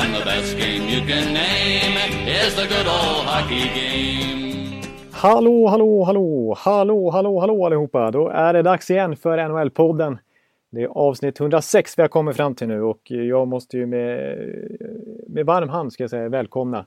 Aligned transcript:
And 0.00 0.14
the 0.14 0.24
best 0.24 0.58
game 0.58 0.88
you 0.88 1.00
can 1.06 1.34
name 1.34 1.96
is 2.26 2.54
the 2.54 2.66
good 2.66 2.86
old 2.86 3.26
hockey 3.26 3.68
game. 3.74 4.82
Hallå, 5.12 5.68
hallå, 5.68 6.04
hallå, 6.04 6.54
hallå, 6.58 7.10
hallå, 7.10 7.40
hallå 7.40 7.66
allihopa! 7.66 8.10
Då 8.10 8.28
är 8.28 8.52
det 8.52 8.62
dags 8.62 8.90
igen 8.90 9.16
för 9.16 9.38
NHL-podden. 9.38 10.18
Det 10.70 10.82
är 10.82 10.86
avsnitt 10.86 11.40
106 11.40 11.98
vi 11.98 12.02
har 12.02 12.08
kommit 12.08 12.36
fram 12.36 12.54
till 12.54 12.68
nu 12.68 12.82
och 12.82 13.00
jag 13.10 13.48
måste 13.48 13.76
ju 13.76 13.86
med, 13.86 14.38
med 15.28 15.46
varm 15.46 15.68
hand 15.68 15.92
ska 15.92 16.02
jag 16.02 16.10
säga 16.10 16.28
välkomna 16.28 16.86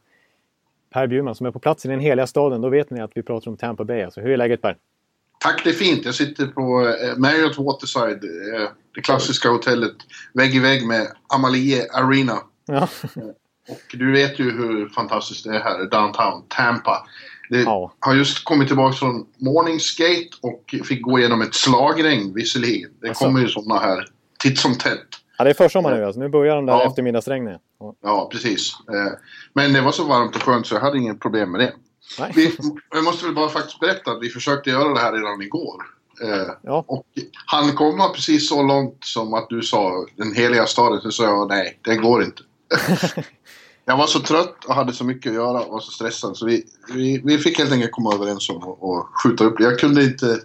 Per 0.93 1.07
Bjurman 1.07 1.35
som 1.35 1.45
är 1.45 1.51
på 1.51 1.59
plats 1.59 1.85
i 1.85 1.87
den 1.87 1.99
heliga 1.99 2.27
staden. 2.27 2.61
Då 2.61 2.69
vet 2.69 2.89
ni 2.89 3.01
att 3.01 3.11
vi 3.15 3.23
pratar 3.23 3.51
om 3.51 3.57
Tampa 3.57 3.83
Bay. 3.83 4.01
Alltså, 4.01 4.21
hur 4.21 4.29
är 4.29 4.37
läget 4.37 4.61
Per? 4.61 4.77
Tack, 5.39 5.63
det 5.63 5.69
är 5.69 5.73
fint. 5.73 6.05
Jag 6.05 6.15
sitter 6.15 6.47
på 6.47 6.87
eh, 6.87 7.17
Marriott 7.17 7.57
Waterside, 7.57 8.23
eh, 8.23 8.69
det 8.95 9.01
klassiska 9.01 9.49
hotellet, 9.49 9.95
vägg 10.33 10.55
i 10.55 10.59
vägg 10.59 10.87
med 10.87 11.07
Amalie 11.27 11.87
Arena. 11.93 12.37
Ja. 12.67 12.87
Och 13.69 13.81
du 13.97 14.11
vet 14.11 14.39
ju 14.39 14.51
hur 14.51 14.89
fantastiskt 14.89 15.43
det 15.43 15.55
är 15.55 15.59
här 15.59 15.83
i 15.83 15.87
downtown 15.89 16.43
Tampa. 16.47 17.03
Det 17.49 17.61
Ja. 17.61 17.93
har 17.99 18.15
just 18.15 18.43
kommit 18.43 18.67
tillbaka 18.67 18.93
från 18.95 19.25
morningskate 19.37 20.29
och 20.41 20.75
fick 20.85 21.01
gå 21.01 21.19
igenom 21.19 21.41
ett 21.41 21.55
slagregn 21.55 22.33
visserligen. 22.33 22.89
Det 23.01 23.07
Alltså. 23.09 23.25
kommer 23.25 23.39
ju 23.41 23.47
sådana 23.47 23.79
här 23.79 24.07
titt 24.39 24.59
som 24.59 24.77
tätt. 24.77 24.99
ja, 25.37 25.43
det 25.43 25.49
är 25.49 25.53
försommar 25.53 25.95
nu 25.97 26.05
alltså. 26.05 26.19
Nu 26.19 26.29
börjar 26.29 26.55
de 26.55 26.65
där 26.65 26.73
Ja. 26.73 26.87
eftermiddagsregnen. 26.87 27.59
Ja. 27.79 27.95
Ja, 28.03 28.29
precis. 28.31 28.73
Eh, 28.93 29.13
Men 29.53 29.73
det 29.73 29.81
var 29.81 29.91
så 29.91 30.03
varmt 30.03 30.35
och 30.35 30.43
skönt 30.43 30.67
så 30.67 30.75
jag 30.75 30.81
hade 30.81 30.97
inget 30.97 31.19
problem 31.19 31.51
med 31.51 31.59
det. 31.61 31.73
Nej. 32.19 32.31
Vi, 32.35 32.57
jag 32.93 33.03
måste 33.03 33.25
väl 33.25 33.35
bara 33.35 33.49
faktiskt 33.49 33.79
berätta 33.79 34.11
att 34.11 34.21
vi 34.21 34.29
försökte 34.29 34.69
göra 34.69 34.93
det 34.93 34.99
här 34.99 35.13
redan 35.13 35.41
igår. 35.41 35.83
Eh, 36.23 36.51
Ja. 36.63 36.83
Och 36.87 37.05
han 37.45 37.75
komma 37.75 38.09
precis 38.09 38.49
så 38.49 38.63
långt 38.63 38.97
som 39.05 39.33
att 39.33 39.49
du 39.49 39.61
sa 39.61 40.05
den 40.15 40.33
heliga 40.33 40.65
staden. 40.65 41.01
Så 41.01 41.11
sa 41.11 41.23
jag 41.23 41.47
nej, 41.49 41.79
det 41.83 41.95
går 41.95 42.23
inte. 42.23 42.41
jag 43.85 43.97
var 43.97 44.07
så 44.07 44.19
trött 44.19 44.65
och 44.65 44.75
hade 44.75 44.93
så 44.93 45.03
mycket 45.03 45.29
att 45.29 45.35
göra 45.35 45.61
och 45.61 45.71
var 45.71 45.79
så 45.79 45.91
stressad. 45.91 46.37
Så 46.37 46.45
vi, 46.45 46.65
vi, 46.93 47.21
vi 47.25 47.37
fick 47.37 47.59
helt 47.59 47.71
enkelt 47.71 47.91
komma 47.91 48.13
överens 48.13 48.49
om 48.49 48.57
att 48.57 49.05
skjuta 49.23 49.43
upp 49.43 49.57
det. 49.57 49.63
Jag 49.63 49.79
kunde 49.79 50.03
inte 50.03 50.39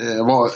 eh, 0.00 0.26
vara 0.26 0.50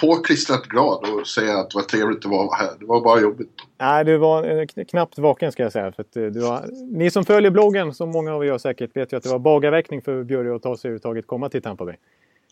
påklistrat 0.00 0.62
glad 0.62 1.08
och 1.08 1.26
säga 1.26 1.58
att 1.58 1.74
vad 1.74 1.88
trevligt 1.88 2.22
det 2.22 2.28
var 2.28 2.44
att 2.44 2.46
vara 2.46 2.58
här. 2.58 2.70
Det 2.78 2.86
var 2.86 3.00
bara 3.00 3.20
jobbigt. 3.20 3.50
Nej, 3.78 4.04
du 4.04 4.18
var 4.18 4.60
eh, 4.60 4.84
knappt 4.84 5.18
vaken 5.18 5.52
ska 5.52 5.62
jag 5.62 5.72
säga. 5.72 5.92
För 5.92 6.02
att, 6.02 6.16
eh, 6.16 6.22
du 6.22 6.40
var... 6.40 6.66
ni 6.98 7.10
som 7.10 7.24
följer 7.24 7.50
bloggen, 7.50 7.94
som 7.94 8.10
många 8.10 8.34
av 8.34 8.42
er 8.44 8.46
gör 8.46 8.58
säkert, 8.58 8.96
vet 8.96 9.12
ju 9.12 9.16
att 9.16 9.22
det 9.22 9.30
var 9.30 9.38
bagarväckning 9.38 10.02
för 10.02 10.24
Bjurre 10.24 10.56
att 10.56 10.62
ta 10.62 10.76
sig 10.76 10.88
överhuvudtaget 10.88 11.26
komma 11.26 11.48
till 11.48 11.62
Tampa 11.62 11.84
Bay. 11.84 11.96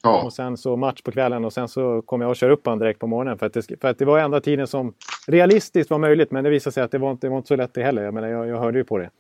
Ja, 0.02 0.22
Och 0.22 0.32
sen 0.32 0.56
så 0.56 0.76
match 0.76 1.02
på 1.02 1.12
kvällen 1.12 1.44
och 1.44 1.52
sen 1.52 1.68
så 1.68 2.02
kom 2.02 2.20
jag 2.20 2.30
och 2.30 2.36
kör 2.36 2.50
upp 2.50 2.66
han 2.66 2.78
direkt 2.78 3.00
på 3.00 3.06
morgonen. 3.06 3.38
För 3.38 3.46
att, 3.46 3.52
det, 3.52 3.80
för 3.80 3.88
att 3.88 3.98
det 3.98 4.04
var 4.04 4.18
enda 4.18 4.40
tiden 4.40 4.66
som 4.66 4.94
realistiskt 5.26 5.90
var 5.90 5.98
möjligt. 5.98 6.30
Men 6.30 6.44
det 6.44 6.50
visade 6.50 6.74
sig 6.74 6.82
att 6.82 6.90
det 6.90 6.98
var 6.98 7.10
inte, 7.10 7.26
det 7.26 7.30
var 7.30 7.36
inte 7.36 7.48
så 7.48 7.56
lätt 7.56 7.74
det 7.74 7.82
heller. 7.82 8.02
Jag 8.02 8.14
menar, 8.14 8.28
jag, 8.28 8.48
jag 8.48 8.58
hörde 8.58 8.78
ju 8.78 8.84
på 8.84 8.98
det. 8.98 9.10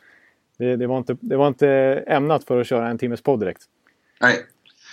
Det, 0.58 0.76
det, 0.76 0.86
var 0.86 0.98
inte, 0.98 1.16
det 1.20 1.36
var 1.36 1.48
inte 1.48 1.68
ämnat 2.06 2.44
för 2.44 2.60
att 2.60 2.66
köra 2.66 2.88
en 2.88 2.98
timmes 2.98 3.22
podd 3.22 3.40
direkt. 3.40 3.62
nej. 4.20 4.46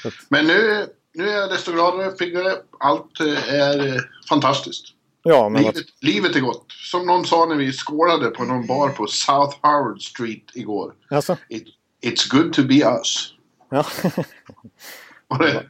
Att, 0.05 0.13
Men 0.29 0.47
nu, 0.47 0.85
nu 1.13 1.29
är 1.29 1.33
jag 1.41 1.49
desto 1.49 1.71
gladare, 1.71 2.11
piggare. 2.11 2.51
Allt 2.79 3.19
eh, 3.19 3.53
är 3.53 3.87
eh, 3.87 3.93
fantastiskt. 4.29 4.85
ja, 5.23 5.49
men 5.49 5.63
vad, 5.63 5.75
Livet, 5.75 5.87
livet 6.01 6.35
är 6.35 6.39
gott. 6.39 6.65
Som 6.71 7.05
någon 7.05 7.25
sa 7.25 7.45
när 7.45 7.55
vi 7.55 7.71
skålade 7.71 8.29
på 8.29 8.43
någon 8.43 8.67
bar 8.67 8.89
på 8.89 9.07
South 9.07 9.57
Howard 9.61 10.01
Street 10.01 10.43
igår. 10.53 10.93
alltså, 11.09 11.37
It, 11.49 11.63
it's 12.05 12.31
good 12.31 12.53
to 12.53 12.63
be 12.63 12.75
us. 12.75 13.33
ja. 13.69 13.85
Och 15.27 15.37
det, 15.39 15.65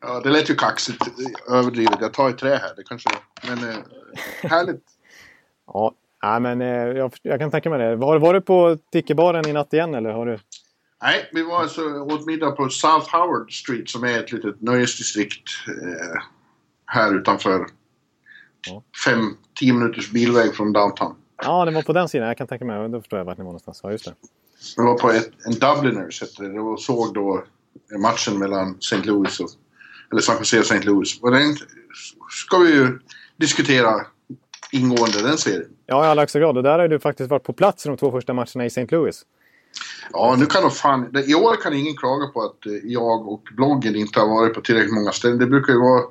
ja, 0.00 0.20
det 0.20 0.30
lät 0.30 0.50
ju 0.50 0.54
kaxigt 0.54 1.02
överdrivet. 1.48 1.98
Jag 2.00 2.12
tar 2.12 2.30
i 2.30 2.32
trä 2.32 2.56
här. 2.56 2.74
Det 2.76 2.82
kanske... 2.82 3.08
Men 3.48 3.70
eh, 3.70 3.76
härligt. 4.42 4.84
ja. 5.66 5.94
Nej, 6.22 6.40
men 6.40 6.60
eh, 6.60 6.68
jag, 6.68 7.12
jag 7.22 7.40
kan 7.40 7.50
tänka 7.50 7.70
mig 7.70 7.78
det. 7.78 8.04
Har, 8.06 8.18
var 8.18 8.34
du 8.34 8.40
på 8.40 8.78
Tickebaren 8.92 9.48
i 9.48 9.52
natt 9.52 9.72
igen 9.72 9.94
eller? 9.94 10.10
Har 10.10 10.26
du? 10.26 10.38
Nej, 11.02 11.30
vi 11.32 11.42
var 11.42 11.60
alltså 11.60 11.82
åt 11.82 12.26
middag 12.26 12.50
på 12.50 12.68
South 12.68 13.16
Howard 13.16 13.52
Street 13.52 13.88
som 13.88 14.04
är 14.04 14.18
ett 14.18 14.32
litet 14.32 14.60
nöjesdistrikt 14.60 15.48
eh, 15.68 16.22
här 16.86 17.14
utanför. 17.14 17.66
Ja. 18.66 18.82
Fem, 19.04 19.36
tio 19.58 19.72
minuters 19.72 20.10
bilväg 20.10 20.54
från 20.54 20.72
downtown. 20.72 21.14
Ja, 21.42 21.64
det 21.64 21.70
var 21.70 21.82
på 21.82 21.92
den 21.92 22.08
sidan. 22.08 22.28
Jag 22.28 22.38
kan 22.38 22.46
tänka 22.46 22.64
mig. 22.64 22.88
Då 22.88 23.00
förstår 23.00 23.18
jag 23.18 23.24
vart 23.24 23.38
ni 23.38 23.44
var 23.44 23.48
någonstans. 23.48 23.80
Ja, 23.82 23.90
just 23.90 24.04
det. 24.04 24.14
Vi 24.76 24.82
var 24.82 24.98
på 24.98 25.10
ett, 25.10 25.30
en 25.46 25.52
Dubliners 25.52 26.20
hette 26.20 26.42
det 26.42 26.60
och 26.60 26.80
såg 26.80 27.14
då 27.14 27.44
matchen 27.98 28.38
mellan 28.38 28.78
St. 28.78 29.02
Louis 29.04 29.40
och... 29.40 29.50
Eller 30.12 30.22
San 30.22 30.36
Jose 30.38 30.58
och 30.58 30.64
St. 30.64 30.80
Louis. 30.80 31.20
Och 31.22 31.30
den 31.30 31.56
ska 32.30 32.58
vi 32.58 32.72
ju 32.72 32.98
diskutera 33.36 34.06
ingående, 34.72 35.22
den 35.22 35.38
serien. 35.38 35.70
Ja, 35.86 36.04
i 36.04 36.08
allra 36.08 36.22
högsta 36.22 36.40
grad. 36.40 36.56
Och 36.56 36.62
där 36.62 36.78
har 36.78 36.88
du 36.88 37.00
faktiskt 37.00 37.30
varit 37.30 37.42
på 37.42 37.52
plats 37.52 37.86
i 37.86 37.88
de 37.88 37.96
två 37.96 38.10
första 38.10 38.32
matcherna 38.32 38.64
i 38.64 38.66
St. 38.66 38.86
Louis. 38.90 39.22
Ja, 40.12 40.36
nu 40.38 40.46
kan 40.46 40.62
de 40.62 40.70
fan... 40.70 41.16
I 41.26 41.34
år 41.34 41.56
kan 41.62 41.74
ingen 41.74 41.96
klaga 41.96 42.26
på 42.26 42.42
att 42.42 42.66
eh, 42.66 42.72
jag 42.84 43.28
och 43.28 43.42
bloggen 43.56 43.96
inte 43.96 44.20
har 44.20 44.28
varit 44.28 44.54
på 44.54 44.60
tillräckligt 44.60 44.94
många 44.94 45.12
ställen. 45.12 45.38
Det 45.38 45.46
brukar 45.46 45.72
ju 45.72 45.78
vara 45.78 46.02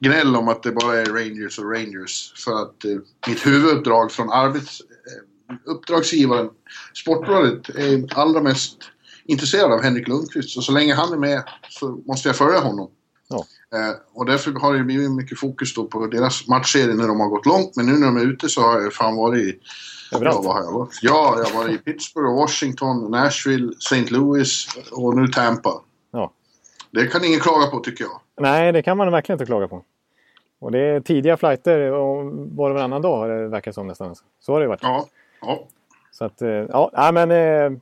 gnäll 0.00 0.36
om 0.36 0.48
att 0.48 0.62
det 0.62 0.72
bara 0.72 0.96
är 0.96 1.04
Rangers 1.04 1.58
och 1.58 1.72
Rangers. 1.72 2.32
För 2.44 2.62
att 2.62 2.84
eh, 2.84 2.90
mitt 3.28 3.46
huvuduppdrag 3.46 4.12
från 4.12 4.30
arbets... 4.30 4.80
Eh, 4.80 5.24
uppdragsgivaren, 5.64 6.50
Sportbladet, 6.94 7.68
är 7.68 8.18
allra 8.18 8.42
mest 8.42 8.76
intresserad 9.28 9.72
av 9.72 9.82
Henrik 9.82 10.08
Lundqvist. 10.08 10.50
Så 10.50 10.62
så 10.62 10.72
länge 10.72 10.94
han 10.94 11.12
är 11.12 11.16
med 11.16 11.42
så 11.68 12.00
måste 12.06 12.28
jag 12.28 12.36
följa 12.36 12.60
honom. 12.60 12.90
Ja. 13.28 13.44
Eh, 13.78 13.94
och 14.14 14.26
därför 14.26 14.52
har 14.52 14.74
det 14.74 14.84
blivit 14.84 15.10
mycket 15.10 15.38
fokus 15.38 15.74
då 15.74 15.84
på 15.84 16.06
deras 16.06 16.48
matchserie 16.48 16.94
när 16.94 17.08
de 17.08 17.20
har 17.20 17.28
gått 17.28 17.46
långt. 17.46 17.76
Men 17.76 17.86
nu 17.86 17.92
när 17.92 18.06
de 18.06 18.16
är 18.16 18.24
ute 18.24 18.48
så 18.48 18.60
har 18.60 18.80
jag 18.80 18.92
fan 18.92 19.16
varit 19.16 19.42
i... 19.42 19.58
Överallt. 20.14 20.44
Ja, 20.44 20.62
jag 20.64 20.72
varit? 20.72 20.98
Ja, 21.02 21.34
jag 21.38 21.44
har 21.44 21.62
varit 21.62 21.74
i 21.74 21.78
Pittsburgh, 21.78 22.34
Washington, 22.34 23.10
Nashville, 23.10 23.72
St. 23.78 24.04
Louis 24.10 24.68
och 24.92 25.16
nu 25.16 25.28
Tampa. 25.28 25.82
Ja. 26.10 26.32
Det 26.90 27.06
kan 27.06 27.24
ingen 27.24 27.40
klaga 27.40 27.66
på 27.66 27.80
tycker 27.80 28.04
jag. 28.04 28.20
Nej, 28.40 28.72
det 28.72 28.82
kan 28.82 28.96
man 28.96 29.12
verkligen 29.12 29.34
inte 29.34 29.46
klaga 29.46 29.68
på. 29.68 29.84
Och 30.58 30.72
det 30.72 30.78
är 30.78 31.00
tidiga 31.00 31.36
flighter 31.36 31.80
och 31.80 32.24
var 32.56 32.70
och 32.70 32.74
varannan 32.76 33.02
dag 33.02 33.16
har 33.16 33.60
det 33.60 33.72
som 33.72 33.86
nästan. 33.86 34.14
Så 34.40 34.52
har 34.52 34.60
det 34.60 34.68
varit. 34.68 34.82
Ja, 34.82 35.06
ja. 35.40 35.68
Så 36.10 36.24
att, 36.24 36.42
eh, 36.42 36.48
ja, 36.48 37.10
men 37.12 37.30
eh, 37.30 37.78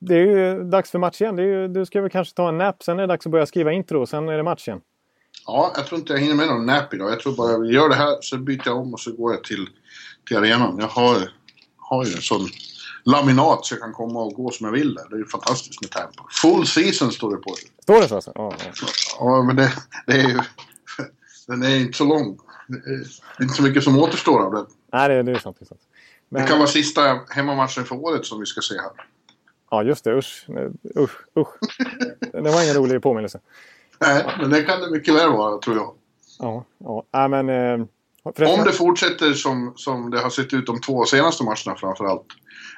det 0.00 0.14
är 0.14 0.26
ju 0.26 0.64
dags 0.64 0.90
för 0.90 0.98
match 0.98 1.20
igen. 1.20 1.36
Det 1.36 1.42
ju, 1.42 1.68
du 1.68 1.86
ska 1.86 2.00
väl 2.00 2.10
kanske 2.10 2.34
ta 2.34 2.48
en 2.48 2.58
nap, 2.58 2.82
sen 2.82 2.98
är 2.98 3.02
det 3.02 3.06
dags 3.06 3.26
att 3.26 3.32
börja 3.32 3.46
skriva 3.46 3.72
intro 3.72 4.00
och 4.00 4.08
sen 4.08 4.28
är 4.28 4.36
det 4.36 4.42
match 4.42 4.68
igen. 4.68 4.80
ja, 5.46 5.72
jag 5.76 5.86
tror 5.86 6.00
inte 6.00 6.12
jag 6.12 6.20
hinner 6.20 6.34
med 6.34 6.46
någon 6.46 6.66
nap 6.66 6.94
idag. 6.94 7.10
Jag 7.10 7.20
tror 7.20 7.36
bara 7.36 7.58
vi 7.58 7.68
gör 7.68 7.88
det 7.88 7.94
här, 7.94 8.16
så 8.20 8.38
byter 8.38 8.62
jag 8.64 8.76
om 8.76 8.92
och 8.94 9.00
så 9.00 9.12
går 9.12 9.32
jag 9.32 9.44
till, 9.44 9.68
till 10.28 10.36
arenan. 10.36 10.76
Jag 10.78 10.88
har, 10.88 11.16
har 11.76 12.04
ju 12.04 12.12
en 12.12 12.20
sån 12.20 12.48
laminat 13.04 13.66
så 13.66 13.74
jag 13.74 13.80
kan 13.82 13.92
komma 13.92 14.22
och 14.22 14.32
gå 14.32 14.50
som 14.50 14.64
jag 14.66 14.72
vill 14.72 14.94
där. 14.94 15.04
Det 15.10 15.14
är 15.14 15.18
ju 15.18 15.26
fantastiskt 15.26 15.80
med 15.82 15.90
Tampa. 15.90 16.24
Full 16.42 16.66
season 16.66 17.12
står 17.12 17.30
det 17.30 17.42
på 17.42 17.54
det. 17.54 17.82
Står 17.82 18.00
det 18.00 18.08
så 18.08 18.14
alltså? 18.14 18.32
Ja, 18.34 18.54
ja. 18.58 18.86
Ja, 19.18 19.42
men 19.42 19.56
det, 19.56 19.72
det 20.06 20.12
är 20.12 20.28
ju... 20.28 20.40
Den 21.46 21.62
är 21.62 21.76
inte 21.76 21.98
så 21.98 22.04
lång. 22.04 22.38
Det 22.68 22.76
är 22.76 23.04
det 23.38 23.44
inte 23.44 23.54
så 23.54 23.62
mycket 23.62 23.84
som 23.84 23.98
återstår 23.98 24.42
av 24.46 24.52
den. 24.52 24.66
Nej, 24.92 25.08
det, 25.08 25.22
det 25.22 25.32
är 25.32 25.38
sant. 25.38 25.56
Det, 25.58 25.64
är 25.64 25.66
sant. 25.66 25.80
Det 26.28 26.38
Men, 26.38 26.46
kan 26.46 26.58
vara 26.58 26.68
sista 26.68 27.20
hemmamatchen 27.28 27.84
för 27.84 27.94
året 27.94 28.26
som 28.26 28.40
vi 28.40 28.46
ska 28.46 28.60
se 28.60 28.74
här. 28.74 28.90
Ja, 29.74 29.82
just 29.82 30.04
det. 30.04 30.14
Usch. 30.14 30.46
Usch. 30.98 31.10
Usch. 31.38 31.48
Det 32.32 32.40
var 32.40 32.62
ingen 32.62 32.74
rolig 32.76 33.02
påminnelse. 33.02 33.40
Nej, 34.00 34.24
men 34.40 34.50
det 34.50 34.62
kan 34.62 34.80
det 34.80 34.90
mycket 34.90 35.14
väl 35.14 35.30
vara, 35.30 35.58
tror 35.58 35.76
jag. 35.76 35.94
Ja, 36.38 36.64
ja. 36.78 37.04
Nej, 37.12 37.28
men... 37.28 37.48
Eh, 37.48 37.86
förresten- 38.36 38.58
Om 38.58 38.64
det 38.64 38.72
fortsätter 38.72 39.32
som, 39.32 39.72
som 39.76 40.10
det 40.10 40.18
har 40.20 40.30
sett 40.30 40.52
ut 40.52 40.66
de 40.66 40.80
två 40.80 41.04
senaste 41.04 41.44
matcherna 41.44 41.76
framför 41.76 42.04
allt. 42.04 42.26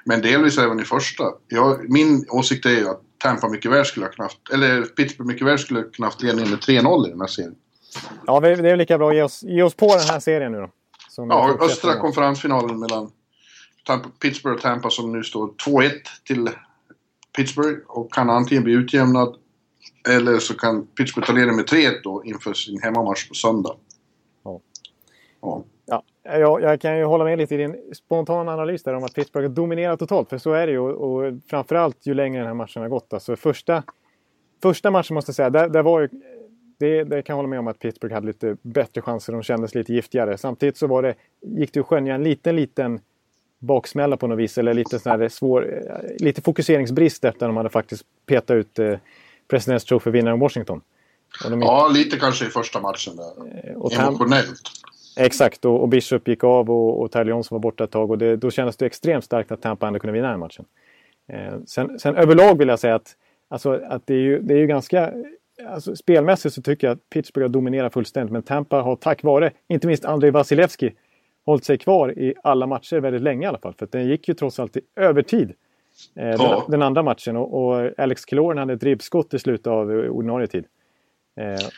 Men 0.04 0.22
delvis 0.22 0.58
även 0.58 0.80
i 0.80 0.84
första. 0.84 1.24
Jag, 1.48 1.90
min 1.90 2.24
åsikt 2.28 2.66
är 2.66 2.70
ju 2.70 2.88
att 2.88 3.00
Tampa 3.18 3.48
mycket 3.48 3.70
väl 3.70 3.84
skulle 3.84 4.06
ha 4.06 4.12
kunnat... 4.12 4.36
Eller 4.52 4.82
Pittsburgh 4.82 5.28
mycket 5.28 5.46
väl 5.46 5.58
skulle 5.58 5.80
ha 5.80 5.86
kunnat 5.90 6.22
leda 6.22 6.36
med 6.36 6.46
3-0 6.58 7.06
i 7.06 7.10
den 7.10 7.20
här 7.20 7.26
serien. 7.28 7.54
Ja, 8.26 8.40
det 8.40 8.48
är 8.50 8.76
lika 8.76 8.98
bra 8.98 9.08
att 9.10 9.14
ge 9.16 9.22
oss, 9.22 9.42
ge 9.42 9.62
oss 9.62 9.74
på 9.74 9.86
den 9.86 10.06
här 10.06 10.20
serien 10.20 10.52
nu 10.52 10.58
då. 10.60 10.70
Ja, 11.16 11.58
östra 11.60 11.96
konferensfinalen 12.00 12.78
mellan 12.80 13.10
Tampa, 13.86 14.08
Pittsburgh 14.20 14.56
och 14.56 14.62
Tampa 14.62 14.90
som 14.90 15.12
nu 15.12 15.24
står 15.24 15.46
2-1 15.48 15.90
till 16.24 16.50
Pittsburgh 17.36 17.80
och 17.86 18.12
kan 18.12 18.30
antingen 18.30 18.64
bli 18.64 18.72
utjämnad 18.72 19.36
eller 20.08 20.38
så 20.38 20.54
kan 20.54 20.86
Pittsburgh 20.86 21.26
ta 21.26 21.32
ledningen 21.32 21.56
med 21.56 21.64
3-1 21.64 21.90
då 22.04 22.24
inför 22.24 22.52
sin 22.52 22.82
hemmamatch 22.82 23.28
på 23.28 23.34
söndag. 23.34 23.76
Ja. 24.44 24.60
Ja. 25.40 25.64
Ja, 25.86 26.02
Ja, 26.28 26.60
jag 26.60 26.80
kan 26.80 26.98
ju 26.98 27.04
hålla 27.04 27.24
med 27.24 27.38
lite 27.38 27.54
i 27.54 27.58
din 27.58 27.76
spontana 27.92 28.52
analys 28.52 28.82
där 28.82 28.94
om 28.94 29.04
att 29.04 29.14
Pittsburgh 29.14 29.48
har 29.48 29.54
dominerat 29.54 29.98
totalt. 29.98 30.28
För 30.28 30.38
så 30.38 30.52
är 30.52 30.66
det 30.66 30.72
ju. 30.72 30.78
Och, 30.78 30.90
och 30.90 31.34
framförallt 31.50 32.06
ju 32.06 32.14
längre 32.14 32.38
den 32.38 32.46
här 32.46 32.54
matchen 32.54 32.82
har 32.82 32.88
gått. 32.88 33.12
Alltså 33.12 33.36
första, 33.36 33.82
första 34.62 34.90
matchen 34.90 35.14
måste 35.14 35.30
jag 35.30 35.36
säga, 35.36 35.50
där, 35.50 35.68
där 35.68 35.82
var 35.82 36.00
ju... 36.00 36.08
Det, 36.78 37.04
det 37.04 37.22
kan 37.22 37.34
jag 37.34 37.36
hålla 37.36 37.48
med 37.48 37.58
om 37.58 37.66
att 37.66 37.78
Pittsburgh 37.78 38.14
hade 38.14 38.26
lite 38.26 38.56
bättre 38.62 39.00
chanser. 39.02 39.32
De 39.32 39.42
kändes 39.42 39.74
lite 39.74 39.92
giftigare. 39.92 40.38
Samtidigt 40.38 40.76
så 40.76 40.86
var 40.86 41.02
det, 41.02 41.14
gick 41.40 41.72
det 41.72 41.80
att 41.80 41.86
skönja 41.86 42.14
en 42.14 42.22
liten, 42.22 42.56
liten 42.56 43.00
baksmälla 43.58 44.16
på 44.16 44.26
något 44.26 44.38
vis. 44.38 44.58
Eller 44.58 44.74
lite, 44.74 44.98
sån 44.98 45.20
här 45.20 45.28
svår, 45.28 45.82
lite 46.18 46.42
fokuseringsbrist 46.42 47.24
efter 47.24 47.46
att 47.46 47.50
de 47.50 47.56
hade 47.56 47.68
faktiskt 47.68 48.02
petat 48.26 48.54
ut 48.54 48.78
eh, 48.78 48.98
Presidents 49.48 49.84
Trophy-vinnaren 49.84 50.40
Washington. 50.40 50.80
De, 51.42 51.62
ja, 51.62 51.88
lite 51.94 52.18
kanske 52.18 52.46
i 52.46 52.48
första 52.48 52.80
matchen 52.80 53.16
där. 53.16 53.70
Eh, 53.70 53.76
och 53.76 53.92
Emotionellt. 53.92 54.62
Exakt, 55.18 55.64
och, 55.64 55.82
och, 55.82 55.88
Bishop 55.88 56.28
gick 56.28 56.44
av 56.44 56.70
och, 56.70 57.02
och 57.02 57.12
Tyler 57.12 57.30
Johnson 57.30 57.56
var 57.56 57.60
borta 57.60 57.84
ett 57.84 57.90
tag. 57.90 58.10
Och 58.10 58.18
det, 58.18 58.36
då 58.36 58.50
kändes 58.50 58.76
det 58.76 58.86
extremt 58.86 59.24
starkt 59.24 59.52
att 59.52 59.62
Tampa 59.62 59.86
ändå 59.86 59.98
kunde 59.98 60.12
vinna 60.12 60.30
den 60.30 60.40
matchen. 60.40 60.64
Eh, 61.32 61.54
sen, 61.66 61.98
sen 61.98 62.16
överlag 62.16 62.58
vill 62.58 62.68
jag 62.68 62.78
säga 62.78 62.94
att, 62.94 63.16
alltså, 63.48 63.80
att 63.88 64.06
det, 64.06 64.14
är 64.14 64.18
ju, 64.18 64.40
det 64.40 64.54
är 64.54 64.58
ju 64.58 64.66
ganska... 64.66 65.12
Alltså, 65.68 65.96
spelmässigt 65.96 66.54
så 66.54 66.62
tycker 66.62 66.86
jag 66.86 66.94
att 66.94 67.10
Pittsburgh 67.10 67.44
har 67.44 67.48
dominerat 67.48 67.92
fullständigt. 67.92 68.32
Men 68.32 68.42
Tampa 68.42 68.80
har 68.80 68.96
tack 68.96 69.22
vare, 69.22 69.50
inte 69.68 69.86
minst 69.86 70.04
Andrei 70.04 70.30
Vasilevski, 70.30 70.92
hållit 71.46 71.64
sig 71.64 71.78
kvar 71.78 72.18
i 72.18 72.34
alla 72.42 72.66
matcher 72.66 73.00
väldigt 73.00 73.22
länge 73.22 73.46
i 73.46 73.48
alla 73.48 73.58
fall. 73.58 73.74
För 73.78 73.88
den 73.90 74.08
gick 74.08 74.28
ju 74.28 74.34
trots 74.34 74.58
allt 74.58 74.76
i 74.76 74.80
övertid. 74.96 75.52
Eh, 76.14 76.28
ja. 76.28 76.36
den, 76.36 76.70
den, 76.70 76.82
andra 76.82 77.02
matchen. 77.02 77.36
Och, 77.36 77.64
och 77.64 77.90
Alex 77.98 78.26
Kiloren 78.28 78.58
hade 78.58 78.72
ett 78.72 78.82
ribbskott 78.82 79.34
i 79.34 79.38
slutet 79.38 79.66
av 79.66 79.88
ordinarie 79.90 80.46
tid. 80.46 80.64
Eh, 81.36 81.68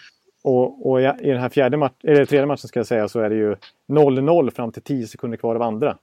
och, 0.43 0.91
och, 0.91 1.01
i 1.01 1.05
den 1.05 1.41
här 1.41 1.49
fjärde 1.49 1.77
match, 1.77 1.95
eller 2.03 2.25
tredje 2.25 2.47
matchen 2.47 2.69
ska 2.69 2.79
jag 2.79 2.87
säga 2.87 3.09
så 3.09 3.21
är 3.21 3.31
det 3.31 3.37
ju 3.37 3.57
0-0 3.89 4.51
fram 4.51 4.73
till 4.73 4.83
10 4.83 5.07
sekunder 5.07 5.39
kvar 5.39 5.55
av 5.55 5.63
andra. 5.63 5.99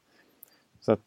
Så 0.81 0.91
att, 0.91 1.01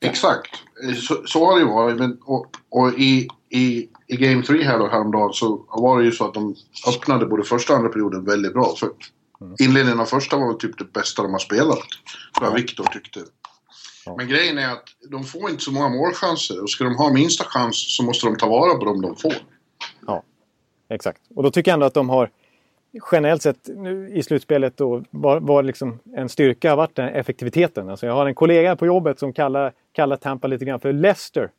Exakt, 0.00 0.50
så, 0.96 1.22
så 1.24 1.46
har 1.46 1.54
det 1.54 1.60
ju 1.60 1.66
varit. 1.66 1.98
Men, 1.98 2.18
och, 2.24 2.46
och 2.68 2.92
i, 2.98 3.28
i, 3.48 3.88
i 4.06 4.16
Game 4.16 4.42
3 4.42 4.62
här 4.62 4.78
då 4.78 4.88
häromdagen 4.88 5.32
så 5.32 5.64
var 5.68 5.98
det 5.98 6.04
ju 6.04 6.12
så 6.12 6.24
att 6.24 6.34
de 6.34 6.54
öppnade 6.88 7.26
både 7.26 7.42
första 7.42 7.72
och 7.72 7.78
andra 7.78 7.90
perioden 7.92 8.24
väldigt 8.24 8.52
bra. 8.52 8.74
För 8.78 8.86
mm. 8.86 8.98
Inledningen 9.58 10.00
av 10.00 10.06
första 10.06 10.36
var 10.36 10.54
typ 10.54 10.78
det 10.78 10.92
bästa 10.92 11.22
de 11.22 11.32
har 11.32 11.38
spelat. 11.38 11.78
Vad 12.40 12.50
ja. 12.50 12.54
Viktor 12.54 12.84
tyckte. 12.84 13.20
Men 14.16 14.28
grejen 14.28 14.58
är 14.58 14.72
att 14.72 14.84
de 15.10 15.24
får 15.24 15.50
inte 15.50 15.62
så 15.62 15.72
många 15.72 15.88
målchanser 15.88 16.62
och 16.62 16.70
ska 16.70 16.84
de 16.84 16.96
ha 16.96 17.12
minsta 17.12 17.44
chans 17.44 17.96
så 17.96 18.02
måste 18.02 18.26
de 18.26 18.36
ta 18.36 18.48
vara 18.48 18.78
på 18.78 18.84
dem 18.84 19.00
de 19.00 19.16
får. 19.16 19.34
Ja, 20.06 20.22
exakt. 20.88 21.20
Och 21.34 21.42
då 21.42 21.50
tycker 21.50 21.70
jag 21.70 21.74
ändå 21.74 21.86
att 21.86 21.94
de 21.94 22.08
har 22.08 22.30
generellt 23.12 23.42
sett 23.42 23.68
nu 23.76 24.10
i 24.14 24.22
slutspelet 24.22 24.76
då 24.76 25.04
var, 25.10 25.40
var 25.40 25.62
liksom 25.62 25.98
en 26.16 26.28
styrka 26.28 26.70
har 26.70 26.76
varit 26.76 26.96
den 26.96 27.08
effektiviteten. 27.08 27.88
Alltså 27.88 28.06
jag 28.06 28.14
har 28.14 28.26
en 28.26 28.34
kollega 28.34 28.76
på 28.76 28.86
jobbet 28.86 29.18
som 29.18 29.32
kallar, 29.32 29.72
kallar 29.92 30.16
Tampa 30.16 30.48
lite 30.48 30.64
grann 30.64 30.80
för 30.80 30.92
Leicester. 30.92 31.50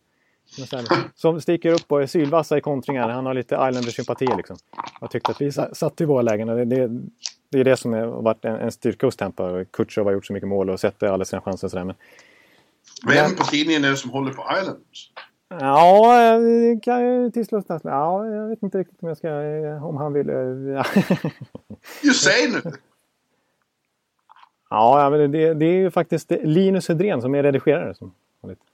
Som 1.15 1.41
sticker 1.41 1.71
upp 1.71 1.91
och 1.91 2.01
är 2.01 2.07
sylvassa 2.07 2.57
i 2.57 2.61
kontringar. 2.61 3.09
Han 3.09 3.25
har 3.25 3.33
lite 3.33 3.55
Islander-sympatier 3.55 4.37
liksom. 4.37 4.57
Jag 5.01 5.11
tyckte 5.11 5.31
att 5.31 5.41
vi 5.41 5.51
satt 5.51 6.01
i 6.01 6.05
våra 6.05 6.21
lägen. 6.21 6.47
Det, 6.47 6.65
det, 6.65 7.01
det 7.55 7.61
är 7.61 7.63
det 7.63 7.77
som 7.77 7.93
har 7.93 8.07
varit 8.07 8.45
en, 8.45 8.55
en 8.55 8.71
styrka 8.71 9.07
hos 9.07 9.15
Tampa. 9.15 9.65
Kutjov 9.65 10.05
har 10.05 10.13
gjort 10.13 10.25
så 10.25 10.33
mycket 10.33 10.49
mål 10.49 10.69
och 10.69 10.79
sett 10.79 11.03
alla 11.03 11.25
sina 11.25 11.41
chanser. 11.41 11.67
Sådär. 11.67 11.83
Men, 11.83 11.95
Vem 13.07 13.35
på 13.35 13.43
tidningen 13.43 13.85
är 13.85 13.89
det 13.89 13.97
som 13.97 14.11
håller 14.11 14.31
på 14.31 14.43
Islanders? 14.61 15.11
Ja, 15.49 16.37
det 16.39 16.83
kan 16.83 17.05
ju 17.05 17.31
tillslutas 17.31 17.83
med. 17.83 17.93
Ja, 17.93 18.27
jag 18.27 18.47
vet 18.47 18.63
inte 18.63 18.77
riktigt 18.77 19.03
om 19.03 19.07
jag 19.07 19.17
ska... 19.17 19.29
Om 19.87 19.97
han 19.97 20.13
vill... 20.13 20.27
Ja. 20.75 20.85
Ju 22.03 22.11
säg 22.11 22.51
nu! 22.51 22.71
Ja, 24.69 25.09
men 25.09 25.31
det, 25.31 25.53
det 25.53 25.65
är 25.65 25.77
ju 25.77 25.91
faktiskt 25.91 26.31
Linus 26.43 26.87
Hedrén 26.87 27.21
som 27.21 27.35
är 27.35 27.43
redigerare. 27.43 27.95
Som 27.95 28.13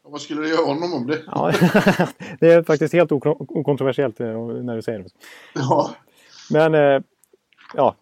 vad 0.04 0.22
skulle 0.22 0.42
du 0.42 0.50
göra 0.50 0.66
honom 0.66 0.94
om 0.94 1.07
det? 1.07 1.19
Ja, 1.27 1.51
det 2.39 2.51
är 2.51 2.63
faktiskt 2.63 2.94
helt 2.94 3.12
okontroversiellt 3.12 4.19
eh, 4.19 4.27
när 4.48 4.75
du 4.75 4.81
säger 4.81 5.00
det. 5.00 5.10
Ja. 5.56 5.92
Men 6.50 6.75
eh, 6.75 7.01
ja. 7.75 7.95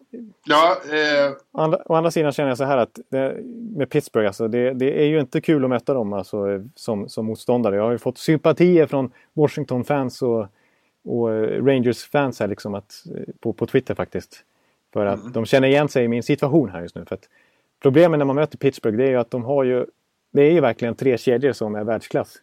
ja 0.44 0.76
eh... 0.92 1.32
andra, 1.52 1.78
å 1.86 1.94
andra 1.94 2.10
sidan 2.10 2.32
känner 2.32 2.48
jag 2.48 2.58
så 2.58 2.64
här 2.64 2.76
att 2.76 2.98
det, 3.10 3.36
med 3.76 3.90
Pittsburgh, 3.90 4.26
alltså, 4.26 4.48
det, 4.48 4.74
det, 4.74 5.02
är 5.02 5.06
ju 5.06 5.20
inte 5.20 5.40
kul 5.40 5.64
att 5.64 5.70
möta 5.70 5.94
dem 5.94 6.12
alltså, 6.12 6.44
som, 6.74 7.08
som 7.08 7.26
motståndare. 7.26 7.76
Jag 7.76 7.82
har 7.82 7.92
ju 7.92 7.98
fått 7.98 8.18
sympatier 8.18 8.86
från 8.86 9.12
Washington-fans 9.32 10.22
och, 10.22 10.46
och 11.04 11.32
eh, 11.32 11.64
Rangers-fans 11.64 12.40
här 12.40 12.48
liksom 12.48 12.74
att, 12.74 13.04
eh, 13.16 13.34
på, 13.40 13.52
på 13.52 13.66
Twitter 13.66 13.94
faktiskt. 13.94 14.44
För 14.92 15.06
att 15.06 15.20
mm. 15.20 15.32
de 15.32 15.46
känner 15.46 15.68
igen 15.68 15.88
sig 15.88 16.04
i 16.04 16.08
min 16.08 16.22
situation 16.22 16.70
här 16.70 16.82
just 16.82 16.94
nu. 16.94 17.04
För 17.04 17.14
att 17.14 17.28
problemet 17.82 18.18
när 18.18 18.24
man 18.24 18.36
möter 18.36 18.58
Pittsburgh 18.58 18.96
det 18.98 19.04
är 19.04 19.10
ju 19.10 19.16
att 19.16 19.30
de 19.30 19.44
har 19.44 19.64
ju 19.64 19.86
det 20.32 20.42
är 20.42 20.52
ju 20.52 20.60
verkligen 20.60 20.94
tre 20.94 21.18
kedjor 21.18 21.52
som 21.52 21.74
är 21.74 21.84
världsklass. 21.84 22.36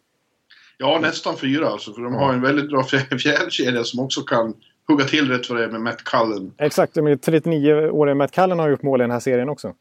Ja, 0.78 0.98
nästan 1.02 1.36
fyra 1.36 1.68
alltså. 1.68 1.92
För 1.92 2.02
de 2.02 2.14
har 2.14 2.32
en 2.32 2.42
väldigt 2.42 2.68
bra 2.68 2.84
fjärde 2.84 3.50
kedja 3.50 3.84
som 3.84 4.04
också 4.04 4.20
kan 4.20 4.54
hugga 4.88 5.04
till 5.04 5.30
rätt 5.30 5.50
vad 5.50 5.58
det 5.58 5.64
är 5.64 5.68
med 5.68 5.80
Matt 5.80 6.04
Cullen. 6.04 6.52
Exakt, 6.58 6.96
med 6.96 7.20
39-åriga 7.24 8.14
Matt 8.14 8.32
Cullen 8.32 8.58
har 8.58 8.68
gjort 8.68 8.82
mål 8.82 9.00
i 9.00 9.04
den 9.04 9.10
här 9.10 9.20
serien 9.20 9.48
också. 9.48 9.74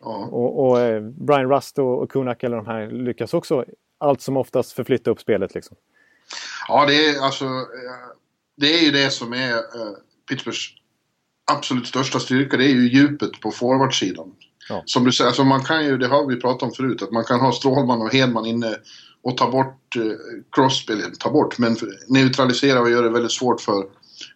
Ja. 0.00 0.28
Och, 0.32 0.68
och 0.68 0.80
eh, 0.80 1.00
Brian 1.02 1.50
Rust 1.50 1.78
och, 1.78 2.02
och 2.02 2.10
Kunak 2.10 2.42
eller 2.42 2.56
de 2.56 2.66
här 2.66 2.90
lyckas 2.90 3.34
också 3.34 3.64
allt 3.98 4.20
som 4.20 4.36
oftast 4.36 4.72
förflytta 4.72 5.10
upp 5.10 5.20
spelet. 5.20 5.54
Liksom. 5.54 5.76
Ja, 6.68 6.86
det 6.86 7.06
är 7.06 7.24
alltså... 7.24 7.44
Eh, 7.44 8.18
det 8.60 8.78
är 8.78 8.84
ju 8.84 8.90
det 8.90 9.10
som 9.10 9.32
är 9.32 9.54
uh, 9.54 9.96
Pittsburghs 10.28 10.68
absolut 11.52 11.86
största 11.86 12.20
styrka. 12.20 12.56
Det 12.56 12.64
är 12.64 12.74
ju 12.74 12.88
djupet 12.88 13.40
på 13.40 13.50
forwardsidan. 13.50 14.32
Ja. 14.68 14.82
Som 14.86 15.04
du 15.04 15.12
säger, 15.12 15.28
alltså 15.28 15.44
man 15.44 15.64
kan 15.64 15.84
ju, 15.84 15.98
det 15.98 16.06
har 16.06 16.26
vi 16.26 16.40
pratat 16.40 16.62
om 16.62 16.72
förut, 16.72 17.02
att 17.02 17.10
man 17.10 17.24
kan 17.24 17.40
ha 17.40 17.52
Strålman 17.52 18.02
och 18.02 18.12
Hedman 18.12 18.46
inne 18.46 18.76
och 19.22 19.36
ta 19.36 19.50
bort 19.50 19.96
eh, 19.96 20.02
Crosby, 20.52 20.94
ta 21.18 21.30
bort, 21.30 21.58
men 21.58 21.76
neutralisera 22.08 22.80
och 22.80 22.90
göra 22.90 23.02
det 23.02 23.12
väldigt 23.12 23.32
svårt 23.32 23.60
för 23.60 23.86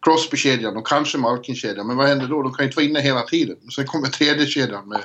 Crosby-kedjan 0.03 0.77
och 0.77 0.87
kanske 0.87 1.19
Malkin-kedjan. 1.19 1.87
Men 1.87 1.97
vad 1.97 2.07
händer 2.09 2.27
då? 2.27 2.43
De 2.43 2.53
kan 2.53 2.65
ju 2.65 2.69
inte 2.69 2.77
vara 2.77 2.87
inne 2.87 3.01
hela 3.01 3.23
tiden. 3.23 3.57
Sen 3.77 3.87
kommer 3.87 4.09
tredje 4.09 4.47
kedjan 4.47 4.89
med, 4.89 5.01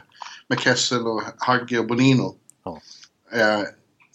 med 0.48 0.60
Kessel 0.60 1.08
och 1.08 1.22
Hagge 1.38 1.80
och 1.80 1.88
Bonino. 1.88 2.36
Ja. 2.64 2.82
Eh, 3.32 3.62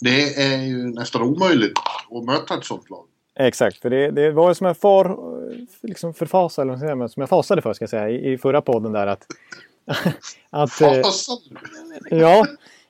det 0.00 0.42
är 0.42 0.62
ju 0.62 0.86
nästan 0.86 1.22
omöjligt 1.22 1.78
att 2.10 2.24
möta 2.24 2.54
ett 2.54 2.64
sånt 2.64 2.90
lag. 2.90 3.04
Exakt, 3.34 3.78
för 3.78 3.90
det, 3.90 4.10
det 4.10 4.30
var 4.30 4.54
som 4.54 4.66
jag 4.66 4.78
far, 4.78 5.18
liksom 5.86 6.14
förfasade, 6.14 6.72
eller 6.72 6.78
säga, 6.78 7.08
som 7.08 7.20
jag 7.20 7.28
fasade 7.28 7.62
för 7.62 7.72
ska 7.72 7.82
jag 7.82 7.90
säga, 7.90 8.08
i, 8.10 8.32
i 8.32 8.38
förra 8.38 8.60
podden 8.60 8.92
där 8.92 9.06
att 9.06 9.26
att, 10.50 10.80
eh, 10.80 11.00
ja, 12.10 12.46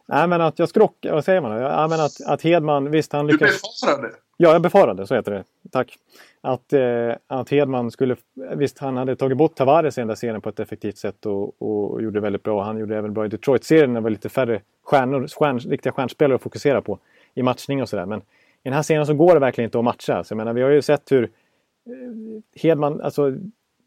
nej, 0.06 0.28
men 0.28 0.40
att 0.40 0.58
jag 0.58 0.68
skrockade, 0.68 1.14
vad 1.14 1.24
säger 1.24 1.40
man? 1.40 1.60
Ja, 1.60 1.88
men 1.88 2.00
att, 2.00 2.20
att 2.26 2.42
Hedman, 2.42 2.90
visst 2.90 3.12
han 3.12 3.26
lyckades... 3.26 3.62
Du 3.62 3.86
befarade? 3.86 4.14
Ja, 4.36 4.52
jag 4.52 4.62
befarade, 4.62 5.06
så 5.06 5.14
heter 5.14 5.32
det. 5.32 5.44
Tack. 5.70 5.98
Att, 6.44 6.72
eh, 6.72 7.12
att 7.26 7.50
Hedman 7.50 7.90
skulle, 7.90 8.16
visst 8.56 8.78
han 8.78 8.96
hade 8.96 9.16
tagit 9.16 9.38
bort 9.38 9.54
Tavares 9.54 9.98
i 9.98 10.00
den 10.00 10.08
där 10.08 10.14
serien 10.14 10.40
på 10.40 10.48
ett 10.48 10.60
effektivt 10.60 10.98
sätt 10.98 11.26
och, 11.26 11.62
och 11.62 12.02
gjorde 12.02 12.20
väldigt 12.20 12.42
bra. 12.42 12.62
Han 12.62 12.78
gjorde 12.78 12.96
även 12.96 13.14
bra 13.14 13.24
i 13.24 13.28
Detroit-serien 13.28 13.92
när 13.92 14.00
det 14.00 14.04
var 14.04 14.10
lite 14.10 14.28
färre 14.28 14.60
stjärnor, 14.82 15.26
stjärn, 15.26 15.58
riktiga 15.58 15.92
stjärnspelare 15.92 16.34
att 16.34 16.42
fokusera 16.42 16.82
på 16.82 16.98
i 17.34 17.42
matchning 17.42 17.82
och 17.82 17.88
sådär. 17.88 18.06
Men 18.06 18.18
i 18.18 18.22
den 18.62 18.72
här 18.72 18.82
serien 18.82 19.06
så 19.06 19.14
går 19.14 19.34
det 19.34 19.40
verkligen 19.40 19.68
inte 19.68 19.78
att 19.78 19.84
matcha. 19.84 20.24
Så 20.24 20.32
jag 20.32 20.36
menar, 20.36 20.52
vi 20.52 20.62
har 20.62 20.70
ju 20.70 20.82
sett 20.82 21.12
hur 21.12 21.22
eh, 21.22 21.30
Hedman, 22.62 23.00
alltså 23.00 23.32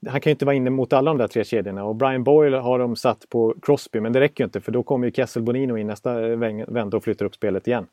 han 0.08 0.22
kan 0.22 0.30
ju 0.30 0.32
inte 0.32 0.46
vara 0.46 0.56
inne 0.56 0.70
mot 0.70 0.94
alla 0.94 1.12
de 1.12 1.18
där 1.18 1.28
tre 1.28 1.44
kedjorna 1.44 1.84
och 1.84 1.96
Brian 1.96 2.24
Boyle 2.24 2.54
har 2.54 2.80
de 2.80 2.96
satt 2.96 3.30
på 3.30 3.56
Crosby 3.62 4.00
men 4.00 4.14
det 4.14 4.20
räcker 4.20 4.44
ju 4.44 4.46
inte 4.46 4.62
för 4.62 4.72
då 4.72 4.84
kommer 4.84 5.08
ju 5.08 5.14
Kessel 5.14 5.44
Bonino 5.44 5.78
in 5.78 5.88
nästa 5.88 6.36
vända 6.68 6.98
och 6.98 7.04
flyttar 7.04 7.26
upp 7.26 7.36
spelet 7.36 7.68
igen. 7.68 7.88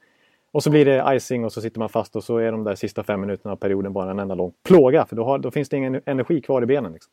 Och 0.52 0.62
så 0.62 0.70
blir 0.70 0.84
det 0.84 1.16
icing 1.16 1.44
och 1.44 1.52
så 1.52 1.60
sitter 1.60 1.78
man 1.78 1.88
fast 1.88 2.16
och 2.16 2.24
så 2.24 2.36
är 2.38 2.52
de 2.52 2.64
där 2.64 2.74
sista 2.74 3.02
fem 3.02 3.20
minuterna 3.20 3.52
av 3.52 3.56
perioden 3.56 3.92
bara 3.92 4.10
en 4.10 4.18
enda 4.18 4.34
lång 4.34 4.52
plåga 4.62 5.06
för 5.06 5.16
då, 5.16 5.24
har, 5.24 5.38
då 5.38 5.50
finns 5.50 5.68
det 5.68 5.76
ingen 5.76 6.00
energi 6.06 6.40
kvar 6.40 6.62
i 6.62 6.66
benen. 6.66 6.92
Liksom. 6.92 7.12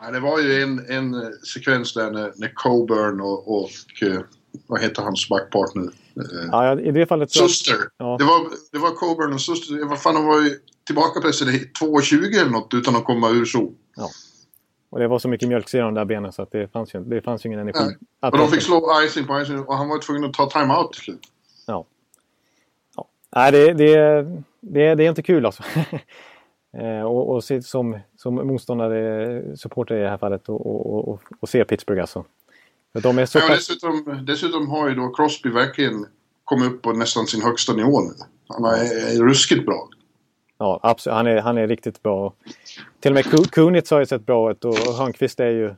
Ja, 0.00 0.10
det 0.10 0.20
var 0.20 0.40
ju 0.40 0.62
en, 0.62 0.86
en 0.88 1.32
sekvens 1.54 1.94
där 1.94 2.10
när, 2.10 2.32
när 2.36 2.52
Coburn 2.54 3.20
och, 3.20 3.58
och 3.58 3.70
eh, 4.02 4.20
vad 4.66 4.80
heter 4.80 5.02
hans 5.02 5.28
backpartner? 5.28 5.84
Eh, 6.16 6.48
ja, 6.52 6.80
i 6.80 6.90
det 6.90 7.06
fallet... 7.06 7.30
Suster! 7.30 7.76
Ja. 7.96 8.16
Det, 8.18 8.24
var, 8.24 8.48
det 8.72 8.78
var 8.78 8.90
Coburn 8.90 9.32
och 9.32 9.40
Suster. 9.40 9.88
Vad 9.88 10.02
fan, 10.02 10.14
de 10.14 10.26
var 10.26 10.40
ju 10.42 10.58
tillbakapressade 10.86 11.52
i 11.52 11.70
2.20 11.80 12.40
eller 12.40 12.50
något 12.50 12.74
utan 12.74 12.96
att 12.96 13.04
komma 13.04 13.30
ur 13.30 13.44
zon. 13.44 13.74
Ja. 13.96 14.08
Och 14.90 14.98
det 14.98 15.08
var 15.08 15.18
så 15.18 15.28
mycket 15.28 15.48
mjölksyra 15.48 15.82
i 15.82 15.84
de 15.84 15.94
där 15.94 16.04
benen 16.04 16.32
så 16.32 16.42
att 16.42 16.52
det 16.52 16.72
fanns 16.72 16.94
ju, 16.94 17.00
det 17.00 17.22
fanns 17.22 17.44
ju 17.44 17.48
ingen 17.48 17.60
energi. 17.60 17.96
Ja. 18.20 18.28
Och 18.30 18.38
de 18.38 18.48
fick 18.48 18.62
slå 18.62 19.02
icing 19.06 19.26
på 19.26 19.40
icing 19.40 19.58
och 19.58 19.76
han 19.76 19.88
var 19.88 19.98
tvungen 19.98 20.24
att 20.24 20.32
ta 20.32 20.50
time-out 20.50 20.92
till 20.92 21.02
slut. 21.02 21.20
Nej, 23.36 23.52
det, 23.52 23.72
det, 23.72 24.22
det, 24.60 24.94
det 24.94 25.04
är 25.04 25.08
inte 25.08 25.22
kul 25.22 25.46
alltså. 25.46 25.62
eh, 26.78 27.02
och, 27.02 27.34
och 27.34 27.44
som, 27.44 27.98
som 28.16 28.34
motståndare, 28.34 29.56
supporter 29.56 29.96
i 29.96 30.02
det 30.02 30.08
här 30.08 30.18
fallet, 30.18 30.48
och, 30.48 30.66
och, 30.66 31.08
och, 31.08 31.22
och 31.40 31.48
se 31.48 31.64
Pittsburgh 31.64 32.00
alltså. 32.00 32.24
För 32.92 33.00
de 33.00 33.18
är 33.18 33.26
så 33.26 33.38
ja, 33.38 33.48
dessutom, 33.48 34.24
dessutom 34.26 34.68
har 34.68 34.88
ju 34.88 34.94
då 34.94 35.08
Crosby 35.08 35.50
verkligen 35.50 36.06
kommit 36.44 36.72
upp 36.72 36.82
på 36.82 36.92
nästan 36.92 37.26
sin 37.26 37.42
högsta 37.42 37.72
nivå 37.72 38.00
nu. 38.00 38.10
Han 38.48 38.64
är 38.64 39.22
ruskigt 39.22 39.66
bra. 39.66 39.88
Ja, 40.58 40.80
absolut. 40.82 41.14
Han 41.14 41.26
är, 41.26 41.40
han 41.40 41.58
är 41.58 41.68
riktigt 41.68 42.02
bra. 42.02 42.32
Till 43.00 43.10
och 43.10 43.14
med 43.14 43.50
Kunitz 43.50 43.90
har 43.90 44.00
ju 44.00 44.06
sett 44.06 44.26
bra 44.26 44.50
ut 44.50 44.64
och 44.64 44.74
Hörnqvist 44.74 45.40
är 45.40 45.50
ju, 45.50 45.74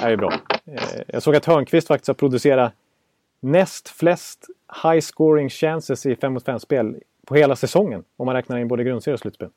är 0.00 0.10
ju 0.10 0.16
bra. 0.16 0.32
Eh, 0.64 1.00
jag 1.06 1.22
såg 1.22 1.36
att 1.36 1.44
Hörnqvist 1.44 1.88
faktiskt 1.88 2.08
har 2.08 2.14
producerat 2.14 2.72
näst 3.40 3.88
flest 3.88 4.46
high 4.82 5.00
scoring 5.00 5.50
chances 5.50 6.06
i 6.06 6.16
5 6.16 6.32
mot 6.32 6.46
5-spel 6.46 6.96
på 7.26 7.34
hela 7.34 7.56
säsongen. 7.56 8.04
Om 8.16 8.26
man 8.26 8.34
räknar 8.34 8.58
in 8.58 8.68
både 8.68 8.84
grundserie 8.84 9.14
och 9.14 9.20
slutspel. 9.20 9.48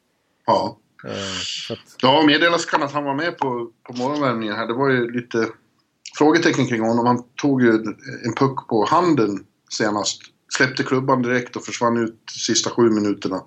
Ja. 0.46 0.78
Eh, 1.06 1.74
att... 1.74 1.96
Ja, 2.02 2.24
meddelas 2.28 2.66
kan 2.66 2.84
att 2.84 2.92
han 2.92 3.04
var 3.04 3.16
med 3.16 3.38
på, 3.38 3.70
på 3.84 3.94
morgonvärmningen 3.94 4.56
här. 4.56 4.68
Det 4.68 4.74
var 4.74 4.90
ju 4.90 5.12
lite 5.12 5.48
frågetecken 6.18 6.68
kring 6.68 6.82
honom. 6.82 7.06
Han 7.06 7.24
tog 7.42 7.62
ju 7.62 7.72
en 8.26 8.34
puck 8.36 8.68
på 8.68 8.86
handen 8.86 9.46
senast. 9.78 10.22
Släppte 10.58 10.84
klubban 10.84 11.22
direkt 11.22 11.56
och 11.56 11.64
försvann 11.64 11.98
ut 11.98 12.20
sista 12.32 12.70
sju 12.70 12.90
minuterna. 12.90 13.42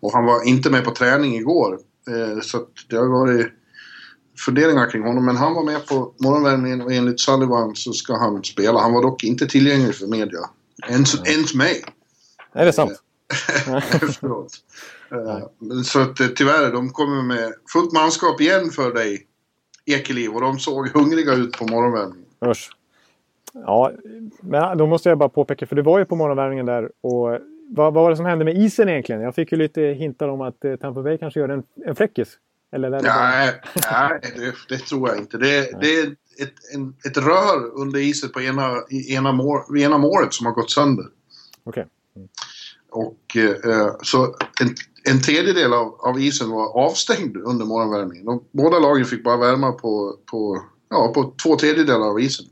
Och 0.00 0.12
han 0.12 0.24
var 0.24 0.48
inte 0.48 0.70
med 0.70 0.84
på 0.84 0.90
träning 0.90 1.34
igår. 1.34 1.78
Eh, 2.10 2.40
så 2.40 2.66
det 2.88 2.96
har 2.96 3.06
varit 3.06 3.52
funderingar 4.46 4.90
kring 4.90 5.02
honom. 5.02 5.24
Men 5.24 5.36
han 5.36 5.54
var 5.54 5.64
med 5.64 5.86
på 5.86 6.14
morgonvärmningen 6.18 6.82
och 6.82 6.92
enligt 6.92 7.20
Sullivan 7.20 7.74
så 7.74 7.92
ska 7.92 8.16
han 8.16 8.44
spela. 8.44 8.80
Han 8.80 8.92
var 8.92 9.02
dock 9.02 9.24
inte 9.24 9.46
tillgänglig 9.46 9.94
för 9.94 10.06
media. 10.06 10.40
Ens, 10.88 11.14
mm. 11.14 11.26
ens 11.26 11.54
mig. 11.54 11.84
Är 12.52 12.64
det 12.64 12.72
sant? 12.72 12.92
Efteråt. 14.02 14.52
Eh, 15.12 15.82
så 15.84 16.00
att 16.00 16.20
eh, 16.20 16.26
tyvärr, 16.26 16.72
de 16.72 16.90
kommer 16.90 17.22
med 17.22 17.52
fullt 17.72 17.92
manskap 17.92 18.40
igen 18.40 18.70
för 18.70 18.94
dig, 18.94 19.26
Ekeliv. 19.86 20.30
Och 20.30 20.40
de 20.40 20.58
såg 20.58 20.88
hungriga 20.88 21.32
ut 21.32 21.52
på 21.52 21.66
morgonvärmningen. 21.66 22.26
Usch. 22.46 22.70
Ja, 23.52 23.92
men 24.40 24.78
då 24.78 24.86
måste 24.86 25.08
jag 25.08 25.18
bara 25.18 25.28
påpeka, 25.28 25.66
för 25.66 25.76
det 25.76 25.82
var 25.82 25.98
ju 25.98 26.04
på 26.04 26.16
morgonvärmningen 26.16 26.66
där 26.66 26.90
och 27.00 27.38
vad, 27.68 27.94
vad 27.94 27.94
var 27.94 28.10
det 28.10 28.16
som 28.16 28.26
hände 28.26 28.44
med 28.44 28.58
isen 28.58 28.88
egentligen? 28.88 29.20
Jag 29.20 29.34
fick 29.34 29.52
ju 29.52 29.58
lite 29.58 29.80
hintar 29.82 30.28
om 30.28 30.40
att 30.40 30.64
eh, 30.64 30.76
Tampa 30.76 31.02
Bay 31.02 31.18
kanske 31.18 31.40
gör 31.40 31.48
en, 31.48 31.62
en 31.86 31.96
fräckis. 31.96 32.38
Eller 32.72 32.90
nej, 32.90 33.52
nej 33.92 34.20
det, 34.36 34.54
det, 34.68 34.78
tror 34.78 35.08
jag 35.08 35.18
inte. 35.18 35.38
Det, 35.38 35.80
det 35.80 36.00
är 36.00 36.16
ett, 36.38 36.54
en, 36.74 36.94
ett 37.04 37.16
rör 37.16 37.70
under 37.74 38.00
isen 38.00 38.30
på 38.30 38.40
ena, 38.40 38.82
ena, 39.08 39.32
mår, 39.32 39.78
ena 39.78 39.98
målet 39.98 40.34
som 40.34 40.46
har 40.46 40.52
gått 40.52 40.70
sönder. 40.70 41.06
Okej. 41.64 41.70
Okay. 41.70 41.84
Mm. 42.16 42.28
Och 42.90 43.36
eh, 43.36 43.96
så 44.02 44.36
en, 44.60 44.74
en 45.04 45.22
tredjedel 45.22 45.72
av, 45.72 45.94
av 46.00 46.20
isen 46.20 46.50
var 46.50 46.76
avstängd 46.86 47.36
under 47.36 47.64
morgonvärmningen. 47.64 48.40
Båda 48.52 48.78
lagen 48.78 49.04
fick 49.04 49.24
bara 49.24 49.36
värma 49.36 49.72
på, 49.72 50.18
på, 50.30 50.64
ja, 50.88 51.12
på 51.14 51.34
två 51.42 51.56
tredjedelar 51.56 52.06
av 52.06 52.20
isen. 52.20 52.46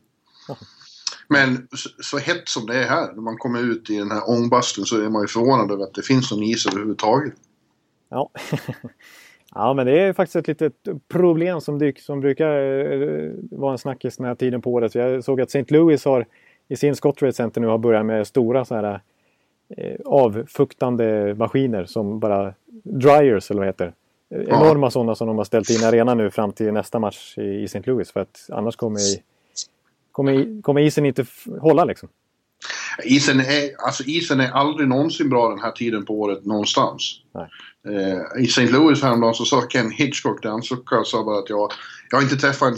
Men 1.28 1.68
så, 1.76 1.88
så 2.02 2.18
hett 2.18 2.48
som 2.48 2.66
det 2.66 2.84
är 2.84 2.88
här, 2.88 3.12
när 3.12 3.22
man 3.22 3.36
kommer 3.36 3.60
ut 3.60 3.90
i 3.90 3.98
den 3.98 4.10
här 4.10 4.30
ångbastun 4.30 4.86
så 4.86 5.00
är 5.00 5.08
man 5.08 5.22
ju 5.22 5.28
förvånad 5.28 5.70
över 5.70 5.84
att 5.84 5.94
det 5.94 6.02
finns 6.02 6.30
någon 6.30 6.42
is 6.42 6.66
överhuvudtaget. 6.66 7.34
Ja. 8.08 8.30
ja, 9.54 9.74
men 9.74 9.86
det 9.86 10.00
är 10.00 10.12
faktiskt 10.12 10.36
ett 10.36 10.48
litet 10.48 10.74
problem 11.08 11.60
som, 11.60 11.78
dyk, 11.78 12.00
som 12.00 12.20
brukar 12.20 12.60
uh, 12.62 13.32
vara 13.50 13.72
en 13.72 13.78
snackis 13.78 14.16
den 14.16 14.26
här 14.26 14.34
tiden 14.34 14.62
på 14.62 14.72
året. 14.72 14.94
Jag 14.94 15.24
såg 15.24 15.40
att 15.40 15.48
St. 15.48 15.74
Louis 15.74 16.04
har 16.04 16.26
i 16.68 16.76
sin 16.76 16.96
Scottrade 16.96 17.32
Center 17.32 17.60
nu 17.60 17.66
har 17.66 17.78
börjat 17.78 18.06
med 18.06 18.26
stora 18.26 18.64
så 18.64 18.74
här 18.74 19.00
uh, 19.78 19.96
avfuktande 20.04 21.34
maskiner 21.34 21.84
som 21.84 22.18
bara 22.18 22.54
dryers 22.82 23.50
eller 23.50 23.58
vad 23.58 23.68
heter. 23.68 23.92
Ja. 24.28 24.38
Enorma 24.38 24.90
sådana 24.90 25.14
som 25.14 25.28
de 25.28 25.38
har 25.38 25.44
ställt 25.44 25.70
in 25.70 25.80
i 25.80 25.84
arenan 25.84 26.18
nu 26.18 26.30
fram 26.30 26.52
till 26.52 26.72
nästa 26.72 26.98
match 26.98 27.38
i, 27.38 27.42
i 27.42 27.64
St. 27.64 27.82
Louis 27.84 28.12
för 28.12 28.20
att 28.20 28.48
annars 28.52 28.76
kommer 28.76 29.00
kommer, 30.12 30.62
kommer 30.62 30.80
isen 30.80 31.06
inte 31.06 31.24
hålla 31.60 31.84
liksom? 31.84 32.08
Isen 33.04 33.40
är, 33.40 33.84
alltså 33.86 34.02
isen 34.02 34.40
är 34.40 34.50
aldrig 34.50 34.88
någonsin 34.88 35.28
bra 35.28 35.48
den 35.48 35.60
här 35.60 35.72
tiden 35.72 36.04
på 36.04 36.20
året 36.20 36.44
någonstans. 36.44 37.20
Eh, 37.88 38.42
I 38.42 38.44
St. 38.44 38.68
Louis 38.68 39.02
häromdagen 39.02 39.34
så 39.34 39.44
sa 39.44 39.62
Ken 39.62 39.90
Hitchcock, 39.90 40.42
där 40.42 40.50
han 40.50 40.62
suckade, 40.62 41.04
sa 41.04 41.24
bara 41.24 41.38
att 41.38 41.50
jag, 41.50 41.72
jag 42.10 42.18
har 42.18 42.22
inte 42.22 42.36
träffat 42.36 42.74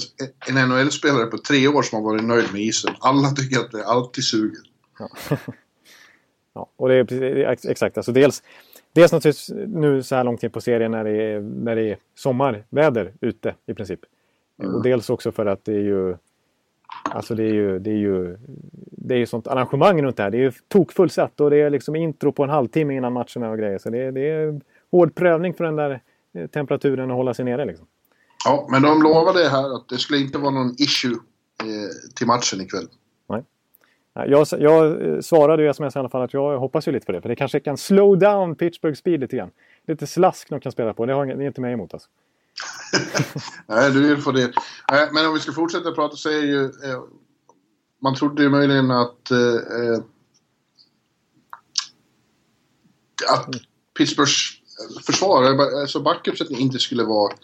en, 0.48 0.56
en 0.56 0.68
NHL-spelare 0.68 1.26
på 1.26 1.38
tre 1.38 1.68
år 1.68 1.82
som 1.82 1.96
har 1.96 2.10
varit 2.12 2.24
nöjd 2.24 2.52
med 2.52 2.62
isen. 2.62 2.94
Alla 3.00 3.28
tycker 3.28 3.58
att 3.58 3.70
det 3.70 3.84
alltid 3.84 4.24
suger. 4.24 4.60
Ja, 4.98 5.08
ja 6.54 6.70
och 6.76 6.88
det 6.88 6.94
är 6.94 7.70
exakt. 7.70 7.96
Alltså 7.96 8.12
dels, 8.12 8.42
dels 8.94 9.12
naturligtvis 9.12 9.50
nu 9.66 10.02
så 10.02 10.14
här 10.14 10.24
långt 10.24 10.42
in 10.42 10.50
på 10.50 10.60
serien 10.60 10.90
när 10.90 11.04
det 11.04 11.22
är, 11.22 11.40
när 11.40 11.76
det 11.76 11.90
är 11.90 11.98
sommarväder 12.14 13.12
ute 13.20 13.54
i 13.66 13.74
princip. 13.74 14.00
Mm. 14.62 14.74
Och 14.74 14.82
dels 14.82 15.10
också 15.10 15.32
för 15.32 15.46
att 15.46 15.64
det 15.64 15.72
är 15.72 15.80
ju 15.80 16.16
Alltså 17.02 17.34
det 17.34 17.42
är 17.42 17.54
ju, 17.54 17.78
det 17.78 17.90
är 17.90 17.96
ju 17.96 18.36
det 18.90 19.14
är 19.14 19.18
ju 19.18 19.26
sånt 19.26 19.46
arrangemang 19.46 20.02
runt 20.02 20.16
det 20.16 20.22
här. 20.22 20.30
Det 20.30 20.36
är 20.36 20.42
ju 20.42 20.52
tokfullsatt 20.68 21.40
och 21.40 21.50
det 21.50 21.56
är 21.56 21.70
liksom 21.70 21.96
intro 21.96 22.32
på 22.32 22.44
en 22.44 22.50
halvtimme 22.50 22.96
innan 22.96 23.12
matcherna 23.12 23.50
och 23.50 23.58
grejer. 23.58 23.78
Så 23.78 23.90
det, 23.90 23.98
är, 23.98 24.12
det 24.12 24.30
är 24.30 24.60
hård 24.90 25.14
prövning 25.14 25.54
för 25.54 25.64
den 25.64 25.76
där 25.76 26.00
eh, 26.34 26.46
temperaturen 26.46 27.10
att 27.10 27.16
hålla 27.16 27.34
sig 27.34 27.44
nere. 27.44 27.64
Liksom. 27.64 27.86
Ja, 28.44 28.68
men 28.70 28.82
de 28.82 29.02
lovade 29.02 29.48
här 29.48 29.76
att 29.76 29.88
det 29.88 29.98
skulle 29.98 30.18
inte 30.18 30.38
vara 30.38 30.50
någon 30.50 30.74
issue 30.78 31.12
eh, 31.60 32.14
till 32.16 32.26
matchen 32.26 32.60
ikväll. 32.60 32.88
Nej. 33.28 33.42
Jag, 34.28 34.46
jag 34.58 35.08
eh, 35.08 35.20
svarade 35.20 35.62
ju 35.62 35.68
sms 35.68 35.96
i 35.96 35.98
alla 35.98 36.08
fall 36.08 36.22
att 36.22 36.34
jag 36.34 36.58
hoppas 36.58 36.88
ju 36.88 36.92
lite 36.92 37.06
på 37.06 37.12
det. 37.12 37.20
För 37.20 37.28
det 37.28 37.36
kanske 37.36 37.60
kan 37.60 37.76
slow 37.76 38.18
down 38.18 38.54
Pittsburgh 38.54 38.96
speed 38.96 39.20
lite 39.20 39.36
grann. 39.36 39.50
Lite 39.86 40.06
slask 40.06 40.50
de 40.50 40.60
kan 40.60 40.72
spela 40.72 40.94
på. 40.94 41.06
Det 41.06 41.12
har 41.12 41.26
det 41.26 41.32
är 41.32 41.46
inte 41.46 41.60
mig 41.60 41.72
emot 41.72 41.94
alltså. 41.94 42.08
Nej, 43.66 43.90
du 43.90 44.08
vill 44.08 44.22
få 44.22 44.32
det. 44.32 44.52
Men 45.12 45.26
om 45.26 45.34
vi 45.34 45.40
ska 45.40 45.52
fortsätta 45.52 45.92
prata 45.92 46.16
så 46.16 46.28
är 46.28 46.42
ju... 46.42 46.64
Eh, 46.64 47.02
man 48.02 48.14
trodde 48.14 48.42
ju 48.42 48.48
möjligen 48.48 48.90
att... 48.90 49.30
Eh, 49.30 49.38
eh, 49.38 50.02
att 53.28 53.48
Pittsburghs 53.98 54.50
försvar, 55.06 55.44
alltså 55.80 56.00
backuppsättning, 56.00 56.60
inte 56.60 56.78
skulle 56.78 57.04
vara 57.04 57.34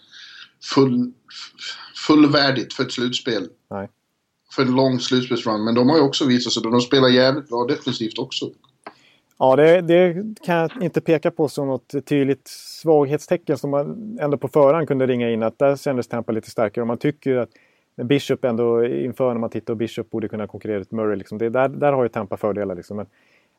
full, 0.63 1.13
fullvärdigt 2.07 2.73
för 2.73 2.83
ett 2.83 2.91
slutspel. 2.91 3.49
Nej. 3.69 3.89
För 4.51 4.61
en 4.61 4.75
lång 4.75 4.99
slutspelsrun. 4.99 5.63
Men 5.63 5.75
de 5.75 5.89
har 5.89 5.97
ju 5.97 6.03
också 6.03 6.25
visat 6.25 6.53
sig 6.53 6.63
de 6.63 6.81
spelar 6.81 7.07
jävligt 7.07 7.49
bra 7.49 7.65
defensivt 7.65 8.19
också. 8.19 8.51
Ja, 9.43 9.55
det, 9.55 9.81
det, 9.81 10.15
kan 10.45 10.55
jag 10.55 10.71
inte 10.81 11.01
peka 11.01 11.31
på 11.31 11.47
som 11.47 11.67
något 11.67 12.05
tydligt 12.05 12.47
svaghetstecken 12.47 13.57
som 13.57 13.69
man 13.69 14.17
ändå 14.21 14.37
på 14.37 14.47
förhand 14.47 14.87
kunde 14.87 15.07
ringa 15.07 15.29
in 15.29 15.43
att 15.43 15.59
där 15.59 15.75
kändes 15.75 16.07
Tampa 16.07 16.31
lite 16.31 16.49
starkare. 16.49 16.81
Och 16.81 16.87
man 16.87 16.97
tycker 16.97 17.37
att 17.37 17.49
Bishop 17.95 18.45
ändå 18.45 18.85
inför 18.85 19.33
när 19.33 19.39
man 19.39 19.49
tittar 19.49 19.73
och 19.73 19.77
Bishop 19.77 20.09
borde 20.09 20.27
kunna 20.27 20.47
konkurrera 20.47 20.79
ut 20.79 20.91
Murray. 20.91 21.15
Liksom. 21.15 21.37
Det, 21.37 21.49
där, 21.49 21.69
där 21.69 21.93
har 21.93 22.03
ju 22.03 22.09
Tampa 22.09 22.37
fördelar. 22.37 22.75
Liksom. 22.75 22.97
Men, 22.97 23.05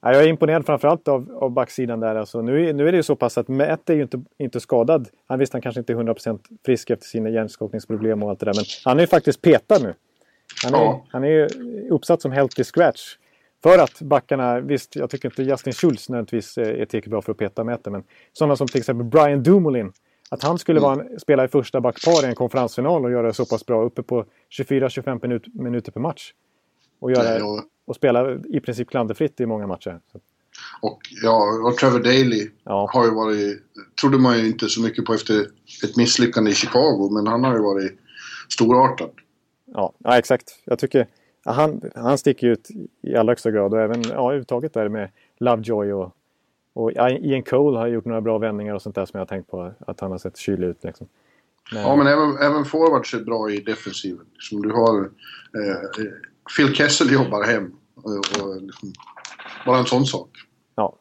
ja, 0.02 0.12
jag 0.12 0.22
är 0.22 0.28
imponerad 0.28 0.66
framförallt 0.66 1.08
av, 1.08 1.38
av 1.40 1.50
backsidan 1.50 2.00
där. 2.00 2.14
Alltså, 2.14 2.42
nu, 2.42 2.72
nu 2.72 2.88
är 2.88 2.92
det 2.92 2.96
ju 2.96 3.02
så 3.02 3.16
pass 3.16 3.38
att 3.38 3.48
Matt 3.48 3.90
är 3.90 3.94
ju 3.94 4.02
inte, 4.02 4.22
inte 4.38 4.60
skadad. 4.60 5.08
Han 5.26 5.38
visste 5.38 5.54
han 5.56 5.62
kanske 5.62 5.80
inte 5.80 5.92
är 5.92 5.96
100% 5.96 6.38
frisk 6.64 6.90
efter 6.90 7.06
sina 7.06 7.30
hjärnskakningsproblem 7.30 8.22
och 8.22 8.30
allt 8.30 8.40
det 8.40 8.46
där. 8.46 8.54
Men 8.54 8.64
han 8.84 8.96
är 8.96 9.00
ju 9.00 9.06
faktiskt 9.06 9.42
petad 9.42 9.78
nu. 9.78 9.94
Han 10.64 10.74
är, 10.74 10.78
ja. 10.78 11.06
han 11.08 11.24
är 11.24 11.28
ju 11.28 11.48
uppsatt 11.90 12.22
som 12.22 12.32
healthy 12.32 12.64
scratch. 12.64 13.16
För 13.62 13.78
att 13.78 14.02
backarna, 14.02 14.60
visst 14.60 14.96
jag 14.96 15.10
tycker 15.10 15.28
inte 15.28 15.42
Justin 15.42 15.72
Schultz 15.72 16.08
nödvändigtvis 16.08 16.58
är 16.58 16.64
tillräckligt 16.64 17.10
bra 17.10 17.22
för 17.22 17.32
att 17.32 17.38
peta 17.38 17.64
Mäte, 17.64 17.90
men 17.90 18.04
sådana 18.32 18.56
som 18.56 18.66
till 18.66 18.78
exempel 18.78 19.06
Brian 19.06 19.42
Dumoulin. 19.42 19.92
Att 20.30 20.42
han 20.42 20.58
skulle 20.58 20.80
vara 20.80 21.02
en, 21.02 21.20
spela 21.20 21.44
i 21.44 21.48
första 21.48 21.80
backpar 21.80 22.24
i 22.24 22.26
en 22.26 22.34
konferensfinal 22.34 23.04
och 23.04 23.10
göra 23.10 23.26
det 23.26 23.34
så 23.34 23.46
pass 23.46 23.66
bra, 23.66 23.82
uppe 23.82 24.02
på 24.02 24.24
24-25 24.58 25.18
minut, 25.22 25.54
minuter 25.54 25.92
per 25.92 26.00
match. 26.00 26.32
Och, 27.00 27.10
göra, 27.10 27.62
och 27.86 27.96
spela 27.96 28.34
i 28.34 28.60
princip 28.60 28.90
klanderfritt 28.90 29.40
i 29.40 29.46
många 29.46 29.66
matcher. 29.66 30.00
Och, 30.80 31.00
ja, 31.22 31.60
och 31.66 31.76
Trevor 31.76 31.98
Daley 31.98 32.50
ja. 32.64 32.90
har 32.92 33.04
ju 33.04 33.10
varit, 33.10 33.62
trodde 34.00 34.18
man 34.18 34.38
ju 34.38 34.46
inte 34.46 34.68
så 34.68 34.82
mycket 34.82 35.04
på 35.04 35.14
efter 35.14 35.40
ett 35.84 35.96
misslyckande 35.96 36.50
i 36.50 36.54
Chicago, 36.54 37.08
men 37.10 37.26
han 37.26 37.44
har 37.44 37.54
ju 37.54 37.62
varit 37.62 37.98
storartad. 38.48 39.10
Ja, 39.74 39.92
ja 39.98 40.18
exakt. 40.18 40.62
Jag 40.64 40.78
tycker 40.78 41.06
han, 41.44 41.90
han 41.94 42.18
sticker 42.18 42.46
ut 42.46 42.68
i 43.02 43.16
allra 43.16 43.30
högsta 43.30 43.50
grad 43.50 43.74
och 43.74 43.80
även 43.80 44.02
ja, 44.02 44.24
överhuvudtaget 44.24 44.74
där 44.74 44.88
med 44.88 45.10
Lovejoy 45.38 45.92
och, 45.92 46.16
och 46.72 46.92
Ian 46.92 47.42
Cole 47.42 47.78
har 47.78 47.86
gjort 47.86 48.04
några 48.04 48.20
bra 48.20 48.38
vändningar 48.38 48.74
och 48.74 48.82
sånt 48.82 48.94
där 48.94 49.06
som 49.06 49.18
jag 49.18 49.20
har 49.20 49.26
tänkt 49.26 49.50
på 49.50 49.72
att 49.78 50.00
han 50.00 50.10
har 50.10 50.18
sett 50.18 50.36
kylig 50.36 50.66
ut. 50.66 50.84
Liksom. 50.84 51.08
Men... 51.72 51.82
Ja, 51.82 51.96
men 51.96 52.06
även, 52.06 52.36
även 52.36 52.64
forwards 52.64 53.14
är 53.14 53.24
bra 53.24 53.50
i 53.50 53.60
defensiven. 53.60 54.26
Som 54.38 54.62
du 54.62 54.70
har... 54.72 55.00
Eh, 55.00 56.06
Phil 56.56 56.74
Kessel 56.74 57.12
jobbar 57.12 57.42
hem. 57.42 57.72
Och, 57.94 58.42
och 58.42 58.62
liksom, 58.62 58.92
bara 59.66 59.78
en 59.78 59.84
sån 59.84 60.06
sak. 60.06 60.28
Ja. 60.74 60.96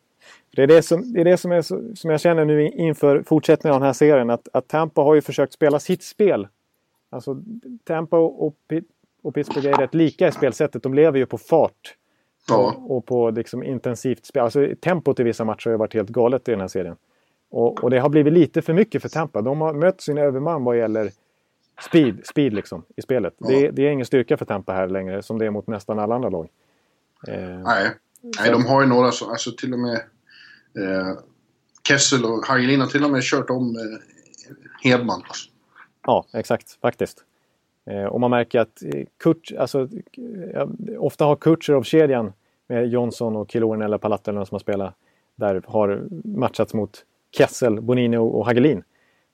Det 0.55 0.63
är 0.63 0.67
det 0.67 0.81
som, 0.81 1.13
det 1.13 1.21
är 1.21 1.25
det 1.25 1.37
som, 1.37 1.51
är 1.51 1.61
som 1.95 2.09
jag 2.09 2.21
känner 2.21 2.45
nu 2.45 2.67
inför 2.67 3.23
fortsättningen 3.23 3.75
av 3.75 3.81
den 3.81 3.85
här 3.85 3.93
serien. 3.93 4.29
Att, 4.29 4.47
att 4.53 4.67
Tampa 4.67 5.01
har 5.01 5.15
ju 5.15 5.21
försökt 5.21 5.53
spela 5.53 5.79
sitt 5.79 6.03
spel. 6.03 6.47
Alltså 7.09 7.37
Tampa 7.83 8.17
och 8.17 8.47
och 8.47 8.55
Pittsburgh 9.33 9.67
är 9.67 9.73
rätt 9.73 9.93
lika 9.93 10.27
i 10.27 10.31
spelsättet. 10.31 10.83
De 10.83 10.93
lever 10.93 11.19
ju 11.19 11.25
på 11.25 11.37
fart. 11.37 11.95
Ja. 12.47 12.75
Och, 12.77 13.05
på 13.05 13.29
liksom 13.29 13.63
intensivt 13.63 14.25
spel. 14.25 14.43
Alltså 14.43 14.67
tempot 14.81 15.19
i 15.19 15.23
vissa 15.23 15.45
matcher 15.45 15.69
har 15.69 15.77
varit 15.77 15.93
helt 15.93 16.09
galet 16.09 16.47
i 16.47 16.51
den 16.51 16.61
här 16.61 16.67
serien. 16.67 16.95
Och, 17.51 17.83
och 17.83 17.89
det 17.89 17.99
har 17.99 18.09
blivit 18.09 18.33
lite 18.33 18.61
för 18.61 18.73
mycket 18.73 19.01
för 19.01 19.09
Tampa. 19.09 19.41
De 19.41 19.61
har 19.61 19.73
mött 19.73 20.01
sin 20.01 20.17
överman 20.17 20.63
vad 20.63 20.77
gäller 20.77 21.11
speed, 21.81 22.25
speed 22.25 22.53
liksom, 22.53 22.83
i 22.95 23.01
spelet. 23.01 23.33
Ja. 23.37 23.47
Det, 23.47 23.71
det, 23.71 23.87
är 23.87 23.91
ingen 23.91 24.05
styrka 24.05 24.37
för 24.37 24.45
Tampa 24.45 24.73
här 24.73 24.87
längre 24.87 25.23
som 25.23 25.39
det 25.39 25.45
är 25.45 25.49
mot 25.49 25.67
nästan 25.67 25.99
alla 25.99 26.15
andra 26.15 26.29
lag. 26.29 26.49
Eh, 27.27 27.39
Nej. 27.39 27.91
Nej, 28.21 28.51
de 28.51 28.65
har 28.65 28.81
ju 28.81 28.87
några 28.87 29.11
så, 29.11 29.29
alltså 29.29 29.51
till 29.51 29.73
och 29.73 29.79
med 29.79 29.95
eh, 30.77 31.17
Kessel 31.87 32.25
och 32.25 32.45
Hagelin 32.45 32.81
har 32.81 32.87
till 32.87 33.03
och 33.03 33.11
med 33.11 33.23
kört 33.23 33.49
om 33.49 33.75
eh, 33.75 34.89
Hedman. 34.89 35.23
Ja, 36.05 36.25
exakt, 36.33 36.77
faktiskt. 36.81 37.25
Eh, 37.85 38.05
och 38.05 38.19
man 38.19 38.31
märker 38.31 38.59
att 38.59 38.83
eh, 38.83 39.05
Kurt, 39.17 39.51
alltså, 39.57 39.87
eh, 40.53 40.67
ofta 40.97 41.25
har 41.25 41.35
Kutjerov-kedjan 41.35 42.33
med 42.67 42.87
Johnson 42.87 43.35
och 43.35 43.51
Kiloren 43.51 43.81
eller 43.81 43.97
Palatinen 43.97 44.45
som 44.45 44.55
har 44.55 44.59
spelat 44.59 44.95
där 45.35 45.61
har 45.67 46.07
matchats 46.23 46.73
mot 46.73 47.05
Kessel, 47.31 47.81
Bonino 47.81 48.17
och 48.17 48.45
Hagelin. 48.45 48.83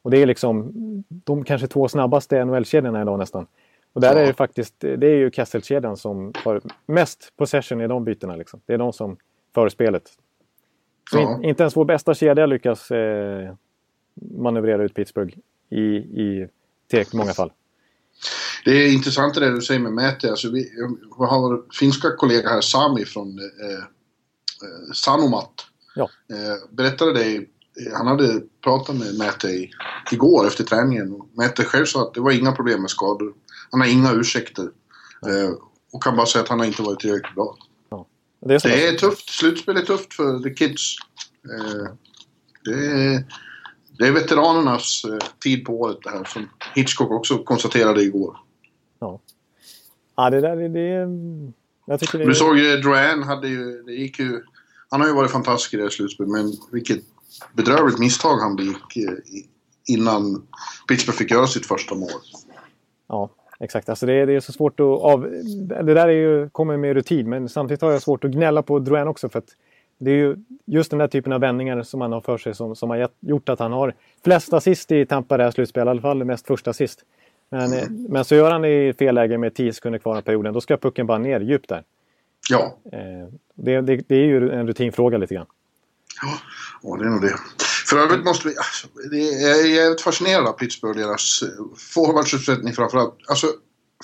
Och 0.01 0.11
det 0.11 0.17
är 0.17 0.25
liksom 0.25 0.71
de 1.07 1.43
kanske 1.43 1.67
två 1.67 1.87
snabbaste 1.87 2.45
NHL-kedjorna 2.45 3.01
idag 3.01 3.19
nästan. 3.19 3.47
Och 3.93 4.01
där 4.01 4.15
ja. 4.15 4.21
är 4.21 4.27
det 4.27 4.33
faktiskt, 4.33 4.79
det 4.79 5.07
är 5.07 5.15
ju 5.15 5.31
Kessel-kedjan 5.31 5.97
som 5.97 6.33
har 6.45 6.61
mest 6.85 7.33
possession 7.37 7.81
i 7.81 7.87
de 7.87 8.03
bytena. 8.03 8.35
Liksom. 8.35 8.61
Det 8.65 8.73
är 8.73 8.77
de 8.77 8.93
som 8.93 9.17
för 9.53 9.69
spelet. 9.69 10.03
Så 11.11 11.17
ja. 11.17 11.35
in, 11.35 11.43
inte 11.43 11.63
ens 11.63 11.77
vår 11.77 11.85
bästa 11.85 12.13
kedja 12.13 12.45
lyckas 12.45 12.91
eh, 12.91 13.53
manövrera 14.15 14.83
ut 14.83 14.93
Pittsburgh 14.93 15.37
i, 15.69 15.81
i 15.97 16.47
tillräckligt 16.87 17.13
många 17.13 17.31
fall. 17.31 17.51
Det 18.65 18.71
är 18.71 18.93
intressant 18.93 19.33
det 19.33 19.55
du 19.55 19.61
säger 19.61 19.79
med 19.79 19.93
Mäte. 19.93 20.29
Alltså 20.29 20.49
vi, 20.49 20.71
vi 21.19 21.25
har 21.25 21.41
vår 21.41 21.73
finska 21.73 22.15
kollega 22.15 22.49
här, 22.49 22.61
Sami 22.61 23.05
från 23.05 23.39
eh, 23.39 23.77
eh, 23.77 24.93
Sanomat. 24.93 25.53
Ja. 25.95 26.09
Eh, 26.29 26.75
berättade 26.75 27.13
det, 27.13 27.45
han 27.93 28.07
hade 28.07 28.41
pratat 28.63 28.95
med 28.95 29.17
Mäte 29.17 29.67
igår 30.11 30.47
efter 30.47 30.63
träningen. 30.63 31.21
Mäte 31.37 31.63
själv 31.63 31.85
sa 31.85 32.01
att 32.01 32.13
det 32.13 32.21
var 32.21 32.31
inga 32.31 32.51
problem 32.51 32.81
med 32.81 32.89
skador. 32.89 33.33
Han 33.71 33.81
har 33.81 33.87
inga 33.87 34.11
ursäkter. 34.11 34.69
Eh, 35.27 35.53
och 35.91 36.03
kan 36.03 36.15
bara 36.15 36.25
säga 36.25 36.43
att 36.43 36.49
han 36.49 36.59
har 36.59 36.65
inte 36.65 36.81
varit 36.81 36.99
tillräckligt 36.99 37.35
bra. 37.35 37.57
Ja. 37.89 38.07
Det, 38.45 38.53
är 38.53 38.59
det 38.59 38.87
är 38.87 38.97
tufft. 38.97 39.29
Slutspel 39.29 39.77
är 39.77 39.81
tufft 39.81 40.13
för 40.13 40.39
the 40.39 40.49
kids. 40.49 40.95
Eh, 41.45 41.91
det 42.63 42.71
är 42.73 43.23
det 43.97 44.07
är 44.07 44.11
veteranernas 44.11 45.03
eh, 45.03 45.27
tid 45.43 45.65
på 45.65 45.79
året 45.79 45.97
det 46.03 46.09
här 46.09 46.23
som 46.23 46.49
Hitchcock 46.75 47.11
också 47.11 47.37
konstaterade 47.37 48.01
igår. 48.01 48.37
Ja, 48.99 49.19
ja 50.15 50.29
det 50.29 50.41
där 50.41 50.55
det, 50.55 50.67
det 50.67 51.07
jag 51.87 51.99
tycker 51.99 52.17
det... 52.17 52.25
Du 52.25 52.35
såg 52.35 52.57
ju 52.57 52.77
Drouin 52.77 53.23
hade 53.23 53.47
ju, 53.47 53.83
det 53.83 53.93
gick 53.93 54.19
ju... 54.19 54.43
Han 54.89 55.01
har 55.01 55.07
ju 55.07 55.13
varit 55.13 55.31
fantastisk 55.31 55.73
i 55.73 55.77
det 55.77 55.83
här 55.83 55.89
slutspelet 55.89 56.31
men 56.31 56.51
vilket 56.71 56.99
bedrövligt 57.53 57.99
misstag 57.99 58.37
han 58.37 58.55
begick 58.55 58.97
eh, 58.97 59.13
innan 59.87 60.47
Pittsburgh 60.87 61.17
fick 61.17 61.31
göra 61.31 61.47
sitt 61.47 61.65
första 61.65 61.95
mål. 61.95 62.09
Ja, 63.07 63.29
exakt. 63.59 63.89
Alltså 63.89 64.05
det, 64.05 64.25
det 64.25 64.33
är 64.33 64.39
så 64.39 64.51
svårt 64.51 64.79
att 64.79 64.85
av... 64.85 65.21
Det 65.67 65.93
där 65.93 66.07
är 66.07 66.11
ju, 66.11 66.49
kommer 66.49 66.77
med 66.77 66.93
rutin 66.93 67.29
men 67.29 67.49
samtidigt 67.49 67.81
har 67.81 67.91
jag 67.91 68.01
svårt 68.01 68.23
att 68.23 68.31
gnälla 68.31 68.61
på 68.61 68.79
Drouin 68.79 69.07
också 69.07 69.29
för 69.29 69.39
att 69.39 69.49
det 69.97 70.11
är 70.11 70.15
ju 70.15 70.35
just 70.65 70.89
den 70.89 70.99
där 70.99 71.07
typen 71.07 71.33
av 71.33 71.41
vändningar 71.41 71.83
som 71.83 72.01
han 72.01 72.11
har 72.11 72.21
för 72.21 72.37
sig 72.37 72.55
som, 72.55 72.75
som 72.75 72.89
har 72.89 73.09
gjort 73.19 73.49
att 73.49 73.59
han 73.59 73.71
har 73.71 73.93
flest 74.23 74.53
assist 74.53 74.91
i 74.91 75.05
Tampa 75.05 75.37
det 75.37 75.43
här 75.43 75.51
slutspelet, 75.51 75.87
i 75.87 75.89
alla 75.89 76.01
fall 76.01 76.23
mest 76.23 76.47
första 76.47 76.69
assist. 76.69 77.05
Men, 77.49 77.73
mm. 77.73 78.05
men 78.09 78.25
så 78.25 78.35
gör 78.35 78.51
han 78.51 78.61
det 78.61 78.87
i 78.87 78.93
fel 78.93 79.15
läge 79.15 79.37
med 79.37 79.55
10 79.55 79.73
sekunder 79.73 79.99
kvar 79.99 80.17
av 80.17 80.21
perioden, 80.21 80.53
då 80.53 80.61
ska 80.61 80.77
pucken 80.77 81.07
bara 81.07 81.17
ner 81.17 81.39
djupt 81.39 81.69
där. 81.69 81.83
Ja. 82.49 82.77
Eh, 82.91 82.99
det, 83.55 83.81
det, 83.81 83.95
det, 84.07 84.15
är 84.15 84.25
ju 84.25 84.51
en 84.51 84.67
rutinfråga 84.67 85.17
lite 85.17 85.33
grann. 85.33 85.45
Ja, 86.83 86.97
det 86.97 87.05
är 87.05 87.09
nog 87.09 87.21
det. 87.21 87.35
För 87.89 87.97
övrigt 87.97 88.25
måste 88.25 88.47
vi... 88.47 88.57
Alltså, 88.57 88.87
jag 89.11 89.59
är 89.59 89.65
jävligt 89.65 90.01
fascinerad 90.01 90.47
av 90.47 90.51
Pittsburgh, 90.51 90.99
deras 90.99 91.41
eh, 91.41 91.49
forwardsuppsättning 91.93 92.73
framförallt. 92.73 93.15
Alltså, 93.27 93.47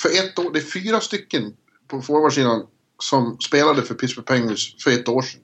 för 0.01 0.09
ett 0.09 0.39
år, 0.39 0.53
det 0.53 0.59
är 0.59 0.81
fyra 0.83 1.00
stycken 1.00 1.53
på 1.88 2.01
forwardsidan 2.01 2.67
som 3.00 3.38
spelade 3.39 3.81
för 3.81 3.95
Pittsburgh 3.95 4.27
Penguins 4.27 4.83
för 4.83 4.91
ett 4.91 5.09
år 5.09 5.21
sedan. 5.21 5.41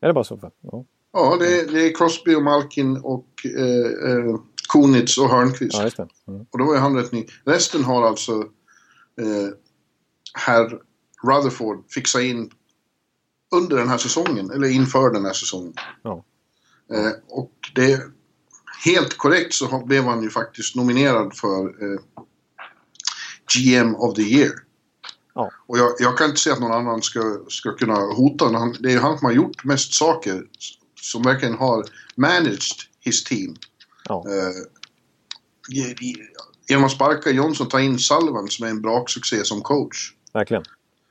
Är 0.00 0.06
det 0.06 0.14
bara 0.14 0.24
så? 0.24 0.50
Ja, 0.62 0.84
ja 1.12 1.36
det, 1.40 1.60
är, 1.60 1.66
det 1.72 1.86
är 1.86 1.94
Crosby 1.94 2.34
och 2.34 2.42
Malkin 2.42 2.96
och 2.96 3.28
eh, 3.44 4.10
eh, 4.10 4.34
Kunitz 4.66 5.18
och 5.18 5.28
Hörnqvist. 5.28 5.78
Ja. 5.96 6.08
Mm. 6.28 6.46
Och 6.50 6.58
då 6.58 6.64
var 6.64 6.74
ju 6.74 6.80
han 6.80 6.96
rätt 6.96 7.12
ny. 7.12 7.26
Resten 7.44 7.84
har 7.84 8.06
alltså 8.06 8.32
eh, 9.20 9.48
herr 10.34 10.78
Rutherford 11.22 11.84
fixat 11.90 12.22
in 12.22 12.50
under 13.54 13.76
den 13.76 13.88
här 13.88 13.98
säsongen, 13.98 14.50
eller 14.50 14.68
inför 14.68 15.10
den 15.10 15.24
här 15.24 15.32
säsongen. 15.32 15.74
Ja. 16.02 16.24
Eh, 16.92 17.12
och 17.28 17.52
det 17.74 17.92
är 17.92 18.00
helt 18.84 19.16
korrekt 19.16 19.54
så 19.54 19.84
blev 19.86 20.04
han 20.04 20.22
ju 20.22 20.30
faktiskt 20.30 20.76
nominerad 20.76 21.36
för 21.36 21.66
eh, 21.66 22.00
GM 23.54 23.94
of 23.94 24.14
the 24.14 24.22
year. 24.22 24.52
Ja. 25.34 25.50
Och 25.66 25.78
jag, 25.78 25.92
jag, 25.98 26.18
kan 26.18 26.28
inte 26.28 26.40
se 26.40 26.50
att 26.50 26.60
någon 26.60 26.72
annan 26.72 27.02
ska, 27.02 27.20
ska 27.48 27.72
kunna 27.72 27.94
hota 27.94 28.44
honom. 28.44 28.76
Det 28.80 28.92
är 28.92 29.00
han 29.00 29.18
som 29.18 29.26
har 29.26 29.32
gjort 29.32 29.64
mest 29.64 29.94
saker. 29.94 30.46
Som 31.00 31.22
verkligen 31.22 31.54
har 31.54 31.84
managed 32.16 32.76
his 33.00 33.24
team. 33.24 33.56
Ja. 34.08 34.24
Uh, 34.26 35.82
genom 36.68 36.84
att 36.84 36.90
sparka 36.90 37.30
Johnson 37.30 37.68
ta 37.68 37.80
in 37.80 37.98
Sullivan 37.98 38.48
som 38.48 38.66
är 38.66 38.70
en 38.70 38.82
bra 38.82 39.04
succé 39.06 39.44
som 39.44 39.60
coach. 39.60 40.12
Verkligen. 40.32 40.62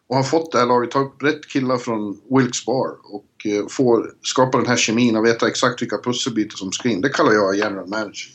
Och 0.08 0.16
har 0.16 0.24
fått 0.24 0.52
det 0.52 0.58
här 0.58 0.66
laget, 0.66 0.92
ta 0.92 1.00
upp 1.00 1.24
rätt 1.24 1.48
killar 1.48 1.78
från 1.78 2.22
Wilkes 2.30 2.66
Bar 2.66 2.98
och 3.04 3.26
uh, 3.46 3.68
få, 3.68 4.08
skapa 4.22 4.58
den 4.58 4.68
här 4.68 4.78
kemin 4.78 5.16
och 5.16 5.26
veta 5.26 5.48
exakt 5.48 5.82
vilka 5.82 5.98
pusselbitar 5.98 6.58
som 6.58 6.72
ska 6.72 6.90
in. 6.90 7.02
Det 7.02 7.10
kallar 7.10 7.34
jag 7.34 7.56
general 7.56 7.88
manager. 7.88 8.32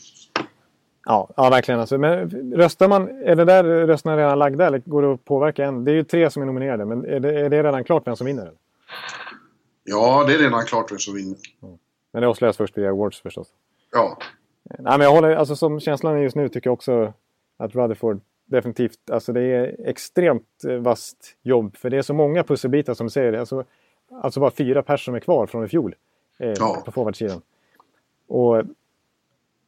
Ja, 1.04 1.28
ja 1.36 1.50
verkligen. 1.50 1.80
Alltså, 1.80 1.98
men 1.98 2.30
röstar 2.56 2.88
man, 2.88 3.08
är 3.08 3.36
det 3.36 3.44
där 3.44 3.64
rösterna 3.64 4.16
redan 4.16 4.38
lagda 4.38 4.66
eller 4.66 4.78
går 4.78 5.02
det 5.02 5.12
att 5.12 5.24
påverka 5.24 5.64
en? 5.64 5.84
Det 5.84 5.90
är 5.90 5.94
ju 5.94 6.04
tre 6.04 6.30
som 6.30 6.42
är 6.42 6.46
nominerade, 6.46 6.84
men 6.84 7.04
är 7.04 7.20
det, 7.20 7.40
är 7.40 7.50
det 7.50 7.62
redan 7.62 7.84
klart 7.84 8.06
vem 8.06 8.16
som 8.16 8.26
vinner? 8.26 8.52
Ja, 9.84 10.24
det 10.26 10.34
är 10.34 10.38
redan 10.38 10.64
klart 10.64 10.92
vem 10.92 10.98
som 10.98 11.14
vinner. 11.14 11.38
Mm. 11.62 11.78
Men 12.12 12.22
det 12.22 12.28
avslöjas 12.28 12.56
först 12.56 12.78
via 12.78 12.90
awards 12.90 13.20
förstås. 13.20 13.48
Ja. 13.92 14.18
Nej, 14.78 14.98
men 14.98 15.00
jag 15.00 15.10
håller, 15.10 15.36
alltså 15.36 15.56
som 15.56 15.80
känslan 15.80 16.16
är 16.16 16.18
just 16.18 16.36
nu 16.36 16.48
tycker 16.48 16.70
jag 16.70 16.74
också 16.74 17.12
att 17.56 17.74
Rutherford 17.74 18.20
definitivt, 18.44 19.10
alltså 19.10 19.32
det 19.32 19.42
är 19.42 19.88
extremt 19.88 20.64
eh, 20.68 20.76
vasst 20.76 21.36
jobb. 21.42 21.76
För 21.76 21.90
det 21.90 21.98
är 21.98 22.02
så 22.02 22.14
många 22.14 22.44
pusselbitar 22.44 22.94
som 22.94 23.06
du 23.06 23.10
säger. 23.10 23.32
Alltså, 23.32 23.64
alltså 24.22 24.40
bara 24.40 24.50
fyra 24.50 24.82
personer 24.82 25.16
är 25.16 25.20
kvar 25.20 25.46
från 25.46 25.64
i 25.64 25.68
fjol. 25.68 25.94
Eh, 26.38 26.52
ja. 26.58 26.82
På 26.84 26.92
forwardsidan. 26.92 27.42
Och 28.28 28.62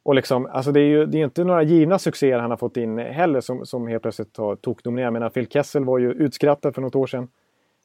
och 0.05 0.15
liksom, 0.15 0.45
alltså 0.45 0.71
det 0.71 0.79
är 0.79 0.87
ju 0.87 1.05
det 1.05 1.17
är 1.17 1.23
inte 1.23 1.43
några 1.43 1.63
givna 1.63 1.99
succéer 1.99 2.39
han 2.39 2.49
har 2.49 2.57
fått 2.57 2.77
in 2.77 2.97
heller 2.97 3.41
som, 3.41 3.65
som 3.65 3.87
helt 3.87 4.01
plötsligt 4.01 4.37
har 4.37 4.55
tokdominerat. 4.55 5.05
Jag 5.05 5.13
menar, 5.13 5.29
Phil 5.29 5.47
Kessel 5.47 5.85
var 5.85 5.97
ju 5.97 6.11
utskrattad 6.11 6.75
för 6.75 6.81
något 6.81 6.95
år 6.95 7.07
sedan. 7.07 7.27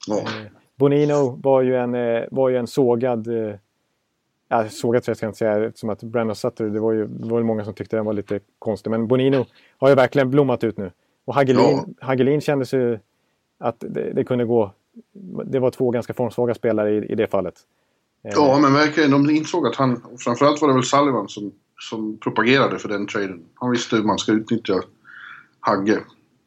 Ja. 0.07 0.19
Eh, 0.19 0.51
Bonino 0.77 1.41
var 1.43 1.63
ju 1.63 1.77
en, 1.77 1.95
eh, 1.95 2.25
var 2.31 2.49
ju 2.49 2.57
en 2.57 2.67
sågad... 2.67 3.29
Eh, 4.51 4.59
ja, 4.59 4.69
sågad 4.69 5.03
tror 5.03 5.11
jag 5.11 5.17
ska 5.17 5.27
inte 5.27 5.39
säga, 5.39 5.73
som 5.75 5.91
att 5.91 6.03
Brandon 6.03 6.37
Sutter, 6.37 6.65
det 6.65 6.81
var 6.81 6.93
ju 6.93 7.07
det 7.07 7.29
var 7.29 7.43
många 7.43 7.65
som 7.65 7.75
tyckte 7.75 7.97
den 7.97 8.05
var 8.05 8.13
lite 8.13 8.41
konstig. 8.59 8.91
Men 8.91 9.07
Bonino 9.07 9.47
har 9.79 9.89
ju 9.89 9.95
verkligen 9.95 10.31
blommat 10.31 10.65
ut 10.65 10.77
nu. 10.77 10.93
Och 11.25 11.35
Hagelin, 11.35 11.63
ja. 11.63 11.87
Hagelin 12.01 12.41
kändes 12.41 12.75
ju 12.75 12.99
att 13.59 13.77
det, 13.81 14.13
det, 14.13 14.25
kunde 14.25 14.45
gå... 14.45 14.73
Det 15.45 15.59
var 15.59 15.71
två 15.71 15.91
ganska 15.91 16.15
formsvaga 16.15 16.55
spelare 16.55 16.95
i, 16.95 17.13
i 17.13 17.15
det 17.15 17.27
fallet. 17.27 17.55
Ja, 18.23 18.59
men 18.63 18.73
verkligen. 18.73 19.11
De 19.11 19.31
insåg 19.31 19.67
att 19.67 19.77
han... 19.77 20.03
Framförallt 20.19 20.61
var 20.61 20.69
det 20.69 20.75
väl 20.75 20.85
Sullivan 20.85 21.29
som 21.29 21.53
som 21.79 22.19
propagerade 22.19 22.79
för 22.79 22.89
den 22.89 23.07
traden. 23.07 23.45
Han 23.55 23.71
visste 23.71 23.97
hur 23.97 24.03
man 24.03 24.19
ska 24.19 24.33
utnyttja 24.33 24.81
Hagge. 25.61 25.99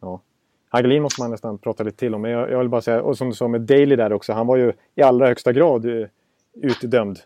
Ja. 0.02 0.22
Hagelin 0.70 1.04
måste 1.04 1.22
man 1.22 1.32
nästan 1.32 1.58
prata 1.58 1.84
lite 1.84 1.98
till 1.98 2.16
om. 2.16 2.22
Men 2.22 2.32
jag, 2.32 2.52
jag 2.52 2.60
vill 2.60 2.70
bara 2.70 2.82
säga, 2.82 3.02
och 3.02 3.18
som 3.18 3.30
du 3.30 3.36
sa 3.36 3.48
med 3.48 3.62
Daley 3.62 3.96
där 3.96 4.14
också, 4.14 4.34
han 4.34 4.48
var 4.48 4.58
ju 4.58 4.74
i 4.96 5.02
allra 5.02 5.28
högsta 5.28 5.54
grad 5.54 5.86
uh, 5.86 6.08
utdömd. 6.54 7.20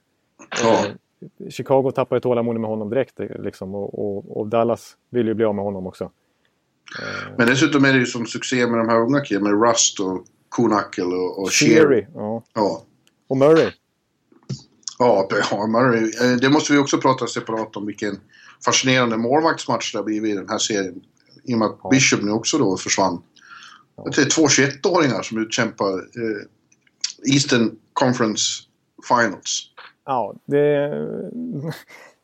Ja. 0.64 0.86
Uh, 0.86 1.50
Chicago 1.50 1.92
tappade 1.92 2.22
tålamodet 2.22 2.62
med 2.62 2.70
honom 2.70 2.90
direkt 2.90 3.20
liksom, 3.20 3.76
och, 3.76 4.00
och, 4.00 4.38
och, 4.38 4.48
Dallas 4.48 4.96
vill 5.10 5.28
ju 5.28 5.34
bli 5.34 5.46
av 5.46 5.56
med 5.56 5.66
honom 5.66 5.88
också. 5.88 6.04
Uh, 6.04 7.36
Men 7.38 7.48
dessutom 7.48 7.86
är 7.86 7.94
det 7.94 8.00
ju 8.00 8.06
som 8.06 8.26
succé 8.26 8.68
med 8.68 8.80
de 8.80 8.90
här 8.90 9.00
unga 9.00 9.20
killarna, 9.20 9.50
med 9.50 9.70
Rust 9.70 10.00
och 10.00 10.26
Kunakel 10.56 11.14
och, 11.14 11.42
och 11.42 11.52
Sheary. 11.52 12.06
Ja. 12.14 12.44
ja. 12.54 12.84
Och 13.28 13.38
Murray. 13.38 13.72
Ja, 15.00 15.28
Murray. 15.68 16.12
Eh, 16.22 16.38
det 16.38 16.50
måste 16.50 16.74
vi 16.74 16.80
också 16.80 16.98
prata 16.98 17.28
separat 17.28 17.76
om 17.76 17.86
vilken 17.86 18.20
fascinerande 18.66 19.18
målvaktsmatch 19.18 19.92
det 19.92 19.98
har 19.98 20.04
blivit 20.04 20.32
i 20.32 20.36
den 20.36 20.50
här 20.50 20.58
serien. 20.58 21.02
I 21.44 21.54
och 21.54 21.58
med 21.58 21.68
att 21.68 21.80
ja. 21.84 21.90
Bishop 21.90 22.22
nu 22.22 22.32
också 22.32 22.58
då 22.58 22.78
försvann. 22.78 23.22
Ja. 23.98 24.04
Det 24.16 24.22
är 24.22 24.30
två 24.30 24.48
21-åringar 24.48 25.22
som 25.22 25.38
utkämpar 25.38 25.94
eh, 25.94 27.34
Eastern 27.34 27.72
Conference 27.94 28.44
Finals. 29.08 29.70
Ja, 30.06 30.36
det, 30.46 30.90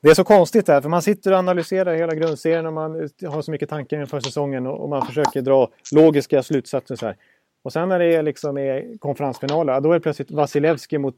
det 0.02 0.10
är 0.10 0.14
så 0.14 0.24
konstigt 0.24 0.68
här 0.68 0.82
för 0.82 0.90
man 0.90 1.02
sitter 1.02 1.32
och 1.32 1.38
analyserar 1.38 1.96
hela 1.96 2.16
grundserien 2.16 2.66
och 2.66 2.74
man 2.74 3.10
har 3.28 3.42
så 3.42 3.52
mycket 3.52 3.70
tankar 3.70 4.02
inför 4.02 4.20
säsongen 4.20 4.68
och, 4.68 4.90
man 4.90 5.06
försöker 5.06 5.42
dra 5.42 5.70
logiska 5.92 6.44
slutsatser 6.44 6.96
så 6.96 7.06
här. 7.06 7.16
Och 7.64 7.74
sen 7.74 7.90
när 7.90 8.00
det 8.00 8.22
liksom 8.22 8.58
är 8.58 8.98
konferensfinaler, 8.98 9.82
då 9.82 9.90
är 9.90 9.94
det 9.94 10.00
plötsligt 10.00 10.32
Vasilevski 10.32 10.98
mot 10.98 11.18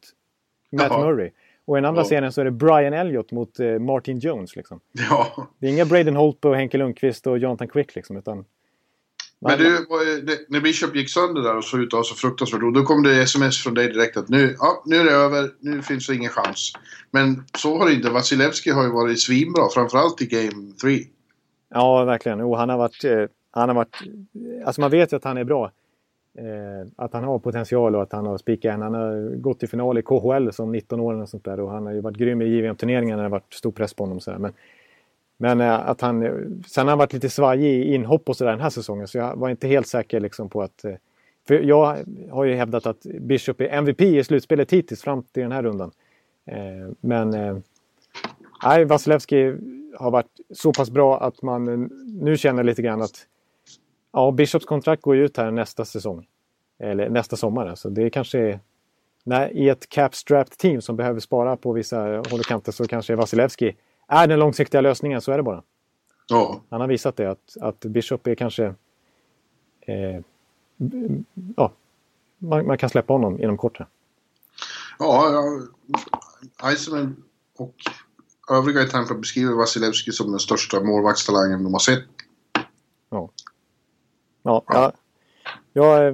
Matt 0.72 0.88
Jaha. 0.90 1.06
Murray. 1.06 1.32
Och 1.66 1.78
i 1.78 1.82
den 1.82 1.86
andra 1.86 2.02
ja. 2.02 2.06
scenen 2.06 2.32
så 2.32 2.42
är 2.42 2.46
det 2.46 2.52
Brian 2.52 2.94
Elliott 2.94 3.32
mot 3.32 3.60
eh, 3.60 3.80
Martin 3.80 4.20
Jones. 4.20 4.56
Liksom. 4.56 4.80
Ja. 5.10 5.48
Det 5.60 5.68
är 5.68 5.72
inga 5.72 5.86
Braden 5.86 6.16
Holtby 6.16 6.48
och 6.48 6.56
Henke 6.56 6.78
Lundqvist 6.78 7.28
och 7.28 7.38
Jonathan 7.38 7.68
Quick 7.68 7.96
liksom, 7.96 8.18
utan... 8.18 8.46
Men 9.44 9.58
du, 9.60 9.86
när 10.48 10.62
Bishop 10.62 10.96
gick 10.96 11.10
sönder 11.10 11.42
där 11.42 11.58
och 11.58 11.64
såg 11.64 11.80
ut 11.80 11.94
att 11.94 11.98
ha 11.98 12.04
så 12.04 12.16
fruktansvärt 12.16 12.62
då 12.74 12.84
kom 12.84 13.04
det 13.04 13.22
sms 13.22 13.64
från 13.64 13.74
dig 13.74 13.88
direkt 13.88 14.18
att 14.18 14.30
nu, 14.30 14.56
ja, 14.60 14.84
nu 14.86 14.96
är 14.96 15.06
det 15.06 15.12
över, 15.12 15.50
nu 15.60 15.82
finns 15.82 16.08
det 16.08 16.16
ingen 16.16 16.30
chans. 16.30 16.74
Men 17.12 17.44
så 17.58 17.78
har 17.78 17.86
det 17.86 17.94
inte. 17.94 18.10
Vasilevski 18.10 18.70
har 18.70 18.84
ju 18.84 18.90
varit 18.90 19.20
svinbra, 19.20 19.70
framförallt 19.74 20.22
i 20.22 20.26
Game 20.26 20.72
3. 20.82 21.00
Ja, 21.74 22.04
verkligen. 22.04 22.40
Jo, 22.40 22.56
han 22.56 22.70
har 22.70 22.78
varit... 22.78 23.04
Eh, 23.04 23.26
han 23.52 23.70
har 23.70 23.76
varit... 23.76 23.98
Alltså 24.66 24.82
man 24.82 24.92
vet 24.92 25.14
ju 25.14 25.18
att 25.18 25.24
han 25.24 25.38
är 25.38 25.44
bra. 25.44 25.72
Eh, 26.38 26.88
att 26.96 27.14
han 27.14 27.24
har 27.24 27.40
potential 27.40 27.96
och 27.96 28.04
att 28.04 28.12
han 28.12 28.26
har 28.26 28.38
spikat 28.38 28.80
Han 28.80 28.94
har 28.94 29.36
gått 29.36 29.60
till 29.60 29.70
final 29.70 29.98
i 29.98 30.02
KHL 30.02 30.52
som 30.52 30.76
19-åring 30.76 31.22
och 31.22 31.30
sånt 31.30 31.46
där. 31.46 31.60
Och 31.60 31.72
han 31.72 31.86
har 31.86 31.94
ju 31.94 32.02
varit 32.02 32.18
grym 32.18 32.42
i 32.42 32.46
JVM-turneringar 32.46 33.16
när 33.16 33.24
det 33.24 33.30
varit 33.30 33.54
stor 33.54 33.72
press 33.72 33.94
på 33.94 34.04
honom. 34.04 34.20
Så 34.20 34.32
men, 34.40 34.54
men 35.44 35.62
eh, 35.62 35.90
att 35.90 36.02
han... 36.02 36.24
Eh, 36.24 36.32
sen 36.68 36.86
har 36.86 36.90
han 36.92 36.98
varit 36.98 37.14
lite 37.14 37.30
svajig 37.30 37.86
i 37.86 37.94
inhopp 37.94 38.30
och 38.30 38.38
sådär 38.38 38.52
den 38.52 38.62
här 38.62 38.70
säsongen. 38.70 39.08
Så 39.08 39.18
jag 39.18 39.36
var 39.36 39.50
inte 39.50 39.68
helt 39.68 39.88
säker 39.88 40.20
liksom 40.20 40.50
på 40.50 40.62
att... 40.62 40.86
Eh, 40.86 40.94
för 41.48 41.60
jag 41.60 41.98
har 42.32 42.44
ju 42.44 42.56
hävdat 42.56 42.86
att 42.86 43.02
Bishop 43.04 43.62
är 43.62 43.66
MVP 43.66 44.02
i 44.02 44.24
slutspelet 44.24 44.74
hittills 44.74 45.02
fram 45.02 45.24
till 45.24 45.44
den 45.44 45.52
här 45.52 45.64
rundan. 45.64 45.92
Eh, 46.46 46.94
men... 47.00 47.34
Eh, 47.34 47.58
nej, 48.64 48.86
Vasilevski 48.86 49.56
har 49.98 50.12
varit 50.12 50.40
så 50.54 50.74
pass 50.74 50.90
bra 50.90 51.20
att 51.20 51.42
man 51.42 51.68
eh, 51.68 51.88
nu 52.08 52.38
känner 52.38 52.64
lite 52.64 52.82
grann 52.82 53.02
att 53.02 53.28
ja, 54.14 54.32
Bishops 54.32 54.66
kontrakt 54.66 55.02
går 55.02 55.16
ju 55.16 55.26
ut 55.26 55.38
här 55.38 55.52
nästa 55.52 55.86
säsong. 55.86 56.26
Eller 56.80 57.10
nästa 57.10 57.36
sommar. 57.36 57.76
Så 57.76 57.90
det 57.90 58.10
kanske 58.10 58.40
är... 58.40 58.60
Nej, 59.24 59.52
I 59.54 59.70
ett 59.70 59.90
cap-strapped 59.90 60.58
team 60.58 60.82
som 60.82 60.96
behöver 60.96 61.20
spara 61.20 61.58
på 61.58 61.72
vissa 61.72 62.02
håll 62.02 62.40
och 62.40 62.46
kanter 62.46 62.72
så 62.72 62.88
kanske 62.88 63.16
Vasilevski 63.16 63.76
är 64.08 64.28
den 64.28 64.40
långsiktiga 64.40 64.82
lösningen. 64.82 65.22
Så 65.22 65.32
är 65.32 65.38
det 65.38 65.44
bara. 65.44 65.64
Ja. 66.28 66.62
Han 66.70 66.82
har 66.82 66.88
visat 66.88 67.16
det 67.16 67.32
att, 67.32 67.58
att 67.62 67.80
Bishop 67.80 68.28
är 68.28 68.36
kanske... 68.36 68.76
Eh, 69.82 70.22
ja, 71.56 71.72
man, 72.38 72.68
man, 72.68 72.78
kan 72.78 72.90
släppa 72.90 73.14
honom 73.14 73.42
inom 73.42 73.58
kort. 73.58 73.80
Här. 73.80 73.88
Ja, 75.00 75.30
ja 75.30 76.72
Iceman 76.72 77.24
och 77.58 77.76
övriga 78.50 78.82
i 78.82 78.90
Tampa 78.90 79.14
beskriver 79.14 79.54
Vasilevski 79.54 80.12
som 80.12 80.32
den 80.32 80.40
största 80.40 80.84
målvaktstalangen 80.84 81.64
de 81.64 81.74
har 81.74 81.80
sett. 81.80 82.04
Ja. 83.10 83.30
Ja, 84.44 84.64
ja. 84.68 84.92
Ja, 85.74 86.12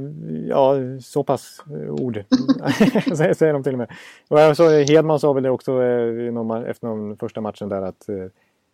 ja, 0.47 0.75
så 1.02 1.23
pass 1.23 1.63
ord 1.89 2.13
säger 3.15 3.54
de 3.54 3.63
till 3.63 3.73
och 3.73 3.78
med. 3.78 3.91
Och 4.28 4.58
så, 4.58 4.69
Hedman 4.69 5.19
sa 5.19 5.34
väl 5.34 5.43
det 5.43 5.49
också 5.49 5.84
eh, 5.84 6.69
efter 6.69 6.88
någon 6.88 7.17
första 7.17 7.41
matchen 7.41 7.69
där 7.69 7.82
att, 7.82 8.10
eh, 8.10 8.25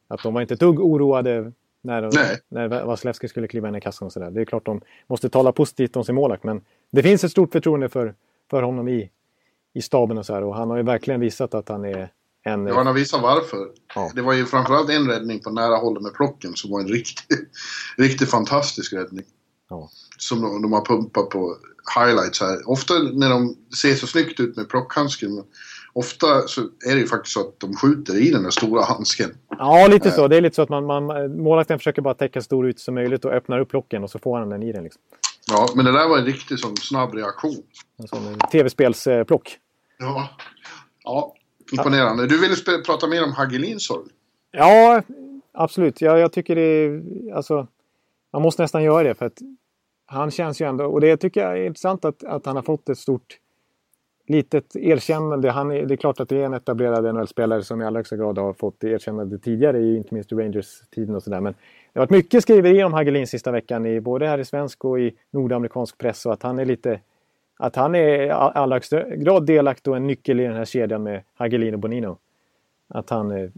att 0.08 0.24
de 0.24 0.34
var 0.34 0.42
inte 0.42 0.54
ett 0.54 0.60
dugg 0.60 0.80
oroade 0.80 1.52
när, 1.82 2.10
när 2.50 2.86
Vasilevski 2.86 3.28
skulle 3.28 3.48
kliva 3.48 3.68
in 3.68 3.76
i 3.76 3.82
kassan 3.82 4.06
och 4.06 4.12
sådär. 4.12 4.32
Det 4.32 4.42
är 4.42 4.46
klart 4.46 4.66
de 4.66 4.82
måste 5.08 5.30
tala 5.30 5.52
positivt 5.52 5.96
om 5.96 6.04
sin 6.04 6.16
målvakt 6.16 6.44
men 6.44 6.62
det 6.92 7.04
finns 7.04 7.24
ett 7.24 7.32
stort 7.32 7.52
förtroende 7.52 7.90
för, 7.90 8.14
för 8.50 8.62
honom 8.62 8.88
i, 8.88 9.10
i 9.74 9.82
staben 9.82 10.18
och 10.18 10.26
så 10.26 10.34
här 10.34 10.44
och 10.44 10.56
han 10.56 10.70
har 10.70 10.78
ju 10.78 10.84
verkligen 10.84 11.20
visat 11.20 11.54
att 11.54 11.70
han 11.70 11.86
är 11.86 12.10
en... 12.44 12.68
Ja, 12.68 12.76
han 12.76 12.88
har 12.88 12.94
visat 12.94 13.22
varför. 13.22 13.68
Ja. 13.96 14.12
Det 14.16 14.22
var 14.22 14.34
ju 14.34 14.46
framförallt 14.46 14.90
en 14.90 15.08
räddning 15.08 15.40
på 15.40 15.50
nära 15.50 15.76
håll 15.76 16.02
med 16.02 16.14
plocken 16.14 16.56
som 16.56 16.72
var 16.72 16.80
en 16.80 16.88
riktigt, 16.88 17.50
riktigt 17.98 18.30
fantastisk 18.30 18.94
räddning. 18.94 19.26
Ja. 19.70 19.90
Som 20.18 20.42
de, 20.42 20.62
de, 20.62 20.74
har 20.74 20.86
pumpat 20.86 21.30
på 21.30 21.58
highlights 22.00 22.42
här. 22.42 22.70
Ofta 22.70 22.94
när 22.94 23.30
de 23.30 23.56
ser 23.82 23.96
så 23.96 24.08
snyggt 24.08 24.40
ut 24.40 24.58
med 24.58 24.70
plockhandsken. 24.70 25.44
Ofta 25.94 26.48
så 26.48 26.62
är 26.62 26.96
det 26.96 27.02
ju 27.02 27.08
faktiskt 27.08 27.34
så 27.34 27.40
att 27.40 27.60
de 27.60 27.76
skjuter 27.76 28.22
i 28.28 28.32
den 28.32 28.44
där 28.44 28.50
stora 28.50 28.84
handsken. 28.84 29.38
Ja, 29.50 29.88
lite 29.88 30.12
så. 30.12 30.28
Det 30.28 30.38
är 30.38 30.42
lite 30.42 30.56
så 30.56 30.62
att 30.62 30.70
man, 30.70 30.86
man, 30.86 31.06
målvakten 31.38 31.80
försöker 31.80 32.02
bara 32.02 32.14
täcka 32.14 32.42
så 32.42 32.46
stor 32.46 32.68
ut 32.68 32.80
som 32.80 32.96
möjligt 32.96 33.26
och 33.26 33.32
öppnar 33.32 33.60
upp 33.60 33.70
plocken 33.70 34.04
och 34.04 34.12
så 34.12 34.20
får 34.20 34.40
han 34.40 34.50
den 34.50 34.64
i 34.64 34.72
den. 34.72 34.84
Liksom. 34.84 35.02
Ja, 35.52 35.70
men 35.76 35.86
det 35.86 35.92
där 35.92 36.10
var 36.10 36.18
en 36.18 36.26
riktigt 36.26 36.60
sån 36.60 36.78
snabb 36.78 37.14
reaktion. 37.14 37.64
En 37.98 38.08
sån 38.08 38.40
tv-spelsplock. 38.52 39.58
Ja. 39.98 40.30
ja, 41.04 41.36
imponerande. 41.72 42.28
Du 42.28 42.42
ville 42.42 42.56
prata 42.86 43.08
mer 43.08 43.24
om 43.24 43.32
Hagelin, 43.32 43.80
sa? 43.80 44.04
Ja, 44.52 45.02
absolut. 45.54 46.02
Ja, 46.02 46.18
jag 46.18 46.32
tycker 46.32 46.56
det 46.56 46.62
är... 46.62 47.02
Alltså, 47.36 47.68
man 48.36 48.42
måste 48.42 48.62
nästan 48.62 48.84
göra 48.84 49.04
det 49.04 49.16
för 49.16 49.26
att 49.26 49.38
han 50.06 50.32
känns 50.32 50.62
ju 50.62 50.66
ändå, 50.66 50.86
och 50.86 51.02
det 51.02 51.18
tycker 51.18 51.42
jag 51.42 51.58
är 51.60 51.66
intressant 51.66 52.06
att, 52.06 52.24
att 52.24 52.46
han 52.46 52.56
har 52.56 52.64
fått 52.64 52.90
ett 52.90 52.98
stort 52.98 53.40
litet 54.28 54.76
erkännande. 54.76 55.52
Han 55.52 55.72
är, 55.72 55.86
det 55.86 55.94
är 55.94 55.98
klart 55.98 56.20
att 56.20 56.30
det 56.30 56.42
är 56.42 56.46
en 56.46 56.54
etablerad 56.54 57.16
NHL-spelare 57.16 57.64
som 57.64 57.82
i 57.82 57.86
allra 57.86 58.00
högsta 58.00 58.16
grad 58.16 58.38
har 58.38 58.54
fått 58.54 58.84
erkännande 58.84 59.40
tidigare, 59.40 59.96
inte 59.96 60.14
minst 60.14 60.32
i 60.32 60.36
Rangers-tiden 60.36 61.16
och 61.16 61.24
sådär. 61.24 61.42
Men 61.42 61.54
det 61.94 62.00
har 62.00 62.02
varit 62.02 62.10
mycket 62.10 62.44
skriverier 62.44 62.86
om 62.86 62.94
Hagelin 62.94 63.28
sista 63.28 63.52
veckan, 63.52 63.86
i, 63.86 64.02
både 64.02 64.28
här 64.28 64.38
i 64.38 64.46
svensk 64.46 64.86
och 64.86 65.00
i 65.00 65.16
nordamerikansk 65.32 65.98
press. 65.98 66.26
Och 66.26 66.34
att 66.34 66.44
han 66.44 66.60
är 66.60 66.66
lite... 66.66 67.00
Att 67.58 67.76
han 67.76 67.96
är 67.96 68.22
i 68.22 68.30
allra 68.30 68.76
högsta 68.76 69.16
grad 69.16 69.46
delaktig 69.46 69.92
och 69.92 69.98
en 69.98 70.08
nyckel 70.08 70.40
i 70.40 70.44
den 70.44 70.56
här 70.56 70.66
kedjan 70.66 71.04
med 71.04 71.24
Hagelin 71.34 71.74
och 71.74 71.80
Bonino. 71.80 72.18
Att 72.88 73.10
han 73.10 73.32
eh, 73.32 73.50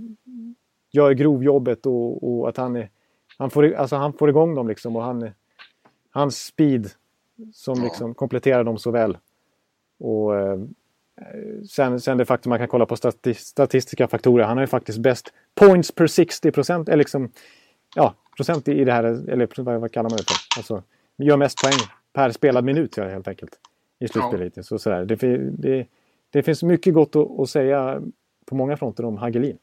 gör 0.92 1.12
grovjobbet 1.12 1.86
och, 1.86 2.24
och 2.24 2.50
att 2.50 2.58
han 2.58 2.76
är 2.76 2.90
han 3.38 3.50
får, 3.50 3.74
alltså 3.74 3.96
han 3.96 4.14
får 4.14 4.30
igång 4.30 4.56
dem 4.56 4.68
liksom 4.68 4.96
och 4.96 5.04
han, 5.04 5.30
hans 6.12 6.46
speed 6.46 6.90
som 7.54 7.84
liksom 7.84 8.14
kompletterar 8.14 8.64
dem 8.64 8.78
så 8.78 8.92
väl. 8.92 9.18
Och 10.00 10.36
eh, 10.36 10.60
sen, 11.70 12.00
sen 12.00 12.18
det 12.18 12.26
faktum 12.26 12.50
man 12.50 12.60
kan 12.60 12.68
kolla 12.68 12.86
på 12.86 12.96
stati 12.96 13.34
statistiska 13.34 14.08
faktorer. 14.08 14.46
Han 14.46 14.58
har 14.58 14.64
ju 14.64 14.68
faktiskt 14.68 15.00
bäst 15.00 15.34
points 15.56 15.92
per 15.92 16.08
60 16.08 16.52
procent, 16.52 16.90
eller 16.90 16.98
liksom 16.98 17.32
ja, 17.96 18.14
procent 18.36 18.68
i 18.68 18.84
det 18.84 18.92
här, 18.92 19.04
eller 19.04 19.80
vad, 19.80 19.92
kallar 19.92 20.10
man 20.10 20.18
det 20.18 20.24
för? 20.24 20.60
Alltså, 20.60 20.84
gör 21.18 21.38
mest 21.38 21.62
poäng 21.62 21.80
per 22.14 22.32
spelad 22.32 22.64
minut 22.64 22.98
ja, 22.98 23.08
helt 23.08 23.28
enkelt. 23.28 23.60
I 24.00 24.08
slutspelet. 24.08 24.54
Ja. 24.56 24.64
Så, 24.64 24.80
sådär. 24.80 25.06
Det, 25.06 25.16
det, 25.38 25.88
det 26.30 26.44
finns 26.44 26.64
mycket 26.64 26.94
gott 26.94 27.16
att, 27.16 27.40
att 27.40 27.50
säga 27.50 28.02
på 28.46 28.56
många 28.56 28.78
fronter 28.78 29.06
om 29.06 29.18
Hagelin. 29.18 29.58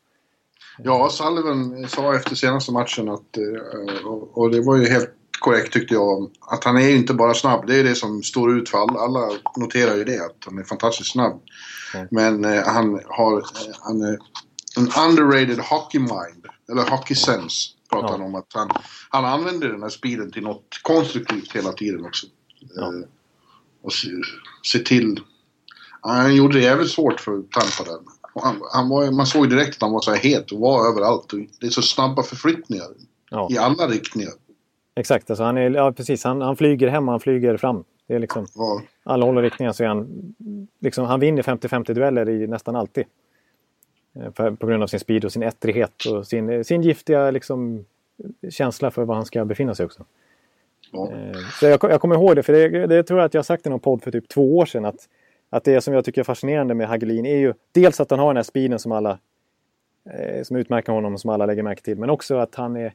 Ja, 0.78 1.10
Sullivan 1.10 1.88
sa 1.88 2.14
efter 2.14 2.34
senaste 2.34 2.72
matchen 2.72 3.08
att, 3.08 3.36
eh, 3.36 4.06
och 4.06 4.50
det 4.50 4.60
var 4.60 4.76
ju 4.76 4.88
helt 4.88 5.10
korrekt 5.38 5.72
tyckte 5.72 5.94
jag, 5.94 6.30
att 6.40 6.64
han 6.64 6.76
är 6.76 6.88
ju 6.88 6.96
inte 6.96 7.14
bara 7.14 7.34
snabb. 7.34 7.66
Det 7.66 7.76
är 7.76 7.84
det 7.84 7.94
som 7.94 8.22
står 8.22 8.58
ut 8.58 8.68
för 8.68 8.78
alla. 8.78 9.00
Alla 9.00 9.30
noterar 9.56 9.96
ju 9.96 10.04
det, 10.04 10.24
att 10.24 10.36
han 10.44 10.58
är 10.58 10.64
fantastiskt 10.64 11.12
snabb. 11.12 11.42
Mm. 11.94 12.08
Men 12.10 12.44
eh, 12.44 12.62
han 12.66 13.00
har 13.06 13.44
han 13.80 14.02
är 14.02 14.18
en 14.76 14.90
underrated 15.08 15.58
hockey 15.58 15.98
mind, 15.98 16.46
eller 16.70 16.90
hockey 16.90 17.14
sense 17.14 17.68
pratar 17.90 18.08
han 18.08 18.22
om. 18.22 18.34
Att 18.34 18.52
han, 18.54 18.70
han 19.08 19.24
använder 19.24 19.68
den 19.68 19.82
här 19.82 19.88
speeden 19.88 20.30
till 20.30 20.42
något 20.42 20.80
konstruktivt 20.82 21.52
hela 21.52 21.72
tiden 21.72 22.04
också. 22.04 22.26
Ja. 22.74 22.82
Eh, 22.82 23.08
och 23.82 23.92
se, 23.92 24.08
se 24.62 24.78
till... 24.78 25.20
Han 26.00 26.34
gjorde 26.34 26.58
det 26.58 26.64
jävligt 26.64 26.90
svårt 26.90 27.20
för 27.20 27.42
Tampa 27.42 27.92
där. 27.92 28.00
Han, 28.34 28.60
han 28.72 28.88
var, 28.88 29.10
man 29.10 29.26
såg 29.26 29.50
direkt 29.50 29.76
att 29.76 29.82
han 29.82 29.92
var 29.92 30.00
så 30.00 30.10
här 30.10 30.18
het 30.18 30.52
och 30.52 30.60
var 30.60 30.88
överallt. 30.90 31.32
Och 31.32 31.38
det 31.60 31.66
är 31.66 31.70
så 31.70 31.82
snabba 31.82 32.22
förflyttningar 32.22 32.86
ja. 33.30 33.48
i 33.50 33.58
alla 33.58 33.86
riktningar. 33.86 34.32
Exakt, 34.94 35.30
alltså 35.30 35.44
han, 35.44 35.58
är, 35.58 35.70
ja, 35.70 35.92
precis. 35.92 36.24
Han, 36.24 36.40
han 36.40 36.56
flyger 36.56 36.88
hem 36.88 37.08
och 37.08 37.12
han 37.12 37.20
flyger 37.20 37.56
fram. 37.56 37.84
Det 38.06 38.14
är 38.14 38.18
liksom, 38.18 38.46
ja. 38.54 38.82
Alla 39.02 39.26
håll 39.26 39.36
och 39.36 39.42
riktningar 39.42 39.72
så 39.72 39.84
är 39.84 39.88
han... 39.88 40.34
Liksom, 40.80 41.04
han 41.04 41.20
vinner 41.20 41.42
50-50 41.42 41.94
dueller 41.94 42.28
i 42.28 42.46
nästan 42.46 42.76
alltid. 42.76 43.04
Eh, 44.14 44.32
för, 44.32 44.50
på 44.50 44.66
grund 44.66 44.82
av 44.82 44.86
sin 44.86 45.00
speed 45.00 45.24
och 45.24 45.32
sin 45.32 45.42
ettrighet 45.42 46.04
och 46.04 46.26
sin, 46.26 46.64
sin 46.64 46.82
giftiga 46.82 47.30
liksom, 47.30 47.84
känsla 48.50 48.90
för 48.90 49.04
var 49.04 49.14
han 49.14 49.24
ska 49.24 49.44
befinna 49.44 49.74
sig 49.74 49.86
också. 49.86 50.04
Ja. 50.90 51.12
Eh, 51.12 51.38
så 51.60 51.66
jag, 51.66 51.78
jag 51.82 52.00
kommer 52.00 52.14
ihåg 52.14 52.36
det, 52.36 52.42
för 52.42 52.52
det, 52.52 52.86
det 52.86 53.02
tror 53.02 53.20
jag 53.20 53.26
att 53.26 53.34
jag 53.34 53.46
sagt 53.46 53.66
i 53.66 53.70
någon 53.70 53.80
podd 53.80 54.02
för 54.02 54.10
typ 54.10 54.28
två 54.28 54.58
år 54.58 54.66
sedan. 54.66 54.84
Att 54.84 55.08
att 55.54 55.64
det 55.64 55.80
som 55.80 55.94
jag 55.94 56.04
tycker 56.04 56.20
är 56.20 56.24
fascinerande 56.24 56.74
med 56.74 56.88
Hagelin 56.88 57.26
är 57.26 57.36
ju 57.36 57.54
dels 57.72 58.00
att 58.00 58.10
han 58.10 58.20
har 58.20 58.26
den 58.26 58.36
här 58.36 58.42
speeden 58.42 58.78
som 58.78 58.92
alla 58.92 59.18
eh, 60.10 60.42
som 60.42 60.56
utmärker 60.56 60.92
honom 60.92 61.18
som 61.18 61.30
alla 61.30 61.46
lägger 61.46 61.62
märke 61.62 61.82
till. 61.82 61.98
Men 61.98 62.10
också 62.10 62.36
att 62.36 62.54
han 62.54 62.76
är 62.76 62.92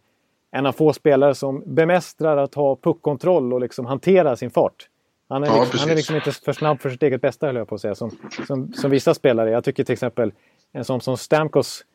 en 0.52 0.66
av 0.66 0.72
få 0.72 0.94
spelare 0.94 1.36
som 1.36 1.64
bemästrar 1.66 2.38
att 2.38 2.56
ha 2.56 2.76
puckkontroll 2.76 3.54
och 3.54 3.62
liksom 3.62 3.86
hantera 3.86 4.36
sin 4.36 4.52
fart. 4.52 4.88
Han 5.30 5.44
är, 5.44 5.48
ja, 5.48 5.62
liksom, 5.62 5.80
han 5.80 5.90
är 5.90 5.96
liksom 5.96 6.16
inte 6.16 6.32
för 6.32 6.54
snabb 6.54 6.80
för 6.80 6.90
sitt 6.90 7.04
eget 7.04 7.22
bästa 7.22 7.46
höll 7.46 7.56
jag 7.56 7.68
på 7.68 7.76
att 7.76 7.82
säga. 7.82 7.96
Som, 7.96 8.12
som, 8.48 8.74
som 8.74 8.92
vissa 8.92 9.14
spelare. 9.14 9.50
Jag 9.50 9.64
tycker 9.64 9.84
till 9.84 9.94
exempel 9.94 10.32
en 10.72 10.86
sån 10.86 11.02
som 11.02 11.18
Stamkos. 11.18 11.86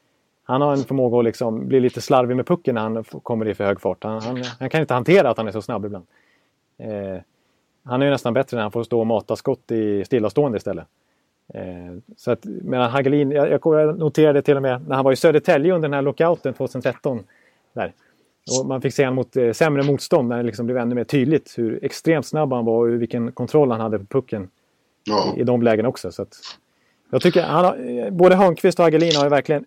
Han 0.44 0.60
har 0.60 0.72
en 0.72 0.84
förmåga 0.84 1.18
att 1.18 1.24
liksom 1.24 1.68
bli 1.68 1.80
lite 1.80 2.00
slarvig 2.00 2.36
med 2.36 2.46
pucken 2.46 2.74
när 2.74 2.82
han 2.82 3.04
kommer 3.04 3.48
i 3.48 3.54
för 3.54 3.64
hög 3.64 3.80
fart. 3.80 4.04
Han, 4.04 4.22
han, 4.22 4.42
han 4.60 4.70
kan 4.70 4.80
inte 4.80 4.94
hantera 4.94 5.30
att 5.30 5.36
han 5.36 5.48
är 5.48 5.52
så 5.52 5.62
snabb 5.62 5.84
ibland. 5.84 6.06
Eh, 6.78 7.18
han 7.84 8.02
är 8.02 8.06
ju 8.06 8.12
nästan 8.12 8.34
bättre 8.34 8.56
när 8.56 8.62
han 8.62 8.72
får 8.72 8.82
stå 8.82 9.00
och 9.00 9.06
mata 9.06 9.36
skott 9.36 9.70
i 9.70 10.04
stillastående 10.04 10.58
istället. 10.58 10.86
Eh, 11.54 11.62
så 12.16 12.30
att, 12.30 12.44
medan 12.44 12.90
Hagelin, 12.90 13.30
jag, 13.30 13.60
jag 13.64 13.98
noterade 13.98 14.42
till 14.42 14.56
och 14.56 14.62
med 14.62 14.88
när 14.88 14.96
han 14.96 15.04
var 15.04 15.12
i 15.12 15.16
Södertälje 15.16 15.74
under 15.74 15.88
den 15.88 15.94
här 15.94 16.02
lockouten 16.02 16.54
2013. 16.54 17.24
Där. 17.72 17.92
Och 18.60 18.66
man 18.66 18.82
fick 18.82 18.94
se 18.94 19.04
honom 19.04 19.14
mot 19.14 19.36
eh, 19.36 19.52
sämre 19.52 19.82
motstånd 19.82 20.28
när 20.28 20.36
det 20.36 20.42
liksom 20.42 20.66
blev 20.66 20.78
ännu 20.78 20.94
mer 20.94 21.04
tydligt 21.04 21.54
hur 21.56 21.84
extremt 21.84 22.26
snabb 22.26 22.52
han 22.52 22.64
var 22.64 22.74
och 22.74 23.02
vilken 23.02 23.32
kontroll 23.32 23.70
han 23.70 23.80
hade 23.80 23.98
på 23.98 24.04
pucken. 24.04 24.48
Ja. 25.04 25.34
I, 25.36 25.40
I 25.40 25.44
de 25.44 25.62
lägena 25.62 25.88
också. 25.88 26.12
Så 26.12 26.22
att, 26.22 26.36
jag 27.10 27.22
tycker 27.22 27.42
han 27.42 27.64
har, 27.64 28.10
både 28.10 28.34
Hörnqvist 28.34 28.78
och 28.78 28.84
Hagelin 28.84 29.16
har 29.16 29.24
ju 29.24 29.30
verkligen 29.30 29.64